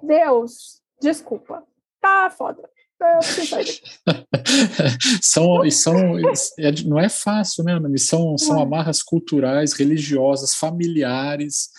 Deus, 0.02 0.82
desculpa, 1.00 1.64
tá 2.00 2.30
foda, 2.30 2.68
são, 5.20 5.68
são, 5.70 6.18
é, 6.58 6.70
não 6.86 7.00
é 7.00 7.08
fácil, 7.08 7.64
né? 7.64 7.72
São, 7.98 8.38
são 8.38 8.62
amarras 8.62 9.02
culturais, 9.02 9.72
religiosas, 9.72 10.54
familiares. 10.54 11.72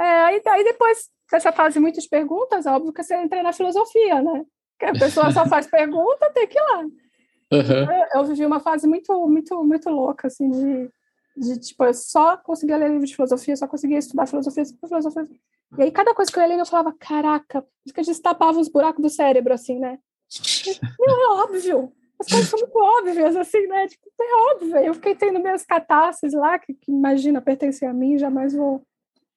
É, 0.00 0.04
aí, 0.04 0.42
aí 0.44 0.64
depois 0.64 1.08
dessa 1.30 1.52
fase 1.52 1.78
muitas 1.78 2.06
perguntas, 2.06 2.66
óbvio 2.66 2.92
que 2.92 3.02
você 3.02 3.14
entra 3.16 3.42
na 3.42 3.52
filosofia, 3.52 4.22
né? 4.22 4.44
Que 4.78 4.86
a 4.86 4.92
pessoa 4.92 5.30
só 5.30 5.46
faz 5.46 5.66
pergunta, 5.70 6.30
tem 6.32 6.46
que 6.46 6.58
ir 6.58 6.62
lá. 6.62 6.78
Uhum. 7.50 7.92
Eu, 7.92 8.06
eu, 8.20 8.24
vivi 8.24 8.44
uma 8.44 8.60
fase 8.60 8.86
muito, 8.86 9.12
muito, 9.26 9.64
muito 9.64 9.90
louca, 9.90 10.26
assim, 10.26 10.50
de, 10.50 10.90
de 11.36 11.58
tipo, 11.60 11.84
eu 11.84 11.94
só 11.94 12.36
conseguia 12.36 12.76
ler 12.76 12.90
livro 12.90 13.06
de 13.06 13.14
filosofia, 13.14 13.56
só 13.56 13.66
conseguia 13.66 13.98
estudar 13.98 14.26
filosofia, 14.26 14.64
filosofia. 14.86 15.28
E 15.76 15.82
aí, 15.82 15.90
cada 15.90 16.14
coisa 16.14 16.30
que 16.30 16.38
eu 16.38 16.42
ia 16.42 16.48
ler, 16.48 16.58
eu 16.58 16.66
falava, 16.66 16.94
caraca, 16.98 17.64
isso 17.84 17.94
que 17.94 18.00
a 18.00 18.04
gente 18.04 18.20
tapava 18.20 18.58
os 18.58 18.68
buracos 18.68 19.02
do 19.02 19.10
cérebro, 19.10 19.52
assim, 19.52 19.78
né? 19.78 19.98
Não, 20.98 21.22
é 21.22 21.42
óbvio. 21.42 21.92
As 22.20 22.26
coisas 22.26 22.48
são 22.48 22.58
muito 22.58 22.78
óbvias, 22.78 23.36
assim, 23.36 23.66
né? 23.66 23.86
Tipo, 23.86 24.10
é 24.20 24.54
óbvio. 24.54 24.76
Eu 24.78 24.94
fiquei 24.94 25.14
tendo 25.14 25.38
minhas 25.38 25.64
catástrofes 25.64 26.36
lá, 26.36 26.58
que, 26.58 26.74
que 26.74 26.90
imagina 26.90 27.40
pertencer 27.40 27.88
a 27.88 27.94
mim, 27.94 28.18
jamais 28.18 28.54
vou 28.54 28.82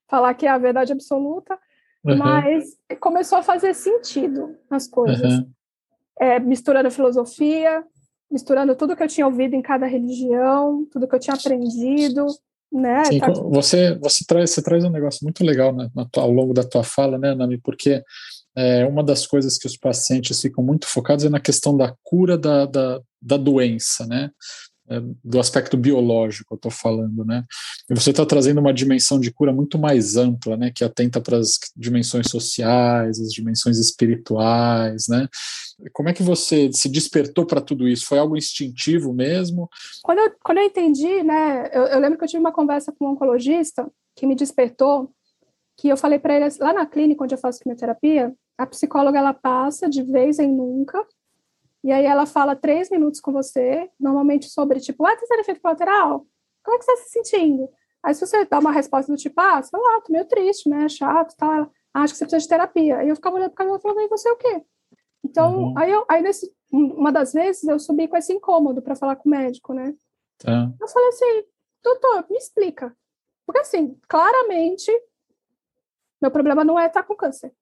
falar 0.10 0.34
que 0.34 0.46
é 0.46 0.50
a 0.50 0.58
verdade 0.58 0.92
absoluta. 0.92 1.60
Uhum. 2.04 2.18
Mas 2.18 2.76
começou 3.00 3.38
a 3.38 3.44
fazer 3.44 3.74
sentido 3.74 4.56
as 4.70 4.88
coisas. 4.88 5.34
Uhum. 5.34 5.50
É, 6.20 6.40
misturando 6.40 6.88
a 6.88 6.92
filosofia, 6.92 7.84
misturando 8.32 8.76
tudo 8.76 8.96
que 8.96 9.04
eu 9.04 9.08
tinha 9.08 9.26
ouvido 9.26 9.56
em 9.56 9.62
cada 9.62 9.86
religião, 9.86 10.86
tudo 10.92 11.08
que 11.08 11.16
eu 11.16 11.20
tinha 11.20 11.36
aprendido, 11.36 12.26
né? 12.72 13.04
Sim, 13.06 13.20
tá... 13.20 13.32
você, 13.32 13.96
você, 13.96 14.24
traz, 14.26 14.52
você 14.52 14.62
traz 14.62 14.84
um 14.86 14.90
negócio 14.90 15.20
muito 15.24 15.44
legal 15.44 15.76
né, 15.76 15.90
ao 16.16 16.32
longo 16.32 16.54
da 16.54 16.64
tua 16.64 16.84
fala, 16.84 17.18
né, 17.18 17.36
Nami? 17.36 17.58
Porque 17.58 18.02
é, 18.56 18.86
uma 18.86 19.04
das 19.04 19.28
coisas 19.28 19.58
que 19.58 19.68
os 19.68 19.78
pacientes 19.78 20.40
ficam 20.42 20.64
muito 20.64 20.88
focados 20.88 21.26
é 21.26 21.30
na 21.30 21.40
questão 21.40 21.76
da 21.76 21.94
cura 22.04 22.38
da, 22.38 22.66
da, 22.66 23.02
da 23.22 23.38
doença, 23.38 24.06
né? 24.06 24.32
É, 24.92 25.02
do 25.24 25.40
aspecto 25.40 25.78
biológico, 25.78 26.54
eu 26.54 26.58
estou 26.58 26.70
falando, 26.70 27.24
né? 27.24 27.46
E 27.90 27.96
você 27.96 28.10
está 28.10 28.26
trazendo 28.26 28.60
uma 28.60 28.74
dimensão 28.74 29.18
de 29.18 29.32
cura 29.32 29.54
muito 29.54 29.80
mais 29.80 30.18
ampla, 30.18 30.58
né? 30.58 30.70
Que 30.76 30.84
atenta 30.84 31.22
para 31.22 31.38
as 31.38 31.58
dimensões 31.78 32.30
sociais, 32.30 33.18
as 33.18 33.32
dimensões 33.32 33.78
espirituais, 33.78 35.06
né? 35.08 35.30
Como 35.94 36.10
é 36.10 36.14
que 36.14 36.22
você 36.22 36.70
se 36.74 36.90
despertou 36.90 37.46
para 37.46 37.62
tudo 37.62 37.88
isso? 37.88 38.06
Foi 38.06 38.20
algo 38.20 38.36
instintivo 38.36 39.14
mesmo? 39.14 39.70
Quando 40.04 40.20
eu, 40.20 40.32
quando 40.44 40.58
eu 40.58 40.66
entendi, 40.66 41.24
né? 41.24 41.70
Eu, 41.72 41.84
eu 41.84 42.00
lembro 42.02 42.18
que 42.18 42.26
eu 42.26 42.28
tive 42.28 42.42
uma 42.42 42.52
conversa 42.52 42.92
com 42.92 43.06
um 43.06 43.12
oncologista 43.12 43.90
que 44.14 44.28
me 44.28 44.36
despertou 44.36 45.10
que 45.78 45.88
eu 45.88 45.96
falei 45.96 46.20
para 46.20 46.36
ele 46.36 46.54
lá 46.60 46.74
na 46.74 46.86
clínica 46.86 47.24
onde 47.24 47.34
eu 47.34 47.40
faço 47.40 47.60
quimioterapia, 47.60 48.34
a 48.58 48.68
psicóloga 48.68 49.18
ela 49.18 49.34
passa 49.34 49.90
de 49.90 50.04
vez 50.04 50.38
em 50.38 50.48
nunca, 50.48 51.04
e 51.84 51.92
aí 51.92 52.06
ela 52.06 52.26
fala 52.26 52.56
três 52.56 52.90
minutos 52.90 53.20
com 53.20 53.32
você, 53.32 53.90
normalmente 54.00 54.50
sobre 54.50 54.80
tipo, 54.80 55.06
ah, 55.06 55.16
tá 55.16 55.26
tendo 55.28 55.40
efeito 55.40 55.62
colateral? 55.62 56.26
Como 56.64 56.76
é 56.76 56.80
que 56.80 56.86
você 56.86 56.92
está 56.92 57.04
se 57.06 57.12
sentindo? 57.12 57.70
Aí 58.04 58.14
se 58.14 58.26
você 58.26 58.46
dá 58.46 58.60
uma 58.60 58.72
resposta 58.72 59.12
do 59.12 59.18
tipo, 59.18 59.40
ah, 59.40 59.62
sei 59.62 59.80
lá, 59.80 60.02
tô 60.02 60.12
meio 60.12 60.26
triste, 60.26 60.70
né, 60.70 60.88
chato, 60.90 61.36
tal, 61.36 61.54
ela, 61.54 61.72
ah, 61.94 62.02
acho 62.04 62.14
que 62.14 62.20
você 62.20 62.26
precisa 62.26 62.42
de 62.42 62.50
terapia. 62.50 62.98
Aí 62.98 63.10
eu 63.10 63.16
ficava 63.16 63.36
olhando 63.36 63.52
para 63.52 63.66
ela 63.66 63.78
e 63.78 63.82
falava, 63.82 64.02
e 64.02 64.08
você 64.08 64.30
o 64.30 64.38
quê? 64.38 64.64
Então, 65.24 65.56
uhum. 65.56 65.74
aí, 65.78 65.92
eu, 65.92 66.06
aí 66.10 66.22
nesse, 66.22 66.52
uma 66.72 67.12
das 67.12 67.34
vezes 67.34 67.64
eu 67.64 67.78
subi 67.80 68.08
com 68.08 68.18
esse 68.18 68.34
incômodo 68.34 68.82
para 68.82 68.96
falar 68.96 69.16
com 69.16 69.30
o 69.30 69.32
médico, 69.32 69.74
né? 69.74 69.94
Tá. 70.38 70.72
Eu 70.80 70.88
falei 70.88 71.10
assim, 71.10 71.44
doutor, 71.84 72.26
me 72.30 72.38
explica. 72.38 72.96
Porque 73.46 73.60
assim, 73.60 74.00
claramente 74.08 74.92
meu 76.22 76.30
problema 76.30 76.64
não 76.64 76.78
é 76.78 76.86
estar 76.86 77.04
com 77.04 77.16
câncer. 77.16 77.54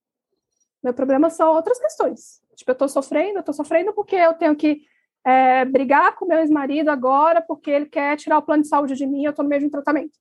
Meu 0.84 0.94
problema 0.94 1.30
são 1.30 1.54
outras 1.54 1.80
questões. 1.80 2.42
Tipo, 2.60 2.72
eu 2.72 2.74
estou 2.74 2.90
sofrendo, 2.90 3.38
eu 3.38 3.40
estou 3.40 3.54
sofrendo 3.54 3.94
porque 3.94 4.18
eu 4.18 4.34
tenho 4.34 4.54
que 4.54 4.82
é, 5.26 5.64
brigar 5.64 6.14
com 6.16 6.26
meu 6.26 6.40
ex-marido 6.40 6.90
agora 6.90 7.42
porque 7.42 7.72
ele 7.72 7.86
quer 7.86 8.18
tirar 8.18 8.38
o 8.38 8.42
plano 8.42 8.64
de 8.64 8.68
saúde 8.68 8.96
de 8.96 9.08
mim, 9.08 9.24
eu 9.24 9.30
estou 9.30 9.44
no 9.44 9.50
meio 9.50 9.62
de 9.62 9.68
um 9.68 9.72
tratamento. 9.72 10.12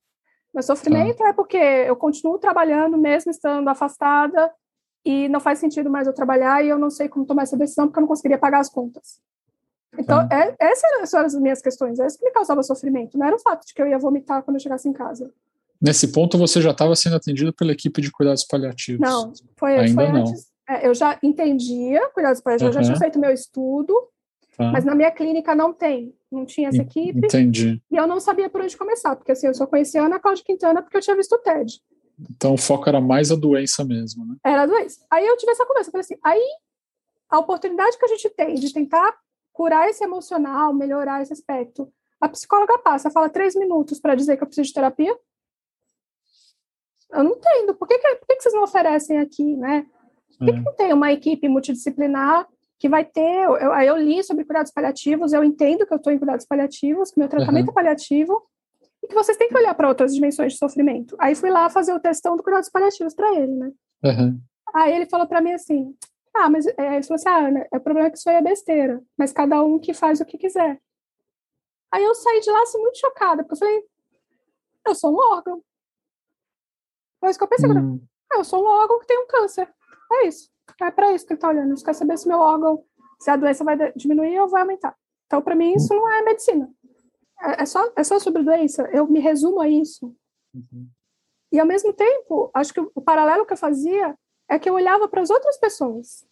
Meu 0.55 0.63
sofrimento 0.63 1.21
ah. 1.25 1.31
é 1.31 1.33
porque 1.33 1.57
eu 1.57 1.97
continuo 1.97 2.39
trabalhando 2.39 2.97
mesmo 2.97 3.33
estando 3.33 3.67
afastada 3.67 4.53
e 5.05 5.29
não 5.29 5.41
faz 5.41 5.59
sentido 5.59 5.91
mais 5.91 6.07
eu 6.07 6.13
trabalhar 6.13 6.65
e 6.65 6.69
eu 6.69 6.79
não 6.79 6.91
sei 6.91 7.09
como 7.09 7.27
tomar 7.27 7.43
essa 7.43 7.57
decisão 7.57 7.89
porque 7.89 7.99
eu 7.99 8.03
não 8.03 8.09
conseguiria 8.09 8.39
pagar 8.39 8.61
as 8.61 8.71
contas. 8.71 9.21
Então, 9.99 10.21
ah. 10.21 10.29
é, 10.33 10.55
essas 10.61 11.13
eram 11.13 11.27
as 11.27 11.35
minhas 11.35 11.61
questões, 11.61 11.99
é 11.99 12.07
isso 12.07 12.21
que 12.21 12.25
me 12.25 12.31
causava 12.31 12.63
sofrimento, 12.63 13.19
não 13.19 13.27
era 13.27 13.35
o 13.35 13.41
fato 13.41 13.67
de 13.67 13.75
que 13.75 13.83
eu 13.83 13.89
ia 13.89 13.99
vomitar 13.99 14.45
quando 14.45 14.59
eu 14.59 14.61
chegasse 14.61 14.89
em 14.89 14.93
casa. 14.93 15.29
Nesse 15.81 16.13
ponto, 16.13 16.39
você 16.39 16.61
já 16.61 16.71
estava 16.71 16.95
sendo 16.95 17.17
atendido 17.17 17.53
pela 17.53 17.73
equipe 17.73 18.01
de 18.01 18.13
cuidados 18.13 18.45
paliativos? 18.45 19.01
Não, 19.01 19.33
foi, 19.57 19.77
Ainda 19.77 19.95
foi 19.95 20.13
não. 20.13 20.25
É, 20.69 20.87
eu 20.87 20.95
já 20.95 21.19
entendia 21.23 22.09
cuidados 22.11 22.41
paliativos, 22.41 22.75
uhum. 22.75 22.81
eu 22.81 22.85
já 22.85 22.93
tinha 22.93 23.01
feito 23.01 23.19
meu 23.19 23.33
estudo, 23.33 23.95
tá. 24.57 24.71
mas 24.71 24.85
na 24.85 24.95
minha 24.95 25.11
clínica 25.11 25.55
não 25.55 25.73
tem, 25.73 26.15
não 26.31 26.45
tinha 26.45 26.69
essa 26.69 26.83
equipe. 26.83 27.19
Entendi. 27.19 27.83
E 27.91 27.97
eu 27.97 28.07
não 28.07 28.21
sabia 28.21 28.51
por 28.51 28.61
onde 28.61 28.77
começar, 28.77 29.17
porque 29.17 29.33
assim, 29.33 29.47
eu 29.47 29.55
só 29.55 29.67
conhecia 29.67 30.03
a 30.03 30.07
Ana 30.07 30.19
Cláudia 30.19 30.45
Quintana 30.45 30.83
porque 30.83 30.97
eu 30.97 31.01
tinha 31.01 31.17
visto 31.17 31.33
o 31.35 31.39
TED. 31.39 31.81
Então 32.31 32.55
o 32.55 32.59
foco 32.59 32.89
era 32.89 33.01
mais 33.01 33.31
a 33.31 33.37
doença 33.37 33.85
mesmo, 33.85 34.27
né? 34.27 34.37
Era 34.45 34.63
a 34.63 34.67
doença. 34.67 35.01
Aí 35.11 35.27
eu 35.27 35.37
tive 35.37 35.53
essa 35.53 35.65
conversa, 35.65 35.91
falei 35.91 36.03
assim, 36.03 36.19
aí 36.23 36.45
a 37.31 37.39
oportunidade 37.39 37.97
que 37.97 38.05
a 38.05 38.09
gente 38.09 38.29
tem 38.31 38.55
de 38.55 38.73
tentar 38.73 39.17
curar 39.53 39.89
esse 39.89 40.05
emocional, 40.05 40.75
melhorar 40.75 41.23
esse 41.23 41.33
aspecto, 41.33 41.91
a 42.21 42.29
psicóloga 42.29 42.79
passa, 42.79 43.11
fala 43.11 43.29
três 43.29 43.55
minutos 43.55 44.01
para 44.01 44.15
dizer 44.15 44.37
que 44.37 44.43
eu 44.43 44.47
preciso 44.47 44.69
de 44.69 44.75
terapia, 44.75 45.17
eu 47.11 47.25
não 47.25 47.33
entendo. 47.33 47.75
Por 47.75 47.89
que, 47.89 47.99
que, 47.99 48.15
por 48.17 48.27
que, 48.27 48.37
que 48.37 48.43
vocês 48.43 48.55
não 48.55 48.65
oferecem 48.65 49.19
aqui, 49.19 49.57
né? 49.57 49.87
Por 50.39 50.47
que, 50.47 50.61
não 50.61 50.75
tem 50.75 50.93
uma 50.93 51.13
equipe 51.13 51.49
multidisciplinar 51.49 52.47
que 52.79 52.89
vai 52.89 53.05
ter... 53.05 53.45
Eu, 53.45 53.55
eu 53.57 53.97
li 53.97 54.23
sobre 54.23 54.45
cuidados 54.45 54.73
paliativos, 54.73 55.33
eu 55.33 55.43
entendo 55.43 55.87
que 55.87 55.93
eu 55.93 55.97
estou 55.97 56.13
em 56.13 56.19
cuidados 56.19 56.47
paliativos, 56.47 57.11
que 57.11 57.19
meu 57.19 57.29
tratamento 57.29 57.67
uhum. 57.67 57.73
é 57.73 57.75
paliativo, 57.75 58.43
e 59.03 59.09
que 59.09 59.15
vocês 59.15 59.37
têm 59.37 59.49
que 59.49 59.57
olhar 59.57 59.75
para 59.75 59.89
outras 59.89 60.15
dimensões 60.15 60.53
de 60.53 60.59
sofrimento. 60.59 61.17
Aí 61.19 61.35
fui 61.35 61.51
lá 61.51 61.69
fazer 61.69 61.93
o 61.93 62.01
testão 62.01 62.37
do 62.37 62.43
cuidados 62.43 62.69
paliativos 62.69 63.15
para 63.15 63.35
ele, 63.35 63.53
né? 63.53 63.73
Uhum. 64.05 64.41
Aí 64.75 64.95
ele 64.95 65.07
falou 65.07 65.27
para 65.27 65.41
mim 65.41 65.53
assim, 65.53 65.95
ah, 66.35 66.49
mas 66.49 66.67
é, 66.67 66.97
ele 66.97 67.03
falou 67.03 67.17
assim, 67.17 67.29
ah, 67.29 67.49
Ana, 67.49 67.67
o 67.73 67.81
problema 67.81 68.09
é 68.09 68.11
que 68.11 68.19
isso 68.19 68.29
aí 68.29 68.37
é 68.37 68.43
besteira, 68.43 69.03
mas 69.17 69.33
cada 69.33 69.63
um 69.63 69.79
que 69.79 69.93
faz 69.93 70.21
o 70.21 70.25
que 70.25 70.39
quiser. 70.39 70.81
Aí 71.91 72.05
eu 72.05 72.15
saí 72.15 72.41
de 72.41 72.51
lá 72.51 72.63
assim, 72.63 72.79
muito 72.79 72.99
chocada, 72.99 73.43
porque 73.43 73.55
eu 73.55 73.59
falei, 73.59 73.83
eu 74.87 74.95
sou 74.95 75.13
um 75.13 75.19
órgão, 75.35 75.63
foi 77.21 77.31
isso 77.31 77.39
que 77.39 77.45
eu 77.45 77.49
pensei. 77.49 77.71
Hum. 77.71 78.01
Ah, 78.33 78.39
eu 78.39 78.45
sou 78.45 78.63
um 78.63 78.67
órgão 78.67 79.01
que 79.01 79.07
tem 79.07 79.19
um 79.19 79.27
câncer. 79.27 79.69
É 80.13 80.27
isso. 80.27 80.51
É 80.81 80.91
para 80.91 81.13
isso 81.13 81.27
que 81.27 81.33
ele 81.33 81.39
está 81.39 81.49
olhando. 81.49 81.73
Ele 81.73 81.83
quer 81.83 81.95
saber 81.95 82.19
se 82.19 82.29
meu 82.29 82.39
órgão, 82.39 82.85
se 83.19 83.31
a 83.31 83.37
doença 83.37 83.65
vai 83.65 83.93
diminuir 83.95 84.39
ou 84.41 84.49
vai 84.49 84.63
aumentar. 84.63 84.97
Então, 85.27 85.43
para 85.43 85.55
mim, 85.55 85.75
isso 85.75 85.95
não 85.95 86.11
é 86.11 86.23
medicina. 86.23 86.71
É, 87.41 87.63
é, 87.63 87.67
só, 87.67 87.93
é 87.97 88.05
só 88.05 88.19
sobre 88.19 88.43
doença. 88.43 88.89
Eu 88.93 89.07
me 89.07 89.21
resumo 89.21 89.61
a 89.61 89.69
isso. 89.69 90.15
Uhum. 90.55 90.89
E, 91.53 91.59
ao 91.59 91.67
mesmo 91.67 91.93
tempo, 91.93 92.51
acho 92.55 92.73
que 92.73 92.81
o 92.81 93.01
paralelo 93.01 93.47
que 93.47 93.53
eu 93.53 93.57
fazia 93.57 94.17
é 94.49 94.59
que 94.59 94.69
eu 94.69 94.75
olhava 94.75 95.09
para 95.09 95.23
as 95.23 95.31
outras 95.31 95.59
pessoas, 95.59 96.27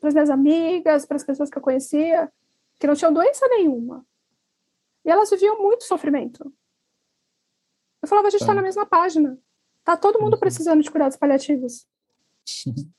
para 0.00 0.08
as 0.08 0.14
minhas 0.14 0.30
amigas, 0.30 1.06
para 1.06 1.16
as 1.16 1.24
pessoas 1.24 1.50
que 1.50 1.58
eu 1.58 1.62
conhecia, 1.62 2.30
que 2.78 2.86
não 2.86 2.94
tinham 2.94 3.12
doença 3.12 3.46
nenhuma. 3.48 4.04
E 5.04 5.10
elas 5.10 5.30
viviam 5.30 5.62
muito 5.62 5.84
sofrimento. 5.84 6.52
Eu 8.02 8.08
falava, 8.08 8.28
a 8.28 8.30
gente 8.30 8.40
está 8.40 8.52
tá 8.52 8.56
na 8.56 8.62
mesma 8.62 8.84
página. 8.84 9.38
Tá 9.84 9.96
todo 9.96 10.20
mundo 10.20 10.34
uhum. 10.34 10.40
precisando 10.40 10.82
de 10.82 10.90
cuidados 10.90 11.16
paliativos. 11.16 11.86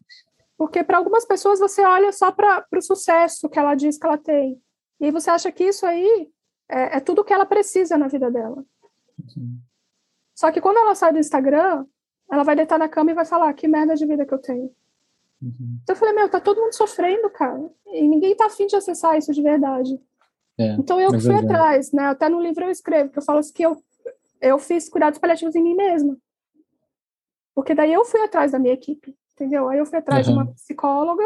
Porque 0.58 0.84
para 0.84 0.98
algumas 0.98 1.26
pessoas 1.26 1.60
você 1.60 1.84
olha 1.84 2.12
só 2.12 2.32
para 2.32 2.66
o 2.74 2.82
sucesso 2.82 3.48
que 3.48 3.60
ela 3.60 3.76
diz 3.76 3.98
que 3.98 4.06
ela 4.06 4.18
tem. 4.18 4.60
E 5.00 5.06
aí 5.06 5.12
você 5.12 5.30
acha 5.30 5.52
que 5.52 5.64
isso 5.64 5.86
aí 5.86 6.30
é, 6.68 6.98
é 6.98 7.00
tudo 7.00 7.24
que 7.24 7.32
ela 7.32 7.46
precisa 7.46 7.98
na 7.98 8.08
vida 8.08 8.32
dela. 8.32 8.66
Uhum. 9.20 9.60
Só 10.36 10.52
que 10.52 10.60
quando 10.60 10.78
ela 10.78 10.96
sai 10.96 11.14
do 11.14 11.20
Instagram, 11.20 11.86
ela 12.32 12.44
vai 12.44 12.56
deitar 12.56 12.80
na 12.80 12.90
cama 12.90 13.12
e 13.12 13.16
vai 13.16 13.26
falar: 13.26 13.54
que 13.54 13.68
merda 13.68 13.96
de 13.96 14.06
vida 14.06 14.26
que 14.26 14.34
eu 14.34 14.40
tenho. 14.40 14.72
Uhum. 15.42 15.80
Então 15.84 15.96
eu 15.96 16.00
falei, 16.00 16.16
meu, 16.16 16.30
tá 16.30 16.40
todo 16.40 16.62
mundo 16.62 16.74
sofrendo, 16.74 17.30
cara. 17.30 17.70
E 17.86 18.08
ninguém 18.08 18.36
tá 18.36 18.48
afim 18.48 18.66
de 18.66 18.76
acessar 18.76 19.18
isso 19.18 19.32
de 19.32 19.42
verdade. 19.42 20.00
É, 20.58 20.74
então 20.74 21.00
eu 21.00 21.14
é 21.14 21.20
fui 21.20 21.36
atrás, 21.36 21.92
né? 21.92 22.06
Até 22.08 22.28
no 22.28 22.42
livro 22.42 22.66
eu 22.66 22.72
escrevo, 22.72 23.12
que 23.12 23.20
eu 23.20 23.24
falo 23.24 23.40
assim 23.40 23.54
que 23.54 23.64
eu, 23.64 23.82
eu 24.42 24.58
fiz 24.58 24.90
cuidados 24.90 25.20
paliativos 25.20 25.56
em 25.56 25.62
mim 25.62 25.76
mesma. 25.76 26.18
Porque 27.54 27.76
daí 27.76 27.94
eu 27.94 28.04
fui 28.06 28.22
atrás 28.22 28.52
da 28.52 28.60
minha 28.60 28.74
equipe, 28.74 29.16
entendeu? 29.38 29.70
Aí 29.70 29.78
eu 29.78 29.86
fui 29.86 30.00
atrás 30.00 30.28
uhum. 30.28 30.34
de 30.34 30.40
uma 30.40 30.54
psicóloga, 30.54 31.24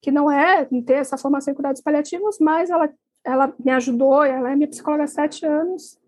que 0.00 0.12
não 0.12 0.30
é, 0.30 0.66
não 0.70 0.80
tem 0.80 0.96
essa 0.96 1.18
formação 1.18 1.52
em 1.52 1.54
cuidados 1.54 1.82
paliativos, 1.82 2.38
mas 2.38 2.70
ela, 2.70 2.88
ela 3.24 3.52
me 3.58 3.72
ajudou, 3.72 4.22
ela 4.22 4.52
é 4.52 4.56
minha 4.56 4.68
psicóloga 4.68 5.04
há 5.04 5.08
sete 5.08 5.44
anos. 5.44 5.98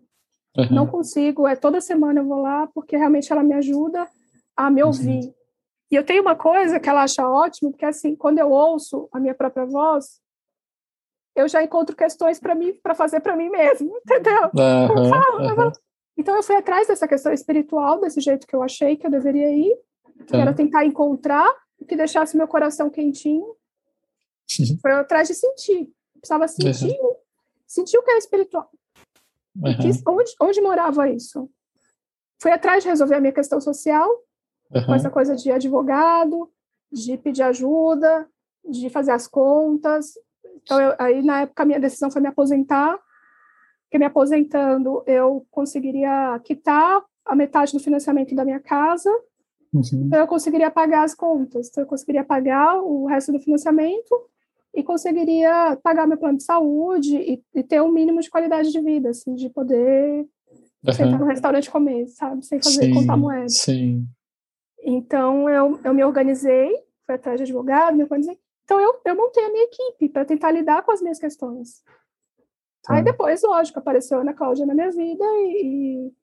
Uhum. 0.57 0.67
Não 0.71 0.87
consigo, 0.87 1.47
é 1.47 1.55
toda 1.55 1.81
semana 1.81 2.21
eu 2.21 2.25
vou 2.25 2.41
lá, 2.41 2.67
porque 2.73 2.95
realmente 2.95 3.31
ela 3.31 3.43
me 3.43 3.53
ajuda 3.53 4.07
a 4.55 4.69
me 4.69 4.81
uhum. 4.81 4.87
ouvir. 4.87 5.25
Uhum. 5.25 5.33
E 5.91 5.95
eu 5.95 6.05
tenho 6.05 6.21
uma 6.21 6.35
coisa 6.35 6.79
que 6.79 6.89
ela 6.89 7.03
acha 7.03 7.27
ótimo, 7.27 7.71
porque 7.71 7.85
assim, 7.85 8.15
quando 8.15 8.39
eu 8.39 8.49
ouço 8.49 9.09
a 9.11 9.19
minha 9.19 9.35
própria 9.35 9.65
voz, 9.65 10.21
eu 11.35 11.47
já 11.47 11.61
encontro 11.61 11.95
questões 11.95 12.39
para 12.39 12.55
mim 12.55 12.73
para 12.81 12.95
fazer 12.95 13.19
para 13.19 13.35
mim 13.35 13.49
mesmo, 13.49 13.97
entendeu? 14.05 14.49
Uhum, 14.55 15.03
eu 15.03 15.09
falo, 15.09 15.41
eu 15.41 15.55
falo. 15.55 15.71
Então 16.17 16.35
eu 16.35 16.43
fui 16.43 16.55
atrás 16.55 16.87
dessa 16.87 17.07
questão 17.07 17.33
espiritual 17.33 17.99
desse 17.99 18.21
jeito 18.21 18.47
que 18.47 18.55
eu 18.55 18.63
achei 18.63 18.95
que 18.95 19.05
eu 19.05 19.11
deveria 19.11 19.49
ir, 19.49 19.77
que 20.25 20.35
era 20.35 20.53
tentar 20.53 20.85
encontrar 20.85 21.49
o 21.79 21.85
que 21.85 21.95
deixasse 21.95 22.37
meu 22.37 22.47
coração 22.47 22.89
quentinho. 22.89 23.55
Uhum. 24.59 24.77
Foi 24.81 24.91
atrás 24.91 25.27
de 25.27 25.33
sentir, 25.33 25.89
precisava 26.19 26.47
sentir, 26.47 26.99
uhum. 26.99 27.15
sentir 27.67 27.97
o 27.97 28.03
que 28.03 28.11
é 28.11 28.17
espiritual. 28.17 28.69
onde, 30.07 30.35
onde 30.39 30.61
morava 30.61 31.09
isso? 31.09 31.49
Fui 32.41 32.51
atrás 32.51 32.83
de 32.83 32.89
resolver 32.89 33.15
a 33.15 33.19
minha 33.19 33.33
questão 33.33 33.59
social, 33.61 34.09
uhum. 34.73 34.85
com 34.85 34.93
essa 34.93 35.09
coisa 35.09 35.35
de 35.35 35.51
advogado, 35.51 36.51
de 36.91 37.17
pedir 37.17 37.43
ajuda, 37.43 38.27
de 38.67 38.89
fazer 38.89 39.11
as 39.11 39.27
contas. 39.27 40.13
Então, 40.63 40.79
eu, 40.79 40.95
aí, 40.99 41.21
na 41.21 41.41
época, 41.41 41.63
a 41.63 41.65
minha 41.65 41.79
decisão 41.79 42.11
foi 42.11 42.21
me 42.21 42.27
aposentar, 42.27 42.99
porque 43.83 43.97
me 43.97 44.05
aposentando, 44.05 45.03
eu 45.05 45.45
conseguiria 45.51 46.39
quitar 46.43 47.03
a 47.25 47.35
metade 47.35 47.73
do 47.73 47.79
financiamento 47.79 48.33
da 48.35 48.45
minha 48.45 48.59
casa, 48.59 49.09
uhum. 49.73 50.03
então 50.05 50.19
eu 50.19 50.27
conseguiria 50.27 50.69
pagar 50.71 51.03
as 51.03 51.15
contas, 51.15 51.69
então 51.69 51.83
eu 51.83 51.87
conseguiria 51.87 52.23
pagar 52.23 52.81
o 52.81 53.05
resto 53.05 53.31
do 53.31 53.39
financiamento 53.39 54.15
e 54.73 54.83
conseguiria 54.83 55.77
pagar 55.83 56.07
meu 56.07 56.17
plano 56.17 56.37
de 56.37 56.43
saúde 56.43 57.17
e, 57.17 57.43
e 57.53 57.63
ter 57.63 57.81
um 57.81 57.91
mínimo 57.91 58.21
de 58.21 58.29
qualidade 58.29 58.71
de 58.71 58.79
vida, 58.81 59.09
assim, 59.09 59.35
de 59.35 59.49
poder 59.49 60.25
uhum. 60.85 60.93
sentar 60.93 61.19
no 61.19 61.25
restaurante 61.25 61.69
comer, 61.69 62.07
sabe, 62.07 62.45
sem 62.45 62.61
fazer 62.61 62.85
sim, 62.85 62.93
contar 62.93 63.17
moeda. 63.17 63.49
Sim. 63.49 64.07
Então, 64.83 65.49
eu, 65.49 65.79
eu 65.83 65.93
me 65.93 66.03
organizei, 66.03 66.73
fui 67.05 67.15
atrás 67.15 67.37
de 67.37 67.43
advogado, 67.43 67.95
me 67.95 68.03
organizei. 68.03 68.37
Então, 68.63 68.79
eu, 68.79 68.99
eu 69.05 69.15
montei 69.15 69.43
a 69.43 69.51
minha 69.51 69.65
equipe 69.65 70.09
para 70.09 70.25
tentar 70.25 70.51
lidar 70.51 70.83
com 70.83 70.91
as 70.91 71.01
minhas 71.01 71.19
questões. 71.19 71.83
Tá. 72.83 72.95
Aí 72.95 73.03
depois, 73.03 73.41
lógico, 73.43 73.77
apareceu 73.77 74.17
a 74.17 74.21
Ana 74.21 74.33
Cláudia 74.33 74.65
na 74.65 74.73
minha 74.73 74.89
vida 74.89 75.23
e, 75.23 76.07
e, 76.07 76.13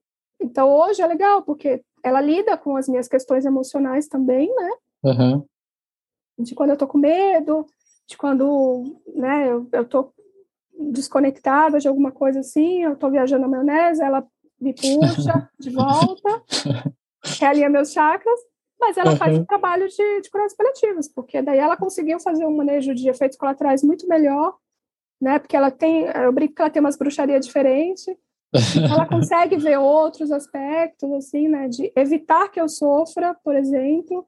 Então, 0.41 0.71
hoje 0.71 1.03
é 1.03 1.07
legal, 1.07 1.43
porque 1.43 1.83
ela 2.03 2.21
lida 2.21 2.57
com 2.57 2.77
as 2.77 2.89
minhas 2.89 3.09
questões 3.09 3.45
emocionais 3.45 4.07
também, 4.07 4.53
né? 4.55 4.71
Uhum. 5.05 5.45
De 6.39 6.55
quando 6.55 6.71
eu 6.71 6.77
tô 6.77 6.87
com 6.87 6.99
medo, 6.99 7.67
de 8.07 8.17
quando, 8.17 8.85
né, 9.15 9.51
eu, 9.51 9.69
eu 9.73 9.85
tô 9.85 10.13
desconectada 10.79 11.79
de 11.81 11.89
alguma 11.89 12.13
coisa 12.13 12.41
assim, 12.41 12.85
eu 12.85 12.97
tô 12.97 13.11
viajando 13.11 13.43
na 13.43 13.49
maionese, 13.49 14.03
ela 14.03 14.27
me 14.61 14.73
puxa 14.73 15.51
de 15.59 15.71
volta, 15.71 16.43
realinha 17.41 17.69
meus 17.69 17.93
chakras, 17.93 18.39
mas 18.81 18.97
ela 18.97 19.11
uhum. 19.11 19.17
faz 19.17 19.37
um 19.37 19.45
trabalho 19.45 19.89
de, 19.89 20.21
de 20.21 20.31
cuidados 20.31 20.55
paliativos, 20.55 21.09
porque 21.09 21.43
daí 21.43 21.59
ela 21.59 21.77
conseguiu 21.77 22.21
fazer 22.21 22.47
um 22.47 22.57
manejo 22.57 22.95
de 22.95 23.09
efeitos 23.09 23.37
colaterais 23.37 23.83
muito 23.83 24.09
melhor, 24.09 24.57
né? 25.21 25.39
Porque 25.39 25.57
ela 25.57 25.71
tem, 25.71 26.05
eu 26.05 26.33
brinco 26.33 26.55
que 26.55 26.63
ela 26.63 26.71
tem 26.71 26.81
umas 26.81 26.97
bruxarias 26.97 27.45
diferentes, 27.45 28.07
ela 28.91 29.07
consegue 29.07 29.57
ver 29.57 29.79
outros 29.79 30.31
aspectos, 30.31 31.11
assim, 31.13 31.49
né? 31.49 31.69
De 31.69 31.93
evitar 31.95 32.49
que 32.49 32.61
eu 32.61 32.69
sofra, 32.69 33.35
por 33.45 33.55
exemplo. 33.55 34.27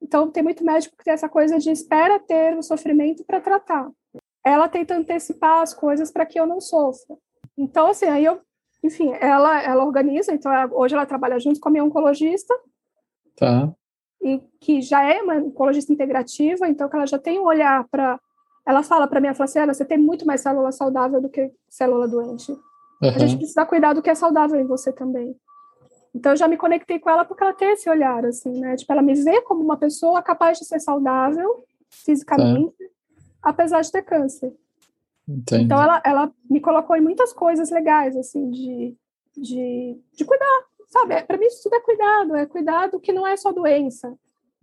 Então, 0.00 0.30
tem 0.30 0.42
muito 0.42 0.64
médico 0.64 0.96
que 0.96 1.04
tem 1.04 1.12
essa 1.12 1.28
coisa 1.28 1.58
de 1.58 1.70
espera 1.70 2.18
ter 2.18 2.56
o 2.56 2.62
sofrimento 2.62 3.24
para 3.24 3.40
tratar. 3.40 3.88
Ela 4.44 4.68
tenta 4.68 4.96
antecipar 4.96 5.62
as 5.62 5.72
coisas 5.72 6.10
para 6.10 6.26
que 6.26 6.38
eu 6.38 6.46
não 6.46 6.60
sofra. 6.60 7.16
Então, 7.56 7.86
assim, 7.86 8.06
aí 8.06 8.24
eu, 8.24 8.40
enfim, 8.82 9.12
ela, 9.20 9.62
ela 9.62 9.84
organiza. 9.84 10.32
Então, 10.32 10.52
ela, 10.52 10.68
hoje 10.74 10.94
ela 10.94 11.06
trabalha 11.06 11.38
junto 11.38 11.60
com 11.60 11.68
a 11.68 11.72
minha 11.72 11.84
oncologista. 11.84 12.52
Tá 13.36 13.72
e 14.22 14.40
que 14.60 14.80
já 14.80 15.02
é 15.02 15.20
uma 15.20 15.34
oncologista 15.34 15.92
integrativa, 15.92 16.68
então 16.68 16.88
que 16.88 16.94
ela 16.94 17.06
já 17.06 17.18
tem 17.18 17.40
um 17.40 17.44
olhar 17.44 17.86
para 17.90 18.18
ela 18.64 18.84
fala 18.84 19.08
para 19.08 19.20
mim, 19.20 19.26
ela 19.26 19.34
fala 19.34 19.46
assim, 19.46 19.66
você 19.66 19.84
tem 19.84 19.98
muito 19.98 20.24
mais 20.24 20.40
célula 20.40 20.70
saudável 20.70 21.20
do 21.20 21.28
que 21.28 21.50
célula 21.68 22.06
doente. 22.06 22.56
Uhum. 23.02 23.08
A 23.08 23.18
gente 23.18 23.36
precisa 23.36 23.66
cuidar 23.66 23.92
do 23.92 24.02
que 24.02 24.10
é 24.10 24.14
saudável 24.14 24.60
em 24.60 24.66
você 24.66 24.92
também. 24.92 25.34
Então 26.14 26.32
eu 26.32 26.36
já 26.36 26.46
me 26.46 26.56
conectei 26.56 26.98
com 26.98 27.10
ela 27.10 27.24
porque 27.24 27.42
ela 27.42 27.54
tem 27.54 27.72
esse 27.72 27.88
olhar, 27.88 28.24
assim, 28.24 28.60
né? 28.60 28.76
Tipo, 28.76 28.92
ela 28.92 29.02
me 29.02 29.14
vê 29.14 29.40
como 29.42 29.62
uma 29.62 29.76
pessoa 29.76 30.22
capaz 30.22 30.58
de 30.58 30.64
ser 30.64 30.78
saudável 30.78 31.64
fisicamente, 31.90 32.76
apesar 33.42 33.80
de 33.80 33.90
ter 33.90 34.02
câncer. 34.02 34.52
Entendi. 35.26 35.64
Então 35.64 35.82
ela, 35.82 36.02
ela 36.04 36.32
me 36.48 36.60
colocou 36.60 36.96
em 36.96 37.00
muitas 37.00 37.32
coisas 37.32 37.70
legais, 37.70 38.16
assim, 38.16 38.50
de, 38.50 38.94
de, 39.36 39.98
de 40.14 40.24
cuidar, 40.24 40.64
Sabe, 40.92 41.22
para 41.22 41.38
mim 41.38 41.46
isso 41.46 41.62
tudo 41.62 41.74
é 41.74 41.80
cuidado, 41.80 42.36
é 42.36 42.44
cuidado 42.44 43.00
que 43.00 43.14
não 43.14 43.26
é 43.26 43.34
só 43.34 43.50
doença. 43.50 44.08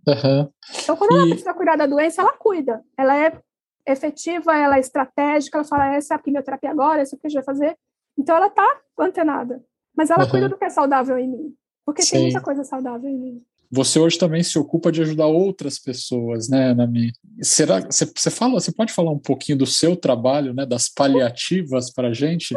Uhum. 0.06 0.48
Então, 0.82 0.96
quando 0.96 1.10
e... 1.10 1.16
ela 1.16 1.26
precisa 1.26 1.52
cuidar 1.52 1.76
da 1.76 1.86
doença, 1.86 2.22
ela 2.22 2.32
cuida. 2.34 2.84
Ela 2.96 3.26
é 3.26 3.36
efetiva, 3.84 4.56
ela 4.56 4.76
é 4.76 4.80
estratégica, 4.80 5.58
ela 5.58 5.64
fala, 5.64 5.92
essa 5.92 6.14
é 6.14 6.16
a 6.16 6.20
quimioterapia 6.20 6.70
agora, 6.70 7.00
essa 7.02 7.16
é 7.16 7.18
o 7.18 7.20
que 7.20 7.26
a 7.26 7.30
gente 7.30 7.44
vai 7.44 7.44
fazer. 7.44 7.76
Então, 8.20 8.36
ela 8.36 8.48
está 8.48 8.80
antenada. 8.98 9.64
Mas 9.96 10.10
ela 10.10 10.24
uhum. 10.24 10.30
cuida 10.30 10.48
do 10.48 10.56
que 10.56 10.64
é 10.64 10.70
saudável 10.70 11.18
em 11.18 11.28
mim. 11.28 11.54
Porque 11.84 12.02
Sim. 12.02 12.10
tem 12.12 12.22
muita 12.24 12.40
coisa 12.40 12.62
saudável 12.62 13.08
em 13.08 13.18
mim. 13.18 13.42
Você 13.72 13.98
hoje 13.98 14.18
também 14.18 14.42
se 14.42 14.58
ocupa 14.58 14.90
de 14.90 15.00
ajudar 15.00 15.26
outras 15.26 15.78
pessoas, 15.78 16.48
né, 16.48 16.74
Nami? 16.74 17.12
Será 17.40 17.80
você, 17.80 18.30
fala, 18.30 18.60
você 18.60 18.72
pode 18.72 18.92
falar 18.92 19.12
um 19.12 19.18
pouquinho 19.18 19.58
do 19.58 19.66
seu 19.66 19.96
trabalho, 19.96 20.52
né, 20.52 20.66
das 20.66 20.88
paliativas 20.88 21.92
para 21.92 22.08
a 22.08 22.12
gente? 22.12 22.54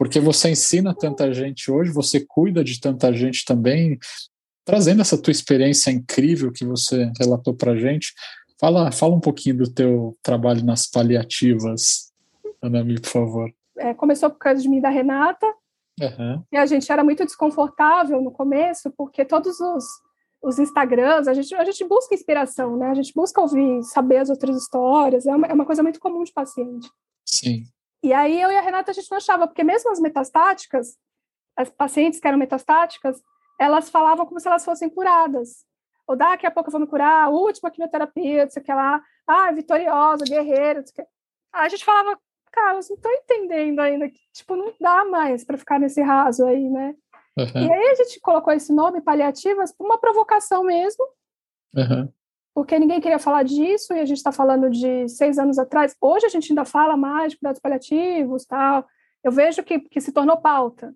porque 0.00 0.18
você 0.18 0.48
ensina 0.48 0.94
tanta 0.94 1.30
gente 1.30 1.70
hoje, 1.70 1.92
você 1.92 2.24
cuida 2.26 2.64
de 2.64 2.80
tanta 2.80 3.12
gente 3.12 3.44
também, 3.44 3.98
trazendo 4.64 5.02
essa 5.02 5.20
tua 5.20 5.30
experiência 5.30 5.90
incrível 5.90 6.50
que 6.50 6.64
você 6.64 7.12
relatou 7.20 7.52
para 7.52 7.76
gente. 7.76 8.14
Fala, 8.58 8.90
fala 8.90 9.14
um 9.14 9.20
pouquinho 9.20 9.58
do 9.58 9.70
teu 9.70 10.16
trabalho 10.22 10.64
nas 10.64 10.86
paliativas, 10.86 12.10
Anami, 12.62 12.98
por 12.98 13.10
favor. 13.10 13.52
É, 13.80 13.94
começou 13.94 14.30
por 14.30 14.38
causa 14.38 14.60
de 14.60 14.68
mim 14.68 14.80
da 14.80 14.90
Renata, 14.90 15.46
uhum. 16.00 16.44
e 16.52 16.56
a 16.56 16.66
gente 16.66 16.90
era 16.92 17.02
muito 17.02 17.24
desconfortável 17.24 18.20
no 18.20 18.30
começo, 18.30 18.90
porque 18.90 19.24
todos 19.24 19.58
os, 19.58 19.84
os 20.42 20.58
Instagrams, 20.58 21.26
a 21.26 21.32
gente, 21.34 21.54
a 21.54 21.64
gente 21.64 21.84
busca 21.86 22.14
inspiração, 22.14 22.76
né? 22.76 22.90
A 22.90 22.94
gente 22.94 23.12
busca 23.14 23.40
ouvir, 23.40 23.82
saber 23.84 24.18
as 24.18 24.28
outras 24.28 24.56
histórias, 24.56 25.26
é 25.26 25.34
uma, 25.34 25.46
é 25.46 25.52
uma 25.54 25.64
coisa 25.64 25.82
muito 25.82 25.98
comum 25.98 26.22
de 26.22 26.32
paciente. 26.32 26.90
Sim. 27.24 27.64
E 28.02 28.12
aí 28.12 28.40
eu 28.40 28.50
e 28.50 28.56
a 28.56 28.60
Renata 28.60 28.90
a 28.90 28.94
gente 28.94 29.10
não 29.10 29.18
achava, 29.18 29.46
porque 29.46 29.64
mesmo 29.64 29.90
as 29.90 30.00
metastáticas, 30.00 30.96
as 31.56 31.70
pacientes 31.70 32.20
que 32.20 32.28
eram 32.28 32.38
metastáticas, 32.38 33.22
elas 33.58 33.90
falavam 33.90 34.26
como 34.26 34.40
se 34.40 34.48
elas 34.48 34.64
fossem 34.64 34.88
curadas. 34.88 35.64
Ou 36.06 36.16
daqui 36.16 36.46
a 36.46 36.50
pouco 36.50 36.68
eu 36.68 36.72
vou 36.72 36.80
me 36.80 36.86
curar, 36.86 37.24
a 37.24 37.28
última 37.28 37.70
quimioterapia, 37.70 38.44
não 38.44 38.50
sei 38.50 38.62
o 38.62 38.64
que 38.64 38.72
lá, 38.72 39.02
ah, 39.26 39.52
vitoriosa, 39.52 40.24
guerreira, 40.24 40.80
não 40.80 40.86
sei 40.86 40.92
o 40.92 40.94
que. 40.96 41.12
Aí 41.52 41.66
a 41.66 41.68
gente 41.68 41.84
falava, 41.84 42.18
cara, 42.50 42.70
eu 42.70 42.74
não 42.74 42.80
estou 42.80 43.12
entendendo 43.12 43.80
ainda, 43.80 44.08
que, 44.08 44.20
tipo, 44.32 44.56
não 44.56 44.72
dá 44.80 45.04
mais 45.04 45.44
para 45.44 45.58
ficar 45.58 45.78
nesse 45.78 46.02
raso 46.02 46.44
aí, 46.44 46.68
né? 46.68 46.94
Uhum. 47.38 47.62
E 47.62 47.72
aí 47.72 47.88
a 47.90 47.94
gente 47.94 48.20
colocou 48.20 48.52
esse 48.52 48.72
nome, 48.72 49.00
paliativas, 49.00 49.72
por 49.72 49.84
uma 49.84 49.98
provocação 49.98 50.64
mesmo, 50.64 51.04
uhum 51.76 52.08
porque 52.54 52.78
ninguém 52.78 53.00
queria 53.00 53.18
falar 53.18 53.42
disso, 53.42 53.94
e 53.94 54.00
a 54.00 54.04
gente 54.04 54.18
está 54.18 54.32
falando 54.32 54.68
de 54.70 55.08
seis 55.08 55.38
anos 55.38 55.58
atrás. 55.58 55.94
Hoje 56.00 56.26
a 56.26 56.28
gente 56.28 56.50
ainda 56.50 56.64
fala 56.64 56.96
mais 56.96 57.32
de 57.32 57.38
cuidados 57.38 57.60
paliativos, 57.60 58.44
tal. 58.44 58.86
Eu 59.22 59.30
vejo 59.30 59.62
que, 59.62 59.80
que 59.80 60.00
se 60.00 60.12
tornou 60.12 60.36
pauta. 60.36 60.92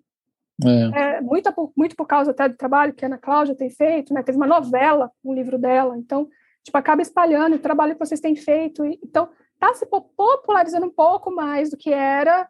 É. 0.63 1.17
É, 1.17 1.21
muito, 1.21 1.51
por, 1.53 1.71
muito 1.75 1.95
por 1.95 2.05
causa 2.05 2.31
até 2.31 2.47
do 2.47 2.55
trabalho 2.55 2.93
que 2.93 3.03
a 3.03 3.07
Ana 3.07 3.17
Cláudia 3.17 3.55
tem 3.55 3.69
feito, 3.69 4.13
né? 4.13 4.21
Teve 4.23 4.37
uma 4.37 4.47
novela, 4.47 5.11
um 5.23 5.33
livro 5.33 5.57
dela, 5.57 5.97
então, 5.97 6.27
tipo, 6.63 6.77
acaba 6.77 7.01
espalhando 7.01 7.55
o 7.55 7.59
trabalho 7.59 7.93
que 7.93 8.05
vocês 8.05 8.19
têm 8.19 8.35
feito. 8.35 8.85
E, 8.85 8.99
então, 9.03 9.29
está 9.65 9.73
se 9.73 9.85
popularizando 9.85 10.85
um 10.85 10.91
pouco 10.91 11.31
mais 11.31 11.69
do 11.69 11.77
que 11.77 11.91
era 11.91 12.47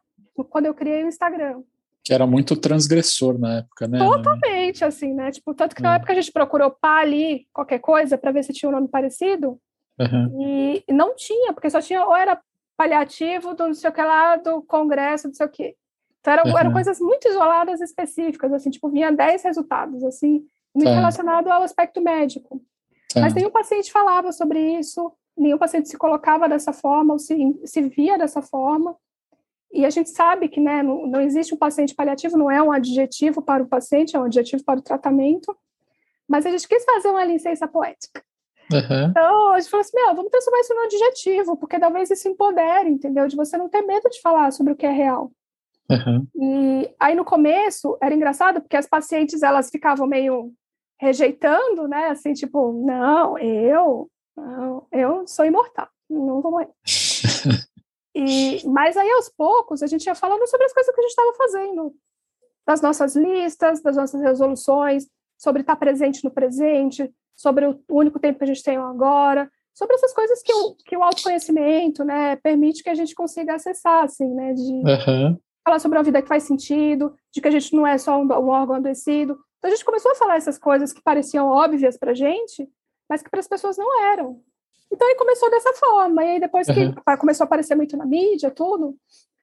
quando 0.50 0.66
eu 0.66 0.74
criei 0.74 1.04
o 1.04 1.08
Instagram 1.08 1.64
que 2.06 2.14
era 2.14 2.28
muito 2.28 2.56
transgressor 2.56 3.40
na 3.40 3.58
época, 3.58 3.88
né? 3.88 3.98
Totalmente, 3.98 4.86
assim, 4.86 5.12
né? 5.12 5.32
Tipo, 5.32 5.56
tanto 5.56 5.76
que 5.76 5.82
na 5.82 5.94
é. 5.94 5.96
época 5.96 6.14
a 6.14 6.16
gente 6.16 6.32
procurou 6.32 6.70
pá 6.70 7.00
ali, 7.00 7.48
qualquer 7.52 7.80
coisa, 7.80 8.16
para 8.16 8.32
ver 8.32 8.44
se 8.44 8.54
tinha 8.54 8.70
um 8.70 8.72
nome 8.72 8.88
parecido, 8.88 9.60
uhum. 10.00 10.40
e 10.40 10.94
não 10.94 11.16
tinha, 11.16 11.52
porque 11.52 11.68
só 11.68 11.82
tinha, 11.82 12.06
ou 12.06 12.16
era 12.16 12.40
paliativo 12.78 13.56
do 13.56 13.66
não 13.66 13.74
sei 13.74 13.90
o 13.90 13.94
que 13.94 14.04
lá, 14.04 14.36
do 14.36 14.62
congresso, 14.62 15.30
não 15.30 15.34
sei 15.34 15.48
o 15.48 15.50
que. 15.50 15.76
Então 16.20 16.34
eram, 16.34 16.44
uhum. 16.46 16.58
eram 16.60 16.74
coisas 16.74 17.00
muito 17.00 17.28
isoladas 17.28 17.82
específicas, 17.82 18.54
assim, 18.54 18.70
tipo, 18.70 18.88
vinha 18.88 19.12
10 19.12 19.44
resultados, 19.44 20.04
assim, 20.04 20.46
muito 20.76 20.88
tá. 20.88 20.96
relacionado 20.96 21.48
ao 21.48 21.64
aspecto 21.64 22.02
médico. 22.02 22.62
Tá. 23.12 23.22
Mas 23.22 23.34
nenhum 23.34 23.50
paciente 23.50 23.92
falava 23.92 24.32
sobre 24.32 24.60
isso, 24.78 25.12
nenhum 25.38 25.58
paciente 25.58 25.90
se 25.90 25.98
colocava 25.98 26.48
dessa 26.48 26.72
forma, 26.72 27.14
ou 27.14 27.20
se, 27.20 27.36
se 27.66 27.82
via 27.82 28.18
dessa 28.18 28.42
forma. 28.42 28.96
E 29.74 29.86
a 29.86 29.90
gente 29.90 30.10
sabe 30.10 30.48
que 30.48 30.60
né, 30.60 30.82
não, 30.82 31.06
não 31.06 31.22
existe 31.22 31.54
um 31.54 31.58
paciente 31.58 31.94
paliativo, 31.94 32.38
não 32.38 32.50
é 32.50 32.62
um 32.62 32.72
adjetivo 32.72 33.42
para 33.42 33.62
o 33.62 33.68
paciente, 33.68 34.16
é 34.16 34.20
um 34.20 34.24
adjetivo 34.24 34.64
para 34.64 34.80
o 34.80 34.84
tratamento. 34.84 35.56
Mas 36.28 36.46
a 36.46 36.50
gente 36.50 36.68
quis 36.68 36.84
fazer 36.86 37.10
uma 37.10 37.26
licença 37.26 37.68
poética. 37.68 38.24
Uhum. 38.72 39.10
Então, 39.10 39.54
a 39.54 39.60
gente 39.60 39.70
falou 39.70 39.82
assim, 39.82 39.96
meu, 39.96 40.16
vamos 40.16 40.32
transformar 40.32 40.60
isso 40.60 40.74
num 40.74 40.86
adjetivo, 40.86 41.58
porque 41.58 41.80
talvez 41.80 42.10
isso 42.10 42.28
empodere, 42.28 42.90
entendeu? 42.90 43.28
De 43.28 43.36
você 43.36 43.58
não 43.58 43.70
ter 43.70 43.82
medo 43.82 44.10
de 44.10 44.22
falar 44.22 44.52
sobre 44.52 44.74
o 44.74 44.76
que 44.76 44.86
é 44.86 44.92
real. 44.92 45.32
Uhum. 45.90 46.26
E 46.36 46.90
aí, 47.00 47.14
no 47.14 47.24
começo, 47.24 47.98
era 48.02 48.16
engraçado, 48.16 48.62
porque 48.62 48.78
as 48.78 48.88
pacientes, 48.88 49.44
elas 49.44 49.70
ficavam 49.70 50.08
meio 50.08 50.52
rejeitando, 51.00 51.88
né? 51.88 52.08
Assim, 52.08 52.34
tipo, 52.34 52.74
não, 52.86 53.38
eu, 53.38 54.10
eu 54.92 55.28
sou 55.28 55.46
imortal, 55.46 55.88
não 56.10 56.42
vou 56.42 56.52
morrer. 56.52 56.70
e, 58.16 58.62
mas 58.68 58.98
aí, 58.98 59.10
aos 59.12 59.30
poucos, 59.30 59.82
a 59.82 59.88
gente 59.88 60.06
ia 60.06 60.16
falando 60.16 60.48
sobre 60.48 60.66
as 60.66 60.74
coisas 60.74 60.94
que 60.94 61.00
a 61.00 61.04
gente 61.04 61.12
estava 61.12 61.34
fazendo, 61.34 61.94
das 62.66 62.82
nossas 62.82 63.16
listas, 63.16 63.82
das 63.82 63.96
nossas 63.96 64.22
resoluções, 64.22 65.08
sobre 65.38 65.62
estar 65.62 65.76
presente 65.76 66.24
no 66.24 66.32
presente, 66.32 67.12
sobre 67.36 67.68
o 67.68 67.80
único 67.90 68.20
tempo 68.20 68.40
que 68.40 68.44
a 68.46 68.48
gente 68.48 68.64
tem 68.64 68.78
agora, 68.78 69.50
sobre 69.74 69.96
essas 69.96 70.14
coisas 70.14 70.42
que 70.42 70.54
o, 70.54 70.76
que 70.76 70.98
o 70.98 71.04
autoconhecimento, 71.04 72.04
né, 72.04 72.38
permite 72.38 72.82
que 72.82 72.90
a 72.90 72.96
gente 72.96 73.14
consiga 73.14 73.56
acessar, 73.56 74.06
assim, 74.06 74.34
né, 74.34 74.54
de 74.54 74.62
uhum. 74.62 75.38
falar 75.64 75.80
sobre 75.80 75.98
uma 75.98 76.04
vida 76.04 76.22
que 76.22 76.28
faz 76.28 76.44
sentido, 76.44 77.14
de 77.34 77.42
que 77.42 77.48
a 77.48 77.52
gente 77.52 77.76
não 77.76 77.86
é 77.86 77.98
só 77.98 78.18
um, 78.18 78.24
um 78.24 78.48
órgão 78.48 78.76
adoecido. 78.76 79.38
Então 79.58 79.70
a 79.70 79.76
gente 79.76 79.84
começou 79.84 80.12
a 80.12 80.16
falar 80.16 80.38
essas 80.38 80.58
coisas 80.58 80.94
que 80.94 81.04
pareciam 81.04 81.50
óbvias 81.50 81.98
para 81.98 82.14
gente, 82.14 82.70
mas 83.10 83.22
que 83.22 83.30
para 83.30 83.40
as 83.40 83.48
pessoas 83.48 83.78
não 83.78 84.04
eram. 84.12 84.42
Então 84.92 85.08
aí 85.08 85.16
começou 85.16 85.50
dessa 85.50 85.74
forma, 85.74 86.24
e 86.24 86.30
aí 86.32 86.40
depois 86.40 86.68
que 86.68 86.86
uhum. 86.86 87.18
começou 87.20 87.44
a 87.44 87.46
aparecer 87.46 87.76
muito 87.76 87.98
na 87.98 88.06
mídia, 88.06 88.52
tudo, 88.52 88.96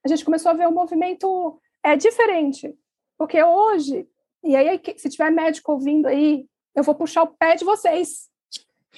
a 0.05 0.09
gente 0.09 0.25
começou 0.25 0.51
a 0.51 0.55
ver 0.55 0.67
um 0.67 0.73
movimento 0.73 1.61
é 1.83 1.97
diferente, 1.97 2.75
porque 3.19 3.43
hoje, 3.43 4.09
e 4.43 4.55
aí 4.55 4.81
se 4.97 5.09
tiver 5.09 5.31
médico 5.31 5.73
ouvindo 5.73 6.07
aí, 6.07 6.47
eu 6.75 6.83
vou 6.83 6.95
puxar 6.95 7.23
o 7.23 7.35
pé 7.35 7.55
de 7.57 7.65
vocês. 7.65 8.31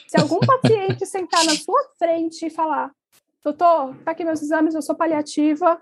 Se 0.07 0.21
algum 0.21 0.39
paciente 0.47 1.07
sentar 1.07 1.45
na 1.45 1.55
sua 1.55 1.83
frente 1.99 2.47
e 2.47 2.51
falar, 2.51 2.93
doutor, 3.43 3.97
tá 4.05 4.11
aqui 4.11 4.25
meus 4.25 4.43
exames, 4.43 4.75
eu 4.75 4.83
sou 4.83 4.95
paliativa, 4.95 5.81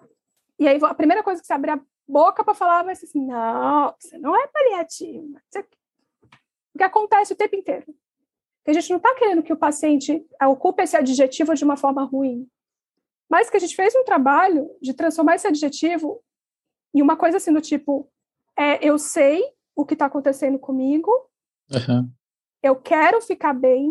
e 0.59 0.69
aí 0.69 0.79
a 0.83 0.95
primeira 0.95 1.23
coisa 1.23 1.41
que 1.41 1.47
você 1.47 1.53
abrir 1.53 1.73
a 1.73 1.81
boca 2.07 2.45
para 2.45 2.55
falar 2.55 2.83
vai 2.83 2.95
ser 2.95 3.07
assim, 3.07 3.27
não, 3.27 3.95
você 3.99 4.19
não 4.19 4.37
é 4.37 4.47
paliativa. 4.47 5.41
O 6.75 6.79
que 6.79 6.85
acontece 6.85 7.33
o 7.33 7.37
tempo 7.37 7.57
inteiro. 7.57 7.95
A 8.71 8.73
gente 8.73 8.91
não 8.91 8.99
está 8.99 9.15
querendo 9.15 9.43
que 9.43 9.53
o 9.53 9.57
paciente 9.57 10.25
ocupe 10.43 10.83
esse 10.83 10.97
adjetivo 10.97 11.55
de 11.55 11.65
uma 11.65 11.77
forma 11.77 12.05
ruim, 12.05 12.49
mas 13.29 13.51
que 13.51 13.57
a 13.57 13.61
gente 13.61 13.75
fez 13.75 13.95
um 13.95 14.05
trabalho 14.05 14.71
de 14.81 14.95
transformar 14.95 15.35
esse 15.35 15.47
adjetivo 15.47 16.23
em 16.95 17.03
uma 17.03 17.17
coisa 17.17 17.39
assim 17.39 17.53
do 17.53 17.61
tipo, 17.61 18.09
é, 18.57 18.87
eu 18.87 18.99
sei 18.99 19.43
o 19.75 19.85
que 19.85 19.95
está 19.95 20.07
acontecendo 20.07 20.59
comigo, 20.59 21.11
Uhum. 21.73 22.11
Eu 22.63 22.77
quero 22.77 23.21
ficar 23.21 23.53
bem, 23.53 23.91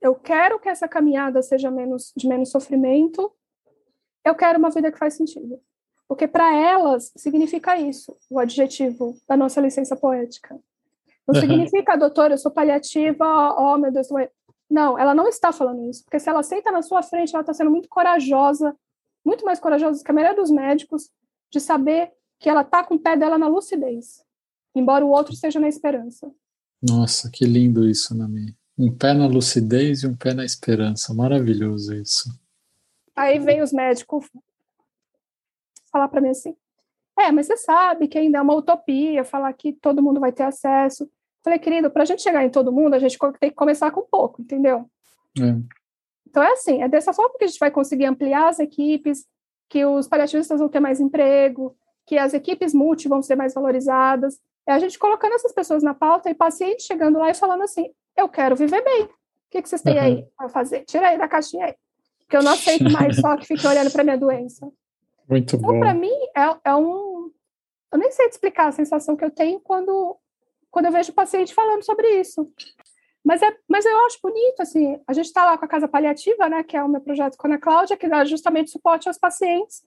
eu 0.00 0.14
quero 0.14 0.58
que 0.58 0.68
essa 0.68 0.88
caminhada 0.88 1.42
seja 1.42 1.70
menos, 1.70 2.12
de 2.16 2.26
menos 2.26 2.50
sofrimento, 2.50 3.32
eu 4.24 4.34
quero 4.34 4.58
uma 4.58 4.70
vida 4.70 4.90
que 4.90 4.98
faz 4.98 5.14
sentido. 5.14 5.60
Porque 6.08 6.26
para 6.26 6.54
elas 6.54 7.12
significa 7.16 7.78
isso, 7.78 8.16
o 8.28 8.38
adjetivo 8.38 9.16
da 9.28 9.36
nossa 9.36 9.60
licença 9.60 9.96
poética. 9.96 10.58
Não 11.30 11.40
uhum. 11.40 11.48
significa, 11.48 11.96
doutora, 11.96 12.34
eu 12.34 12.38
sou 12.38 12.50
paliativa, 12.50 13.54
oh 13.56 13.78
meu 13.78 13.92
Deus. 13.92 14.08
Não, 14.68 14.98
ela 14.98 15.14
não 15.14 15.28
está 15.28 15.52
falando 15.52 15.88
isso, 15.88 16.04
porque 16.04 16.18
se 16.18 16.28
ela 16.28 16.42
senta 16.42 16.72
na 16.72 16.82
sua 16.82 17.02
frente, 17.02 17.34
ela 17.34 17.42
está 17.42 17.54
sendo 17.54 17.70
muito 17.70 17.88
corajosa, 17.88 18.76
muito 19.24 19.44
mais 19.44 19.60
corajosa 19.60 20.02
que 20.02 20.10
a 20.10 20.14
maioria 20.14 20.36
dos 20.36 20.50
médicos, 20.50 21.08
de 21.50 21.60
saber 21.60 22.12
que 22.38 22.48
ela 22.48 22.62
está 22.62 22.82
com 22.82 22.94
o 22.94 22.98
pé 22.98 23.16
dela 23.16 23.38
na 23.38 23.46
lucidez, 23.46 24.24
embora 24.74 25.04
o 25.04 25.10
outro 25.10 25.32
esteja 25.32 25.60
na 25.60 25.68
esperança. 25.68 26.32
Nossa, 26.82 27.30
que 27.30 27.44
lindo 27.44 27.88
isso, 27.88 28.16
Nami. 28.16 28.56
Um 28.78 28.90
pé 28.92 29.12
na 29.12 29.26
lucidez 29.26 30.02
e 30.02 30.06
um 30.06 30.16
pé 30.16 30.32
na 30.32 30.44
esperança. 30.44 31.12
Maravilhoso 31.12 31.94
isso. 31.94 32.30
Aí 33.14 33.38
vem 33.38 33.62
os 33.62 33.72
médicos 33.72 34.26
falar 35.92 36.08
para 36.08 36.20
mim 36.20 36.30
assim: 36.30 36.56
é, 37.18 37.30
mas 37.30 37.46
você 37.46 37.56
sabe 37.58 38.08
que 38.08 38.16
ainda 38.16 38.38
é 38.38 38.40
uma 38.40 38.54
utopia 38.54 39.24
falar 39.24 39.52
que 39.52 39.74
todo 39.74 40.02
mundo 40.02 40.18
vai 40.18 40.32
ter 40.32 40.44
acesso. 40.44 41.10
Falei, 41.42 41.58
querido, 41.58 41.90
para 41.90 42.02
a 42.02 42.06
gente 42.06 42.22
chegar 42.22 42.44
em 42.44 42.50
todo 42.50 42.72
mundo, 42.72 42.94
a 42.94 42.98
gente 42.98 43.18
tem 43.38 43.50
que 43.50 43.56
começar 43.56 43.90
com 43.90 44.02
pouco, 44.02 44.42
entendeu? 44.42 44.88
É. 45.38 45.54
Então 46.28 46.42
é 46.42 46.52
assim, 46.52 46.82
é 46.82 46.88
dessa 46.88 47.12
forma 47.12 47.36
que 47.38 47.44
a 47.44 47.46
gente 47.46 47.58
vai 47.58 47.70
conseguir 47.70 48.06
ampliar 48.06 48.48
as 48.48 48.58
equipes, 48.58 49.26
que 49.68 49.84
os 49.84 50.06
paliativistas 50.06 50.60
vão 50.60 50.68
ter 50.68 50.80
mais 50.80 51.00
emprego, 51.00 51.76
que 52.06 52.18
as 52.18 52.34
equipes 52.34 52.74
multi 52.74 53.08
vão 53.08 53.22
ser 53.22 53.36
mais 53.36 53.54
valorizadas, 53.54 54.38
é 54.66 54.72
a 54.72 54.78
gente 54.78 54.98
colocando 54.98 55.34
essas 55.34 55.52
pessoas 55.52 55.82
na 55.82 55.94
pauta 55.94 56.30
e 56.30 56.34
paciente 56.34 56.82
chegando 56.82 57.18
lá 57.18 57.30
e 57.30 57.34
falando 57.34 57.62
assim: 57.62 57.90
eu 58.16 58.28
quero 58.28 58.54
viver 58.54 58.82
bem. 58.82 59.04
O 59.04 59.08
que, 59.50 59.62
que 59.62 59.68
vocês 59.68 59.82
têm 59.82 59.96
uhum. 59.96 60.04
aí 60.04 60.26
para 60.36 60.48
fazer? 60.48 60.84
Tira 60.84 61.08
aí 61.08 61.18
da 61.18 61.26
caixinha 61.26 61.66
aí. 61.66 61.74
Que 62.28 62.36
eu 62.36 62.42
não 62.42 62.52
aceito 62.52 62.88
mais 62.90 63.16
só 63.16 63.36
que 63.36 63.46
fique 63.46 63.66
olhando 63.66 63.90
para 63.90 64.04
minha 64.04 64.18
doença. 64.18 64.70
Muito 65.28 65.56
então, 65.56 65.72
bom. 65.72 65.80
para 65.80 65.94
mim, 65.94 66.14
é, 66.36 66.70
é 66.70 66.74
um. 66.74 67.32
Eu 67.92 67.98
nem 67.98 68.12
sei 68.12 68.28
te 68.28 68.32
explicar 68.32 68.68
a 68.68 68.72
sensação 68.72 69.16
que 69.16 69.24
eu 69.24 69.30
tenho 69.30 69.58
quando, 69.58 70.16
quando 70.70 70.86
eu 70.86 70.92
vejo 70.92 71.12
o 71.12 71.14
paciente 71.14 71.54
falando 71.54 71.84
sobre 71.84 72.20
isso. 72.20 72.50
Mas, 73.24 73.42
é, 73.42 73.54
mas 73.68 73.84
eu 73.84 74.06
acho 74.06 74.18
bonito, 74.22 74.60
assim, 74.60 74.98
a 75.06 75.12
gente 75.12 75.26
está 75.26 75.44
lá 75.44 75.58
com 75.58 75.64
a 75.64 75.68
Casa 75.68 75.86
Paliativa, 75.86 76.48
né, 76.48 76.62
que 76.62 76.76
é 76.76 76.82
o 76.82 76.88
meu 76.88 77.00
projeto 77.00 77.36
com 77.36 77.52
a 77.52 77.58
Cláudia, 77.58 77.96
que 77.96 78.08
dá 78.08 78.24
justamente 78.24 78.70
suporte 78.70 79.08
aos 79.08 79.18
pacientes, 79.18 79.82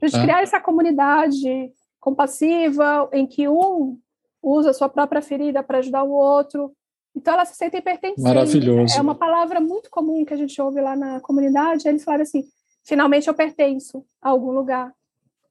a 0.00 0.06
gente 0.06 0.18
ah. 0.18 0.22
criar 0.22 0.42
essa 0.42 0.60
comunidade 0.60 1.72
compassiva, 2.00 3.08
em 3.12 3.26
que 3.26 3.48
um 3.48 3.98
usa 4.42 4.70
a 4.70 4.74
sua 4.74 4.88
própria 4.88 5.20
ferida 5.20 5.62
para 5.62 5.78
ajudar 5.78 6.04
o 6.04 6.12
outro. 6.12 6.72
Então 7.14 7.34
elas 7.34 7.48
se 7.48 7.56
sentem 7.56 7.82
pertencentes. 7.82 8.22
Maravilhoso. 8.22 8.96
É 8.96 9.00
uma 9.00 9.14
palavra 9.14 9.60
muito 9.60 9.90
comum 9.90 10.24
que 10.24 10.32
a 10.32 10.36
gente 10.36 10.60
ouve 10.62 10.80
lá 10.80 10.94
na 10.94 11.20
comunidade. 11.20 11.88
Eles 11.88 12.04
falam 12.04 12.22
assim: 12.22 12.44
finalmente 12.84 13.28
eu 13.28 13.34
pertenço 13.34 14.04
a 14.22 14.30
algum 14.30 14.52
lugar 14.52 14.94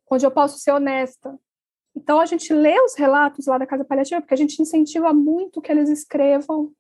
onde 0.09 0.25
eu 0.25 0.31
posso 0.31 0.57
ser 0.59 0.71
honesta. 0.71 1.37
Então 1.97 2.19
a 2.19 2.25
gente 2.25 2.53
lê 2.53 2.79
os 2.81 2.95
relatos 2.95 3.47
lá 3.47 3.57
da 3.57 3.65
Casa 3.65 3.83
Paliativa 3.83 4.21
porque 4.21 4.33
a 4.33 4.37
gente 4.37 4.61
incentiva 4.61 5.13
muito 5.13 5.61
que 5.61 5.71
eles 5.71 5.89
escrevam, 5.89 6.71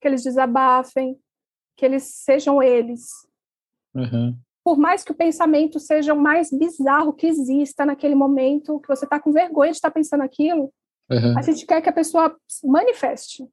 que 0.00 0.06
eles 0.06 0.22
desabafem, 0.22 1.18
que 1.76 1.84
eles 1.84 2.04
sejam 2.04 2.62
eles. 2.62 3.08
Uhum. 3.94 4.36
Por 4.62 4.78
mais 4.78 5.02
que 5.04 5.12
o 5.12 5.14
pensamento 5.14 5.78
seja 5.78 6.14
o 6.14 6.20
mais 6.20 6.50
bizarro 6.50 7.12
que 7.12 7.26
exista 7.26 7.84
naquele 7.84 8.14
momento, 8.14 8.80
que 8.80 8.88
você 8.88 9.04
está 9.04 9.20
com 9.20 9.32
vergonha 9.32 9.72
de 9.72 9.76
estar 9.76 9.90
tá 9.90 9.94
pensando 9.94 10.22
aquilo, 10.22 10.72
Uhum. 11.10 11.38
A 11.38 11.42
gente 11.42 11.66
quer 11.66 11.82
que 11.82 11.88
a 11.88 11.92
pessoa 11.92 12.34
manifeste. 12.62 13.46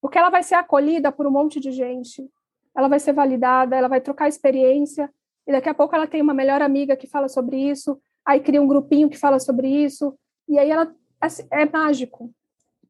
Porque 0.00 0.18
ela 0.18 0.30
vai 0.30 0.42
ser 0.42 0.54
acolhida 0.54 1.10
por 1.10 1.26
um 1.26 1.30
monte 1.30 1.58
de 1.58 1.72
gente, 1.72 2.28
ela 2.76 2.86
vai 2.86 3.00
ser 3.00 3.12
validada, 3.12 3.74
ela 3.74 3.88
vai 3.88 4.00
trocar 4.00 4.28
experiência, 4.28 5.12
e 5.44 5.50
daqui 5.50 5.68
a 5.68 5.74
pouco 5.74 5.96
ela 5.96 6.06
tem 6.06 6.22
uma 6.22 6.34
melhor 6.34 6.62
amiga 6.62 6.96
que 6.96 7.08
fala 7.08 7.28
sobre 7.28 7.56
isso, 7.56 8.00
aí 8.28 8.40
cria 8.40 8.60
um 8.60 8.68
grupinho 8.68 9.08
que 9.08 9.16
fala 9.16 9.40
sobre 9.40 9.66
isso, 9.66 10.14
e 10.46 10.58
aí 10.58 10.70
ela 10.70 10.92
é, 11.22 11.62
é 11.62 11.66
mágico. 11.66 12.30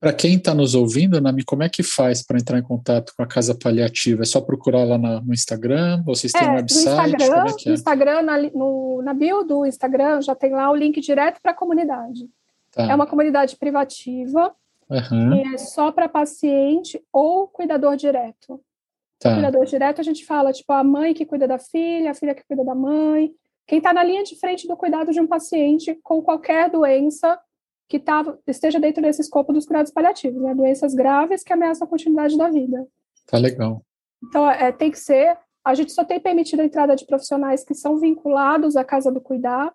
Para 0.00 0.12
quem 0.12 0.34
está 0.34 0.52
nos 0.52 0.74
ouvindo, 0.74 1.20
Nami, 1.20 1.44
como 1.44 1.62
é 1.62 1.68
que 1.68 1.82
faz 1.82 2.24
para 2.24 2.38
entrar 2.38 2.58
em 2.58 2.62
contato 2.62 3.12
com 3.16 3.22
a 3.22 3.26
Casa 3.26 3.54
Paliativa? 3.54 4.22
É 4.22 4.24
só 4.24 4.40
procurar 4.40 4.84
lá 4.84 4.98
na, 4.98 5.20
no 5.20 5.32
Instagram? 5.32 6.02
Vocês 6.04 6.32
têm 6.32 6.46
é, 6.46 6.50
um 6.50 6.54
website? 6.54 6.86
No 6.86 6.92
Instagram, 6.92 7.44
é 7.44 7.68
é? 7.68 7.72
Instagram 7.72 8.22
na, 8.22 8.42
no, 8.42 9.02
na 9.02 9.14
bio 9.14 9.44
do 9.44 9.64
Instagram, 9.64 10.22
já 10.22 10.34
tem 10.34 10.52
lá 10.52 10.70
o 10.70 10.74
link 10.74 11.00
direto 11.00 11.40
para 11.40 11.52
a 11.52 11.54
comunidade. 11.54 12.28
Tá. 12.72 12.84
É 12.84 12.94
uma 12.94 13.06
comunidade 13.06 13.56
privativa, 13.56 14.52
uhum. 14.90 15.34
e 15.34 15.54
é 15.54 15.58
só 15.58 15.90
para 15.90 16.08
paciente 16.08 17.00
ou 17.12 17.46
cuidador 17.46 17.96
direto. 17.96 18.60
Tá. 19.18 19.32
Cuidador 19.34 19.66
direto, 19.66 20.00
a 20.00 20.04
gente 20.04 20.24
fala, 20.24 20.52
tipo, 20.52 20.72
a 20.72 20.84
mãe 20.84 21.14
que 21.14 21.26
cuida 21.26 21.46
da 21.46 21.58
filha, 21.58 22.10
a 22.10 22.14
filha 22.14 22.34
que 22.34 22.44
cuida 22.44 22.64
da 22.64 22.74
mãe, 22.74 23.32
quem 23.68 23.78
está 23.78 23.92
na 23.92 24.02
linha 24.02 24.24
de 24.24 24.34
frente 24.34 24.66
do 24.66 24.76
cuidado 24.76 25.12
de 25.12 25.20
um 25.20 25.26
paciente 25.26 25.94
com 26.02 26.22
qualquer 26.22 26.70
doença 26.70 27.38
que 27.86 27.98
tá, 27.98 28.24
esteja 28.46 28.80
dentro 28.80 29.02
desse 29.02 29.20
escopo 29.20 29.52
dos 29.52 29.66
cuidados 29.66 29.92
paliativos, 29.92 30.42
né? 30.42 30.54
Doenças 30.54 30.94
graves 30.94 31.44
que 31.44 31.52
ameaçam 31.52 31.86
a 31.86 31.90
continuidade 31.90 32.36
da 32.36 32.48
vida. 32.48 32.86
Tá 33.26 33.36
legal. 33.36 33.82
Então, 34.24 34.50
é, 34.50 34.72
tem 34.72 34.90
que 34.90 34.98
ser. 34.98 35.36
A 35.62 35.74
gente 35.74 35.92
só 35.92 36.02
tem 36.02 36.18
permitido 36.18 36.60
a 36.60 36.64
entrada 36.64 36.96
de 36.96 37.04
profissionais 37.04 37.62
que 37.62 37.74
são 37.74 37.98
vinculados 37.98 38.74
à 38.74 38.82
Casa 38.82 39.12
do 39.12 39.20
Cuidar, 39.20 39.70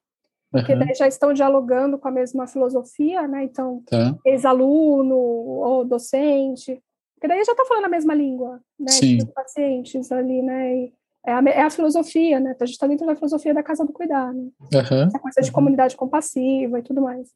porque 0.51 0.75
daí 0.75 0.93
já 0.95 1.07
estão 1.07 1.31
dialogando 1.31 1.99
com 1.99 2.07
a 2.07 2.11
mesma 2.11 2.47
filosofia, 2.47 3.27
né? 3.27 3.43
Então, 3.43 3.83
tá. 3.85 4.17
ex-aluno 4.25 5.15
ou 5.15 5.85
docente, 5.85 6.81
porque 7.15 7.27
daí 7.27 7.43
já 7.43 7.51
está 7.51 7.65
falando 7.65 7.85
a 7.85 7.89
mesma 7.89 8.15
língua, 8.15 8.59
né? 8.79 8.91
Sim. 8.91 9.17
Dos 9.17 9.29
pacientes 9.29 10.11
ali, 10.11 10.41
né? 10.41 10.77
E 10.77 10.93
é 11.25 11.31
a, 11.31 11.39
é 11.45 11.61
a 11.61 11.69
filosofia, 11.69 12.39
né? 12.39 12.55
A 12.59 12.65
gente 12.65 12.73
está 12.73 12.87
dentro 12.87 13.05
da 13.05 13.15
filosofia 13.15 13.53
da 13.53 13.63
casa 13.63 13.85
do 13.85 13.93
cuidar, 13.93 14.33
né? 14.33 14.49
Uhum. 14.59 15.07
Essa 15.07 15.19
coisa 15.19 15.41
de 15.41 15.51
comunidade 15.51 15.95
compassiva 15.95 16.79
e 16.79 16.83
tudo 16.83 17.01
mais. 17.01 17.31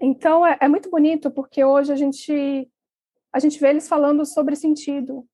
Então, 0.00 0.44
é, 0.44 0.58
é 0.60 0.68
muito 0.68 0.90
bonito, 0.90 1.30
porque 1.30 1.64
hoje 1.64 1.92
a 1.92 1.96
gente, 1.96 2.68
a 3.32 3.38
gente 3.38 3.60
vê 3.60 3.68
eles 3.68 3.88
falando 3.88 4.26
sobre 4.26 4.56
sentido. 4.56 5.24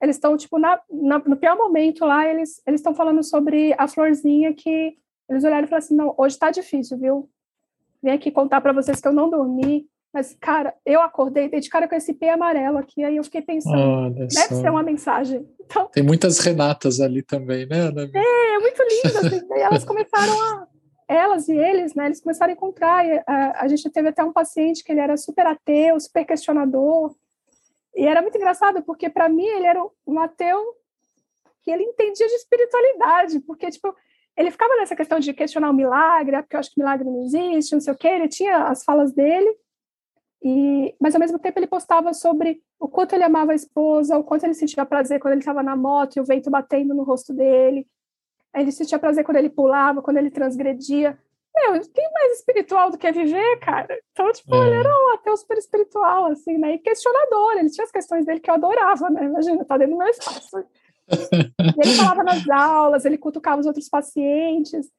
eles 0.00 0.16
estão, 0.16 0.36
tipo, 0.36 0.58
na, 0.58 0.80
na, 0.90 1.18
no 1.18 1.36
pior 1.36 1.56
momento 1.56 2.06
lá, 2.06 2.26
eles 2.26 2.62
estão 2.66 2.94
falando 2.94 3.22
sobre 3.22 3.74
a 3.76 3.86
florzinha 3.86 4.54
que 4.54 4.96
eles 5.28 5.44
olharam 5.44 5.64
e 5.64 5.68
falaram 5.68 5.84
assim, 5.84 5.94
não, 5.94 6.14
hoje 6.16 6.38
tá 6.38 6.50
difícil, 6.50 6.96
viu? 6.98 7.30
Vim 8.02 8.10
aqui 8.10 8.30
contar 8.30 8.62
para 8.62 8.72
vocês 8.72 8.98
que 8.98 9.06
eu 9.06 9.12
não 9.12 9.28
dormi, 9.28 9.86
mas, 10.12 10.36
cara, 10.40 10.74
eu 10.84 11.00
acordei, 11.00 11.48
dei 11.48 11.60
de 11.60 11.68
cara 11.68 11.88
com 11.88 11.94
esse 11.94 12.12
pé 12.14 12.30
amarelo 12.30 12.78
aqui, 12.78 13.04
aí 13.04 13.16
eu 13.16 13.24
fiquei 13.24 13.42
pensando, 13.42 13.76
Olha 13.76 14.26
deve 14.26 14.30
só. 14.30 14.60
ser 14.60 14.70
uma 14.70 14.82
mensagem. 14.82 15.48
Então, 15.60 15.86
Tem 15.86 16.02
muitas 16.02 16.40
Renatas 16.40 17.00
ali 17.00 17.22
também, 17.22 17.64
né, 17.66 17.76
Ana? 17.76 18.10
É, 18.12 18.54
é 18.54 18.58
muito 18.58 18.82
lindo, 18.82 19.18
assim, 19.18 19.40
e 19.54 19.60
elas 19.60 19.84
começaram 19.84 20.32
a, 20.32 20.66
elas 21.06 21.48
e 21.48 21.56
eles, 21.56 21.94
né, 21.94 22.06
eles 22.06 22.20
começaram 22.20 22.52
a 22.52 22.56
encontrar, 22.56 23.04
a, 23.26 23.62
a 23.62 23.68
gente 23.68 23.88
teve 23.90 24.08
até 24.08 24.24
um 24.24 24.32
paciente 24.32 24.82
que 24.82 24.90
ele 24.90 25.00
era 25.00 25.16
super 25.16 25.46
ateu, 25.46 25.98
super 26.00 26.24
questionador, 26.24 27.14
e 27.94 28.04
era 28.06 28.20
muito 28.20 28.36
engraçado, 28.36 28.82
porque 28.82 29.08
para 29.08 29.28
mim 29.28 29.46
ele 29.46 29.66
era 29.66 29.80
um 30.06 30.18
ateu 30.18 30.58
que 31.62 31.70
ele 31.70 31.84
entendia 31.84 32.26
de 32.26 32.34
espiritualidade, 32.34 33.40
porque, 33.40 33.70
tipo, 33.70 33.94
ele 34.36 34.50
ficava 34.50 34.74
nessa 34.76 34.96
questão 34.96 35.20
de 35.20 35.32
questionar 35.34 35.70
o 35.70 35.74
milagre, 35.74 36.34
ah, 36.34 36.42
porque 36.42 36.56
eu 36.56 36.60
acho 36.60 36.70
que 36.70 36.80
milagre 36.80 37.08
não 37.08 37.22
existe, 37.22 37.74
não 37.74 37.80
sei 37.80 37.92
o 37.92 37.96
quê, 37.96 38.08
ele 38.08 38.28
tinha 38.28 38.64
as 38.64 38.82
falas 38.82 39.12
dele, 39.12 39.54
e, 40.42 40.94
mas 41.00 41.14
ao 41.14 41.20
mesmo 41.20 41.38
tempo 41.38 41.58
ele 41.58 41.66
postava 41.66 42.14
sobre 42.14 42.62
o 42.78 42.88
quanto 42.88 43.14
ele 43.14 43.24
amava 43.24 43.52
a 43.52 43.54
esposa, 43.54 44.16
o 44.18 44.24
quanto 44.24 44.44
ele 44.44 44.54
sentia 44.54 44.86
prazer 44.86 45.20
quando 45.20 45.32
ele 45.32 45.40
estava 45.40 45.62
na 45.62 45.76
moto 45.76 46.16
e 46.16 46.20
o 46.20 46.24
vento 46.24 46.50
batendo 46.50 46.94
no 46.94 47.02
rosto 47.02 47.32
dele, 47.32 47.86
ele 48.54 48.72
sentia 48.72 48.98
prazer 48.98 49.24
quando 49.24 49.36
ele 49.36 49.50
pulava, 49.50 50.02
quando 50.02 50.16
ele 50.16 50.30
transgredia, 50.30 51.18
meu, 51.54 51.80
tem 51.88 52.10
mais 52.12 52.38
espiritual 52.38 52.90
do 52.90 52.98
que 52.98 53.10
viver, 53.10 53.58
cara? 53.58 53.98
Então, 54.12 54.32
tipo, 54.32 54.54
é. 54.54 54.66
ele 54.66 54.76
era 54.76 54.88
um 54.88 55.14
ateu 55.14 55.36
super 55.36 55.58
espiritual, 55.58 56.26
assim, 56.26 56.56
né? 56.56 56.74
E 56.74 56.78
questionador, 56.78 57.58
ele 57.58 57.70
tinha 57.70 57.84
as 57.84 57.90
questões 57.90 58.24
dele 58.24 58.40
que 58.40 58.48
eu 58.48 58.54
adorava, 58.54 59.10
né? 59.10 59.24
Imagina, 59.24 59.64
tá 59.64 59.76
dentro 59.76 59.94
do 59.94 59.98
meu 59.98 60.08
espaço. 60.08 60.64
ele 61.82 61.94
falava 61.96 62.22
nas 62.22 62.48
aulas, 62.48 63.04
ele 63.04 63.18
cutucava 63.18 63.60
os 63.60 63.66
outros 63.66 63.88
pacientes. 63.88 64.90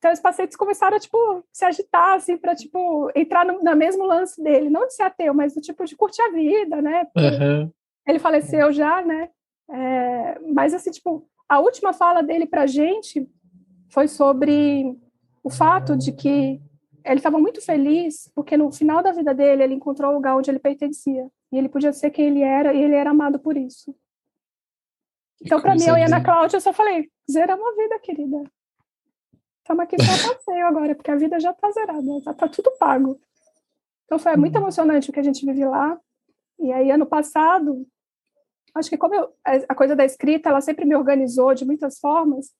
Então, 0.00 0.10
os 0.10 0.18
pacientes 0.18 0.56
começaram 0.56 0.96
a, 0.96 0.98
tipo, 0.98 1.44
se 1.52 1.62
agitar, 1.62 2.14
assim, 2.14 2.34
para 2.34 2.54
tipo, 2.54 3.12
entrar 3.14 3.44
no, 3.44 3.62
no, 3.62 3.76
mesmo 3.76 4.06
lance 4.06 4.42
dele. 4.42 4.70
Não 4.70 4.86
de 4.86 4.94
ser 4.94 5.02
ateu, 5.02 5.34
mas 5.34 5.54
do 5.54 5.60
tipo 5.60 5.84
de 5.84 5.94
curtir 5.94 6.22
a 6.22 6.30
vida, 6.30 6.80
né? 6.80 7.06
Uhum. 7.14 7.70
Ele 8.08 8.18
faleceu 8.18 8.72
já, 8.72 9.02
né? 9.02 9.28
É, 9.70 10.38
mas, 10.54 10.72
assim, 10.72 10.90
tipo, 10.90 11.28
a 11.46 11.60
última 11.60 11.92
fala 11.92 12.22
dele 12.22 12.46
pra 12.46 12.66
gente 12.66 13.28
foi 13.90 14.08
sobre 14.08 14.98
o 15.44 15.50
fato 15.50 15.94
de 15.94 16.12
que 16.12 16.58
ele 17.04 17.18
estava 17.18 17.38
muito 17.38 17.60
feliz 17.60 18.30
porque 18.34 18.56
no 18.56 18.70
final 18.72 19.02
da 19.02 19.12
vida 19.12 19.34
dele 19.34 19.62
ele 19.62 19.74
encontrou 19.74 20.10
o 20.10 20.14
lugar 20.14 20.36
onde 20.36 20.50
ele 20.50 20.58
pertencia 20.58 21.30
e 21.50 21.58
ele 21.58 21.68
podia 21.68 21.92
ser 21.92 22.10
quem 22.10 22.26
ele 22.26 22.42
era 22.42 22.72
e 22.72 22.82
ele 22.82 22.94
era 22.94 23.10
amado 23.10 23.38
por 23.38 23.56
isso. 23.56 23.94
Então, 25.42 25.60
para 25.60 25.74
mim, 25.74 25.84
eu 25.86 25.96
e 25.96 26.02
Ana 26.02 26.22
Cláudia, 26.22 26.56
eu 26.56 26.60
só 26.60 26.72
falei: 26.72 27.10
zeramos 27.30 27.66
a 27.66 27.82
vida, 27.82 27.98
querida. 27.98 28.42
Estamos 29.70 29.84
aqui 29.84 29.96
para 29.98 30.34
passeio 30.34 30.66
agora, 30.66 30.96
porque 30.96 31.12
a 31.12 31.16
vida 31.16 31.38
já 31.38 31.52
está 31.52 31.70
zerada, 31.70 32.20
já 32.24 32.32
está 32.32 32.48
tudo 32.48 32.76
pago. 32.76 33.20
Então, 34.04 34.18
foi 34.18 34.36
muito 34.36 34.56
uhum. 34.56 34.62
emocionante 34.62 35.08
o 35.08 35.12
que 35.12 35.20
a 35.20 35.22
gente 35.22 35.46
vive 35.46 35.64
lá. 35.64 35.96
E 36.58 36.72
aí, 36.72 36.90
ano 36.90 37.06
passado, 37.06 37.86
acho 38.74 38.90
que 38.90 38.98
como 38.98 39.14
eu, 39.14 39.32
a 39.44 39.74
coisa 39.76 39.94
da 39.94 40.04
escrita, 40.04 40.48
ela 40.48 40.60
sempre 40.60 40.84
me 40.84 40.96
organizou 40.96 41.54
de 41.54 41.64
muitas 41.64 42.00
formas, 42.00 42.52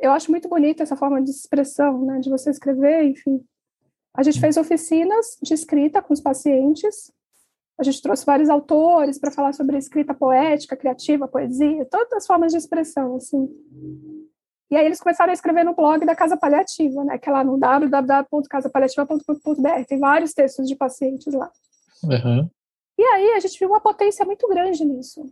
eu 0.00 0.10
acho 0.10 0.32
muito 0.32 0.48
bonita 0.48 0.82
essa 0.82 0.96
forma 0.96 1.22
de 1.22 1.30
expressão, 1.30 2.04
né, 2.04 2.18
de 2.18 2.28
você 2.28 2.50
escrever, 2.50 3.04
enfim. 3.04 3.40
A 4.12 4.24
gente 4.24 4.40
fez 4.40 4.56
oficinas 4.56 5.38
de 5.40 5.54
escrita 5.54 6.02
com 6.02 6.12
os 6.12 6.20
pacientes. 6.20 7.12
A 7.78 7.84
gente 7.84 8.02
trouxe 8.02 8.26
vários 8.26 8.50
autores 8.50 9.16
para 9.16 9.30
falar 9.30 9.52
sobre 9.52 9.78
escrita 9.78 10.12
poética, 10.12 10.76
criativa, 10.76 11.28
poesia, 11.28 11.84
todas 11.84 12.12
as 12.14 12.26
formas 12.26 12.50
de 12.50 12.58
expressão, 12.58 13.14
assim. 13.14 13.48
E 14.70 14.76
aí 14.76 14.84
eles 14.84 15.00
começaram 15.00 15.30
a 15.30 15.34
escrever 15.34 15.64
no 15.64 15.74
blog 15.74 16.04
da 16.04 16.14
Casa 16.14 16.36
Paliativa, 16.36 17.02
né, 17.02 17.16
que 17.18 17.26
é 17.28 17.32
lá 17.32 17.42
no 17.42 17.58
www.casapaliativa.com.br. 17.58 19.84
Tem 19.86 19.98
vários 19.98 20.34
textos 20.34 20.68
de 20.68 20.76
pacientes 20.76 21.32
lá. 21.32 21.50
Uhum. 22.04 22.48
E 22.98 23.02
aí 23.02 23.32
a 23.32 23.40
gente 23.40 23.58
viu 23.58 23.68
uma 23.68 23.80
potência 23.80 24.26
muito 24.26 24.46
grande 24.46 24.84
nisso. 24.84 25.24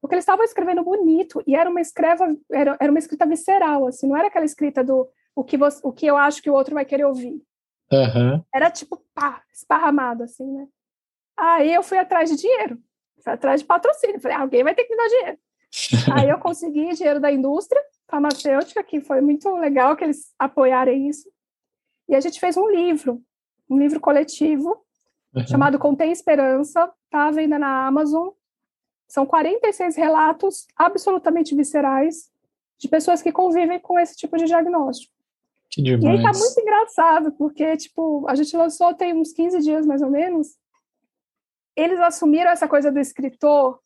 Porque 0.00 0.14
eles 0.14 0.22
estavam 0.22 0.44
escrevendo 0.44 0.82
bonito 0.82 1.42
e 1.46 1.54
era 1.54 1.70
uma 1.70 1.80
escreva, 1.80 2.36
era, 2.50 2.76
era 2.80 2.90
uma 2.90 2.98
escrita 2.98 3.24
visceral, 3.26 3.86
assim, 3.86 4.08
não 4.08 4.16
era 4.16 4.28
aquela 4.28 4.44
escrita 4.44 4.84
do 4.84 5.08
o 5.34 5.44
que, 5.44 5.56
você, 5.56 5.80
o 5.82 5.92
que 5.92 6.06
eu 6.06 6.16
acho 6.16 6.42
que 6.42 6.50
o 6.50 6.54
outro 6.54 6.74
vai 6.74 6.84
querer 6.84 7.04
ouvir. 7.04 7.42
Uhum. 7.92 8.42
Era 8.54 8.70
tipo, 8.70 9.02
pá, 9.14 9.42
esparramado, 9.52 10.24
assim, 10.24 10.46
né? 10.46 10.66
Aí 11.36 11.72
eu 11.72 11.82
fui 11.82 11.98
atrás 11.98 12.30
de 12.30 12.36
dinheiro, 12.36 12.78
fui 13.22 13.32
atrás 13.32 13.60
de 13.60 13.66
patrocínio. 13.66 14.20
Falei, 14.20 14.36
alguém 14.36 14.62
vai 14.62 14.74
ter 14.74 14.84
que 14.84 14.90
me 14.90 14.96
dar 14.96 15.08
dinheiro. 15.08 15.38
Aí 16.14 16.28
eu 16.28 16.38
consegui 16.38 16.94
dinheiro 16.94 17.20
da 17.20 17.30
indústria 17.30 17.82
farmacêutica, 18.10 18.82
que 18.82 19.00
foi 19.00 19.20
muito 19.20 19.48
legal 19.56 19.96
que 19.96 20.04
eles 20.04 20.34
apoiarem 20.38 21.08
isso. 21.08 21.30
E 22.08 22.14
a 22.14 22.20
gente 22.20 22.40
fez 22.40 22.56
um 22.56 22.68
livro, 22.68 23.22
um 23.68 23.78
livro 23.78 24.00
coletivo, 24.00 24.84
uhum. 25.34 25.46
chamado 25.46 25.78
Contém 25.78 26.10
Esperança, 26.10 26.92
tá 27.08 27.28
à 27.28 27.30
venda 27.30 27.58
na 27.58 27.86
Amazon. 27.86 28.30
São 29.08 29.24
46 29.24 29.96
relatos 29.96 30.66
absolutamente 30.76 31.54
viscerais 31.54 32.30
de 32.78 32.88
pessoas 32.88 33.22
que 33.22 33.30
convivem 33.32 33.78
com 33.78 33.98
esse 33.98 34.16
tipo 34.16 34.36
de 34.36 34.46
diagnóstico. 34.46 35.12
Que 35.70 35.82
demais. 35.82 36.02
E 36.02 36.08
aí 36.08 36.22
tá 36.22 36.36
muito 36.36 36.60
engraçado, 36.60 37.32
porque, 37.32 37.76
tipo, 37.76 38.26
a 38.28 38.34
gente 38.34 38.56
lançou 38.56 38.92
tem 38.94 39.14
uns 39.14 39.32
15 39.32 39.60
dias, 39.60 39.86
mais 39.86 40.02
ou 40.02 40.10
menos. 40.10 40.58
Eles 41.76 42.00
assumiram 42.00 42.50
essa 42.50 42.66
coisa 42.66 42.90
do 42.90 42.98
escritor, 42.98 43.80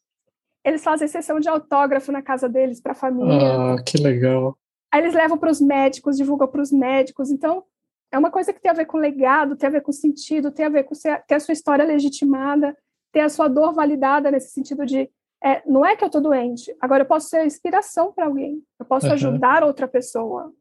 eles 0.64 0.82
fazem 0.82 1.06
sessão 1.06 1.38
de 1.38 1.48
autógrafo 1.48 2.10
na 2.10 2.22
casa 2.22 2.48
deles 2.48 2.80
para 2.80 2.92
a 2.92 2.96
família. 2.96 3.74
Ah, 3.74 3.82
que 3.82 3.98
legal. 3.98 4.56
Aí 4.92 5.00
eles 5.02 5.14
levam 5.14 5.36
para 5.36 5.50
os 5.50 5.60
médicos, 5.60 6.16
divulgam 6.16 6.48
para 6.48 6.62
os 6.62 6.72
médicos. 6.72 7.30
Então, 7.30 7.64
é 8.10 8.18
uma 8.18 8.30
coisa 8.30 8.52
que 8.52 8.60
tem 8.60 8.70
a 8.70 8.74
ver 8.74 8.86
com 8.86 8.96
legado, 8.96 9.56
tem 9.56 9.66
a 9.66 9.72
ver 9.72 9.82
com 9.82 9.92
sentido, 9.92 10.50
tem 10.50 10.64
a 10.64 10.70
ver 10.70 10.84
com 10.84 10.94
ter 11.26 11.34
a 11.34 11.40
sua 11.40 11.52
história 11.52 11.84
legitimada 11.84 12.76
ter 13.14 13.20
a 13.20 13.28
sua 13.28 13.46
dor 13.46 13.72
validada 13.72 14.30
nesse 14.30 14.50
sentido 14.50 14.84
de 14.84 15.08
é, 15.42 15.62
não 15.66 15.86
é 15.86 15.94
que 15.94 16.02
eu 16.02 16.06
estou 16.06 16.20
doente, 16.20 16.74
agora 16.80 17.04
eu 17.04 17.06
posso 17.06 17.28
ser 17.28 17.46
inspiração 17.46 18.12
para 18.12 18.26
alguém, 18.26 18.62
eu 18.80 18.84
posso 18.84 19.06
uhum. 19.06 19.12
ajudar 19.12 19.62
outra 19.62 19.86
pessoa. 19.86 20.52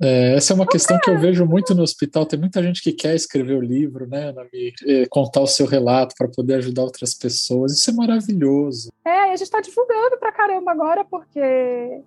É, 0.00 0.34
essa 0.34 0.52
é 0.52 0.54
uma 0.54 0.66
questão 0.66 0.98
que 1.00 1.08
eu 1.08 1.18
vejo 1.18 1.46
muito 1.46 1.74
no 1.74 1.82
hospital. 1.82 2.26
Tem 2.26 2.38
muita 2.38 2.62
gente 2.62 2.82
que 2.82 2.92
quer 2.92 3.14
escrever 3.14 3.56
o 3.56 3.62
livro, 3.62 4.06
né, 4.06 4.32
Nami? 4.32 4.74
Contar 5.08 5.40
o 5.40 5.46
seu 5.46 5.66
relato 5.66 6.14
para 6.16 6.28
poder 6.28 6.54
ajudar 6.56 6.82
outras 6.82 7.14
pessoas. 7.14 7.72
Isso 7.72 7.90
é 7.90 7.94
maravilhoso. 7.94 8.90
É, 9.04 9.10
e 9.10 9.32
a 9.32 9.36
gente 9.36 9.42
está 9.42 9.60
divulgando 9.60 10.18
para 10.18 10.32
caramba 10.32 10.70
agora, 10.70 11.04
porque 11.04 12.02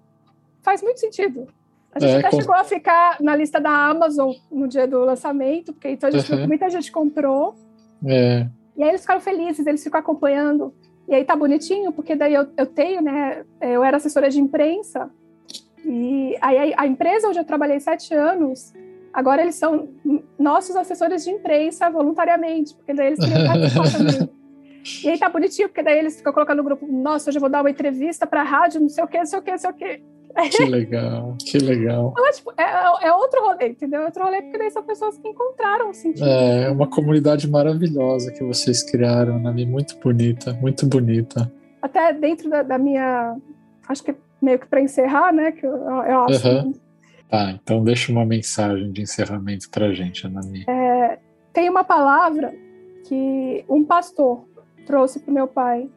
faz 0.61 0.83
muito 0.83 0.99
sentido. 0.99 1.47
A 1.91 1.99
gente 1.99 2.11
é, 2.11 2.17
até 2.19 2.29
com... 2.29 2.39
chegou 2.39 2.55
a 2.55 2.63
ficar 2.63 3.17
na 3.19 3.35
lista 3.35 3.59
da 3.59 3.71
Amazon 3.71 4.33
no 4.51 4.67
dia 4.67 4.87
do 4.87 4.99
lançamento, 4.99 5.73
porque 5.73 5.89
então 5.89 6.09
a 6.09 6.11
gente 6.11 6.31
uhum. 6.31 6.47
muita 6.47 6.69
gente 6.69 6.91
comprou. 6.91 7.55
É. 8.05 8.47
E 8.77 8.83
aí 8.83 8.89
eles 8.89 9.01
ficaram 9.01 9.19
felizes, 9.19 9.65
eles 9.65 9.83
ficam 9.83 9.99
acompanhando. 9.99 10.73
E 11.07 11.15
aí 11.15 11.25
tá 11.25 11.35
bonitinho, 11.35 11.91
porque 11.91 12.15
daí 12.15 12.35
eu, 12.35 12.47
eu 12.55 12.67
tenho, 12.67 13.01
né? 13.01 13.43
Eu 13.59 13.83
era 13.83 13.97
assessora 13.97 14.29
de 14.29 14.39
imprensa. 14.39 15.09
E 15.85 16.35
aí 16.41 16.73
a, 16.75 16.85
empresa 16.85 17.27
onde 17.27 17.39
eu 17.39 17.45
trabalhei 17.45 17.79
sete 17.79 18.13
anos, 18.13 18.73
agora 19.13 19.41
eles 19.41 19.55
são 19.55 19.89
nossos 20.37 20.75
assessores 20.75 21.23
de 21.23 21.31
imprensa 21.31 21.89
voluntariamente, 21.89 22.75
porque 22.75 22.93
daí 22.93 23.07
eles 23.07 23.19
queriam 23.19 23.47
participar 23.47 23.91
também. 23.91 24.29
E 25.03 25.09
aí 25.09 25.19
tá 25.19 25.27
bonitinho, 25.29 25.67
porque 25.67 25.83
daí 25.83 25.99
eles 25.99 26.15
ficam 26.15 26.31
colocando 26.31 26.59
no 26.59 26.63
grupo, 26.63 26.87
nossa, 26.87 27.29
hoje 27.29 27.37
eu 27.37 27.41
vou 27.41 27.49
dar 27.49 27.61
uma 27.61 27.69
entrevista 27.69 28.25
para 28.25 28.41
a 28.41 28.43
rádio, 28.45 28.79
não 28.79 28.87
sei 28.87 29.03
o 29.03 29.07
quê, 29.07 29.17
não 29.17 29.25
sei 29.25 29.39
o 29.39 29.41
quê, 29.41 29.51
não 29.51 29.57
sei 29.57 29.69
o 29.69 29.73
quê. 29.73 30.01
Que 30.51 30.65
legal, 30.65 31.35
que 31.39 31.57
legal. 31.57 32.13
Então, 32.19 32.27
é, 32.27 32.31
tipo, 32.31 32.53
é, 32.57 33.07
é, 33.07 33.13
outro 33.13 33.41
rolê, 33.41 33.69
entendeu? 33.69 34.01
É 34.01 34.05
outro 34.05 34.23
rolê 34.23 34.41
porque 34.41 34.57
daí 34.57 34.71
são 34.71 34.83
pessoas 34.83 35.17
que 35.17 35.27
encontraram 35.27 35.89
o 35.89 35.93
sentido. 35.93 36.25
É, 36.25 36.69
uma 36.69 36.87
comunidade 36.87 37.49
maravilhosa 37.49 38.31
que 38.31 38.43
vocês 38.43 38.83
criaram, 38.83 39.39
Nami, 39.39 39.65
muito 39.65 39.99
bonita, 39.99 40.53
muito 40.53 40.87
bonita. 40.87 41.51
Até 41.81 42.13
dentro 42.13 42.49
da, 42.49 42.63
da 42.63 42.77
minha. 42.77 43.35
Acho 43.87 44.03
que 44.03 44.15
meio 44.41 44.59
que 44.59 44.67
para 44.67 44.81
encerrar, 44.81 45.33
né? 45.33 45.51
Que 45.51 45.65
eu, 45.65 45.75
eu 45.75 46.23
acho. 46.23 46.47
Uhum. 46.47 46.73
Tá, 47.29 47.51
então 47.51 47.83
deixa 47.83 48.11
uma 48.11 48.25
mensagem 48.25 48.91
de 48.91 49.03
encerramento 49.03 49.69
pra 49.69 49.93
gente, 49.93 50.27
Nami. 50.27 50.65
É, 50.67 51.19
tem 51.53 51.69
uma 51.69 51.83
palavra 51.83 52.53
que 53.05 53.63
um 53.69 53.83
pastor 53.83 54.43
trouxe 54.85 55.19
pro 55.19 55.31
meu 55.31 55.47
pai 55.47 55.87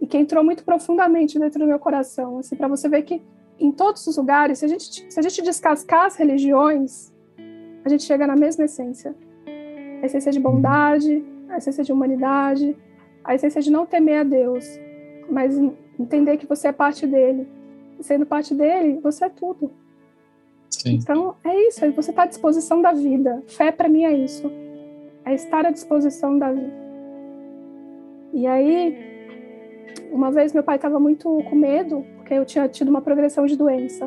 e 0.00 0.06
que 0.06 0.18
entrou 0.18 0.42
muito 0.42 0.64
profundamente 0.64 1.38
dentro 1.38 1.60
do 1.60 1.66
meu 1.66 1.78
coração, 1.78 2.38
assim, 2.38 2.56
para 2.56 2.66
você 2.66 2.88
ver 2.88 3.02
que 3.02 3.22
em 3.58 3.70
todos 3.72 4.06
os 4.06 4.16
lugares, 4.16 4.58
se 4.58 4.64
a 4.64 4.68
gente 4.68 5.06
se 5.08 5.18
a 5.18 5.22
gente 5.22 5.40
descascar 5.42 6.06
as 6.06 6.16
religiões, 6.16 7.12
a 7.84 7.88
gente 7.88 8.02
chega 8.02 8.26
na 8.26 8.36
mesma 8.36 8.64
essência. 8.64 9.14
A 10.02 10.06
essência 10.06 10.32
de 10.32 10.40
bondade, 10.40 11.24
a 11.48 11.56
essência 11.56 11.84
de 11.84 11.92
humanidade, 11.92 12.76
a 13.24 13.34
essência 13.34 13.62
de 13.62 13.70
não 13.70 13.86
temer 13.86 14.20
a 14.20 14.24
Deus, 14.24 14.64
mas 15.30 15.56
entender 15.98 16.36
que 16.36 16.46
você 16.46 16.68
é 16.68 16.72
parte 16.72 17.06
dele. 17.06 17.46
Sendo 18.00 18.26
parte 18.26 18.54
dele, 18.54 19.00
você 19.02 19.24
é 19.24 19.28
tudo. 19.28 19.70
Sim. 20.70 20.96
Então, 20.96 21.36
é 21.44 21.68
isso, 21.68 21.80
você 21.92 22.10
está 22.10 22.24
à 22.24 22.26
disposição 22.26 22.82
da 22.82 22.92
vida. 22.92 23.42
Fé 23.46 23.72
para 23.72 23.88
mim 23.88 24.04
é 24.04 24.12
isso. 24.12 24.50
É 25.24 25.34
estar 25.34 25.64
à 25.64 25.70
disposição 25.70 26.38
da 26.38 26.52
vida. 26.52 26.86
E 28.32 28.46
aí, 28.46 28.96
uma 30.12 30.30
vez 30.30 30.52
meu 30.52 30.62
pai 30.62 30.76
estava 30.76 31.00
muito 31.00 31.42
com 31.48 31.56
medo, 31.56 32.04
porque 32.16 32.34
eu 32.34 32.44
tinha 32.44 32.68
tido 32.68 32.88
uma 32.88 33.00
progressão 33.00 33.46
de 33.46 33.56
doença. 33.56 34.04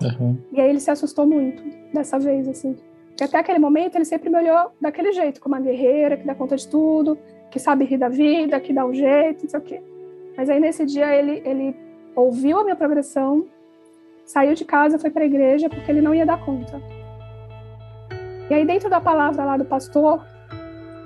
Uhum. 0.00 0.38
E 0.52 0.60
aí 0.60 0.70
ele 0.70 0.80
se 0.80 0.90
assustou 0.90 1.26
muito 1.26 1.62
dessa 1.92 2.18
vez, 2.18 2.48
assim. 2.48 2.76
E 3.20 3.24
até 3.24 3.38
aquele 3.38 3.58
momento 3.58 3.96
ele 3.96 4.04
sempre 4.04 4.30
me 4.30 4.38
olhou 4.38 4.70
daquele 4.80 5.12
jeito, 5.12 5.40
como 5.40 5.54
uma 5.54 5.60
guerreira 5.60 6.16
que 6.16 6.24
dá 6.24 6.34
conta 6.34 6.56
de 6.56 6.66
tudo, 6.66 7.18
que 7.50 7.58
sabe 7.58 7.84
rir 7.84 7.98
da 7.98 8.08
vida, 8.08 8.58
que 8.60 8.72
dá 8.72 8.86
um 8.86 8.94
jeito, 8.94 9.42
não 9.42 9.50
sei 9.50 9.60
o 9.60 9.62
quê. 9.62 9.82
Mas 10.36 10.48
aí 10.48 10.60
nesse 10.60 10.84
dia 10.86 11.14
ele, 11.14 11.42
ele 11.44 11.76
ouviu 12.14 12.58
a 12.58 12.64
minha 12.64 12.76
progressão, 12.76 13.46
saiu 14.24 14.54
de 14.54 14.64
casa, 14.64 14.98
foi 14.98 15.10
para 15.10 15.22
a 15.22 15.26
igreja 15.26 15.68
porque 15.68 15.90
ele 15.90 16.00
não 16.00 16.14
ia 16.14 16.26
dar 16.26 16.44
conta. 16.44 16.80
E 18.48 18.54
aí 18.54 18.64
dentro 18.64 18.90
da 18.90 19.00
palavra 19.00 19.44
lá 19.44 19.56
do 19.56 19.64
pastor, 19.64 20.24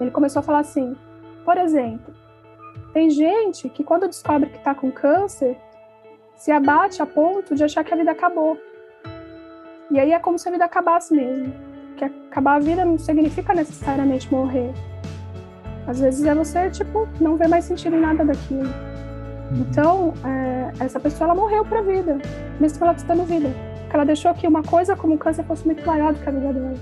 ele 0.01 0.11
começou 0.11 0.41
a 0.41 0.43
falar 0.43 0.61
assim: 0.61 0.97
por 1.45 1.59
exemplo, 1.59 2.15
tem 2.93 3.11
gente 3.11 3.69
que 3.69 3.85
quando 3.85 4.07
descobre 4.07 4.51
que 4.51 4.57
está 4.57 4.75
com 4.75 4.91
câncer, 4.91 5.59
se 6.37 6.51
abate 6.51 7.03
a 7.03 7.07
ponto 7.07 7.55
de 7.55 7.65
achar 7.65 7.85
que 7.85 7.93
a 7.93 7.97
vida 7.97 8.11
acabou. 8.11 8.59
E 9.91 9.99
aí 9.99 10.13
é 10.13 10.19
como 10.19 10.39
se 10.39 10.49
a 10.49 10.53
vida 10.53 10.65
acabasse 10.65 11.15
mesmo. 11.15 11.53
Que 11.97 12.05
acabar 12.05 12.57
a 12.57 12.59
vida 12.59 12.85
não 12.85 12.99
significa 12.99 13.55
necessariamente 13.55 14.33
morrer. 14.33 14.73
Às 15.87 16.01
vezes 16.01 16.25
é 16.25 16.35
você, 16.35 16.71
tipo, 16.71 17.07
não 17.21 17.37
ver 17.37 17.49
mais 17.49 17.65
sentido 17.65 17.97
em 17.97 18.01
nada 18.01 18.25
daquilo. 18.25 18.69
Então, 19.61 20.15
é, 20.25 20.85
essa 20.85 20.99
pessoa, 20.99 21.31
ela 21.31 21.41
morreu 21.41 21.65
para 21.65 21.79
a 21.79 21.83
vida, 21.83 22.19
mesmo 22.59 22.79
que 22.79 22.85
ela 22.85 22.93
estando 22.93 23.25
vida. 23.25 23.49
Porque 23.83 23.97
ela 23.97 24.05
deixou 24.05 24.35
que 24.35 24.47
uma 24.47 24.63
coisa 24.63 24.97
como 24.97 25.15
o 25.15 25.19
câncer 25.19 25.45
fosse 25.45 25.65
muito 25.65 25.87
maior 25.87 26.13
do 26.13 26.19
que 26.19 26.29
a 26.29 26.33
vida 26.33 26.53
dela. 26.53 26.75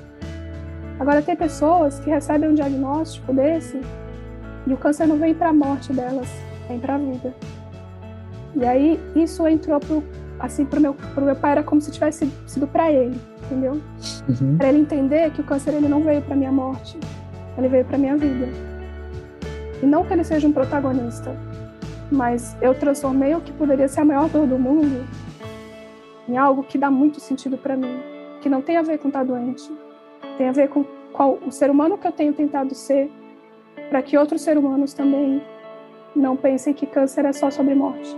Agora, 0.99 1.21
tem 1.21 1.37
pessoas 1.37 1.99
que 2.01 2.11
recebem 2.11 2.49
um 2.49 2.55
diagnóstico 2.55 3.33
desse 3.33 3.81
e 4.67 4.73
o 4.73 4.77
câncer 4.77 5.07
não 5.07 5.19
vem 5.19 5.35
para 5.35 5.49
a 5.49 5.53
morte 5.53 5.93
delas, 5.93 6.29
vem 6.69 6.79
para 6.79 6.95
a 6.95 6.99
vida. 6.99 7.35
E 8.55 8.65
aí, 8.65 9.01
isso 9.17 9.47
entrou 9.47 9.81
pro, 9.81 10.05
assim, 10.39 10.65
pro 10.65 10.81
meu, 10.81 10.95
pro 10.95 11.25
meu 11.25 11.37
pai, 11.37 11.53
era 11.53 11.63
como 11.63 11.81
se 11.81 11.91
tivesse 11.91 12.31
sido 12.47 12.67
para 12.67 12.91
ele, 12.91 13.21
entendeu? 13.45 13.81
Uhum. 14.29 14.57
Para 14.57 14.69
ele 14.69 14.79
entender 14.79 15.31
que 15.33 15.41
o 15.41 15.45
câncer 15.45 15.75
ele 15.75 15.89
não 15.89 16.03
veio 16.03 16.23
para 16.23 16.37
minha 16.37 16.53
morte, 16.53 16.99
ele 17.59 17.69
veio 17.69 17.85
para 17.85 17.99
minha 17.99 18.17
vida. 18.17 18.49
E 19.83 19.87
não 19.87 20.05
que 20.05 20.13
ele 20.13 20.23
seja 20.23 20.47
um 20.47 20.53
protagonista, 20.53 21.35
mas 22.13 22.57
eu 22.61 22.75
transformei 22.75 23.35
o 23.35 23.41
que 23.41 23.53
poderia 23.53 23.89
ser 23.89 24.01
a 24.01 24.05
maior 24.05 24.29
dor 24.29 24.47
do 24.47 24.59
mundo 24.59 25.07
em 26.29 26.37
algo 26.37 26.63
que 26.63 26.79
dá 26.79 26.91
muito 26.91 27.21
sentido 27.21 27.59
para 27.59 27.77
mim, 27.77 28.01
que 28.41 28.49
não 28.49 28.63
tem 28.63 28.77
a 28.77 28.83
ver 28.83 28.99
com 28.99 29.09
estar 29.09 29.25
doente, 29.25 29.69
tem 30.39 30.49
a 30.49 30.53
ver 30.53 30.69
com 30.69 30.85
qual 31.13 31.39
o 31.45 31.51
ser 31.51 31.71
humano 31.71 31.99
que 31.99 32.07
eu 32.07 32.13
tenho 32.13 32.33
tentado 32.33 32.75
ser, 32.75 33.11
para 33.89 34.03
que 34.03 34.17
outros 34.17 34.43
seres 34.43 34.63
humanos 34.63 34.95
também 34.95 35.43
não 36.15 36.37
pensem 36.37 36.73
que 36.73 36.87
câncer 36.87 37.25
é 37.25 37.33
só 37.33 37.51
sobre 37.51 37.75
morte. 37.75 38.17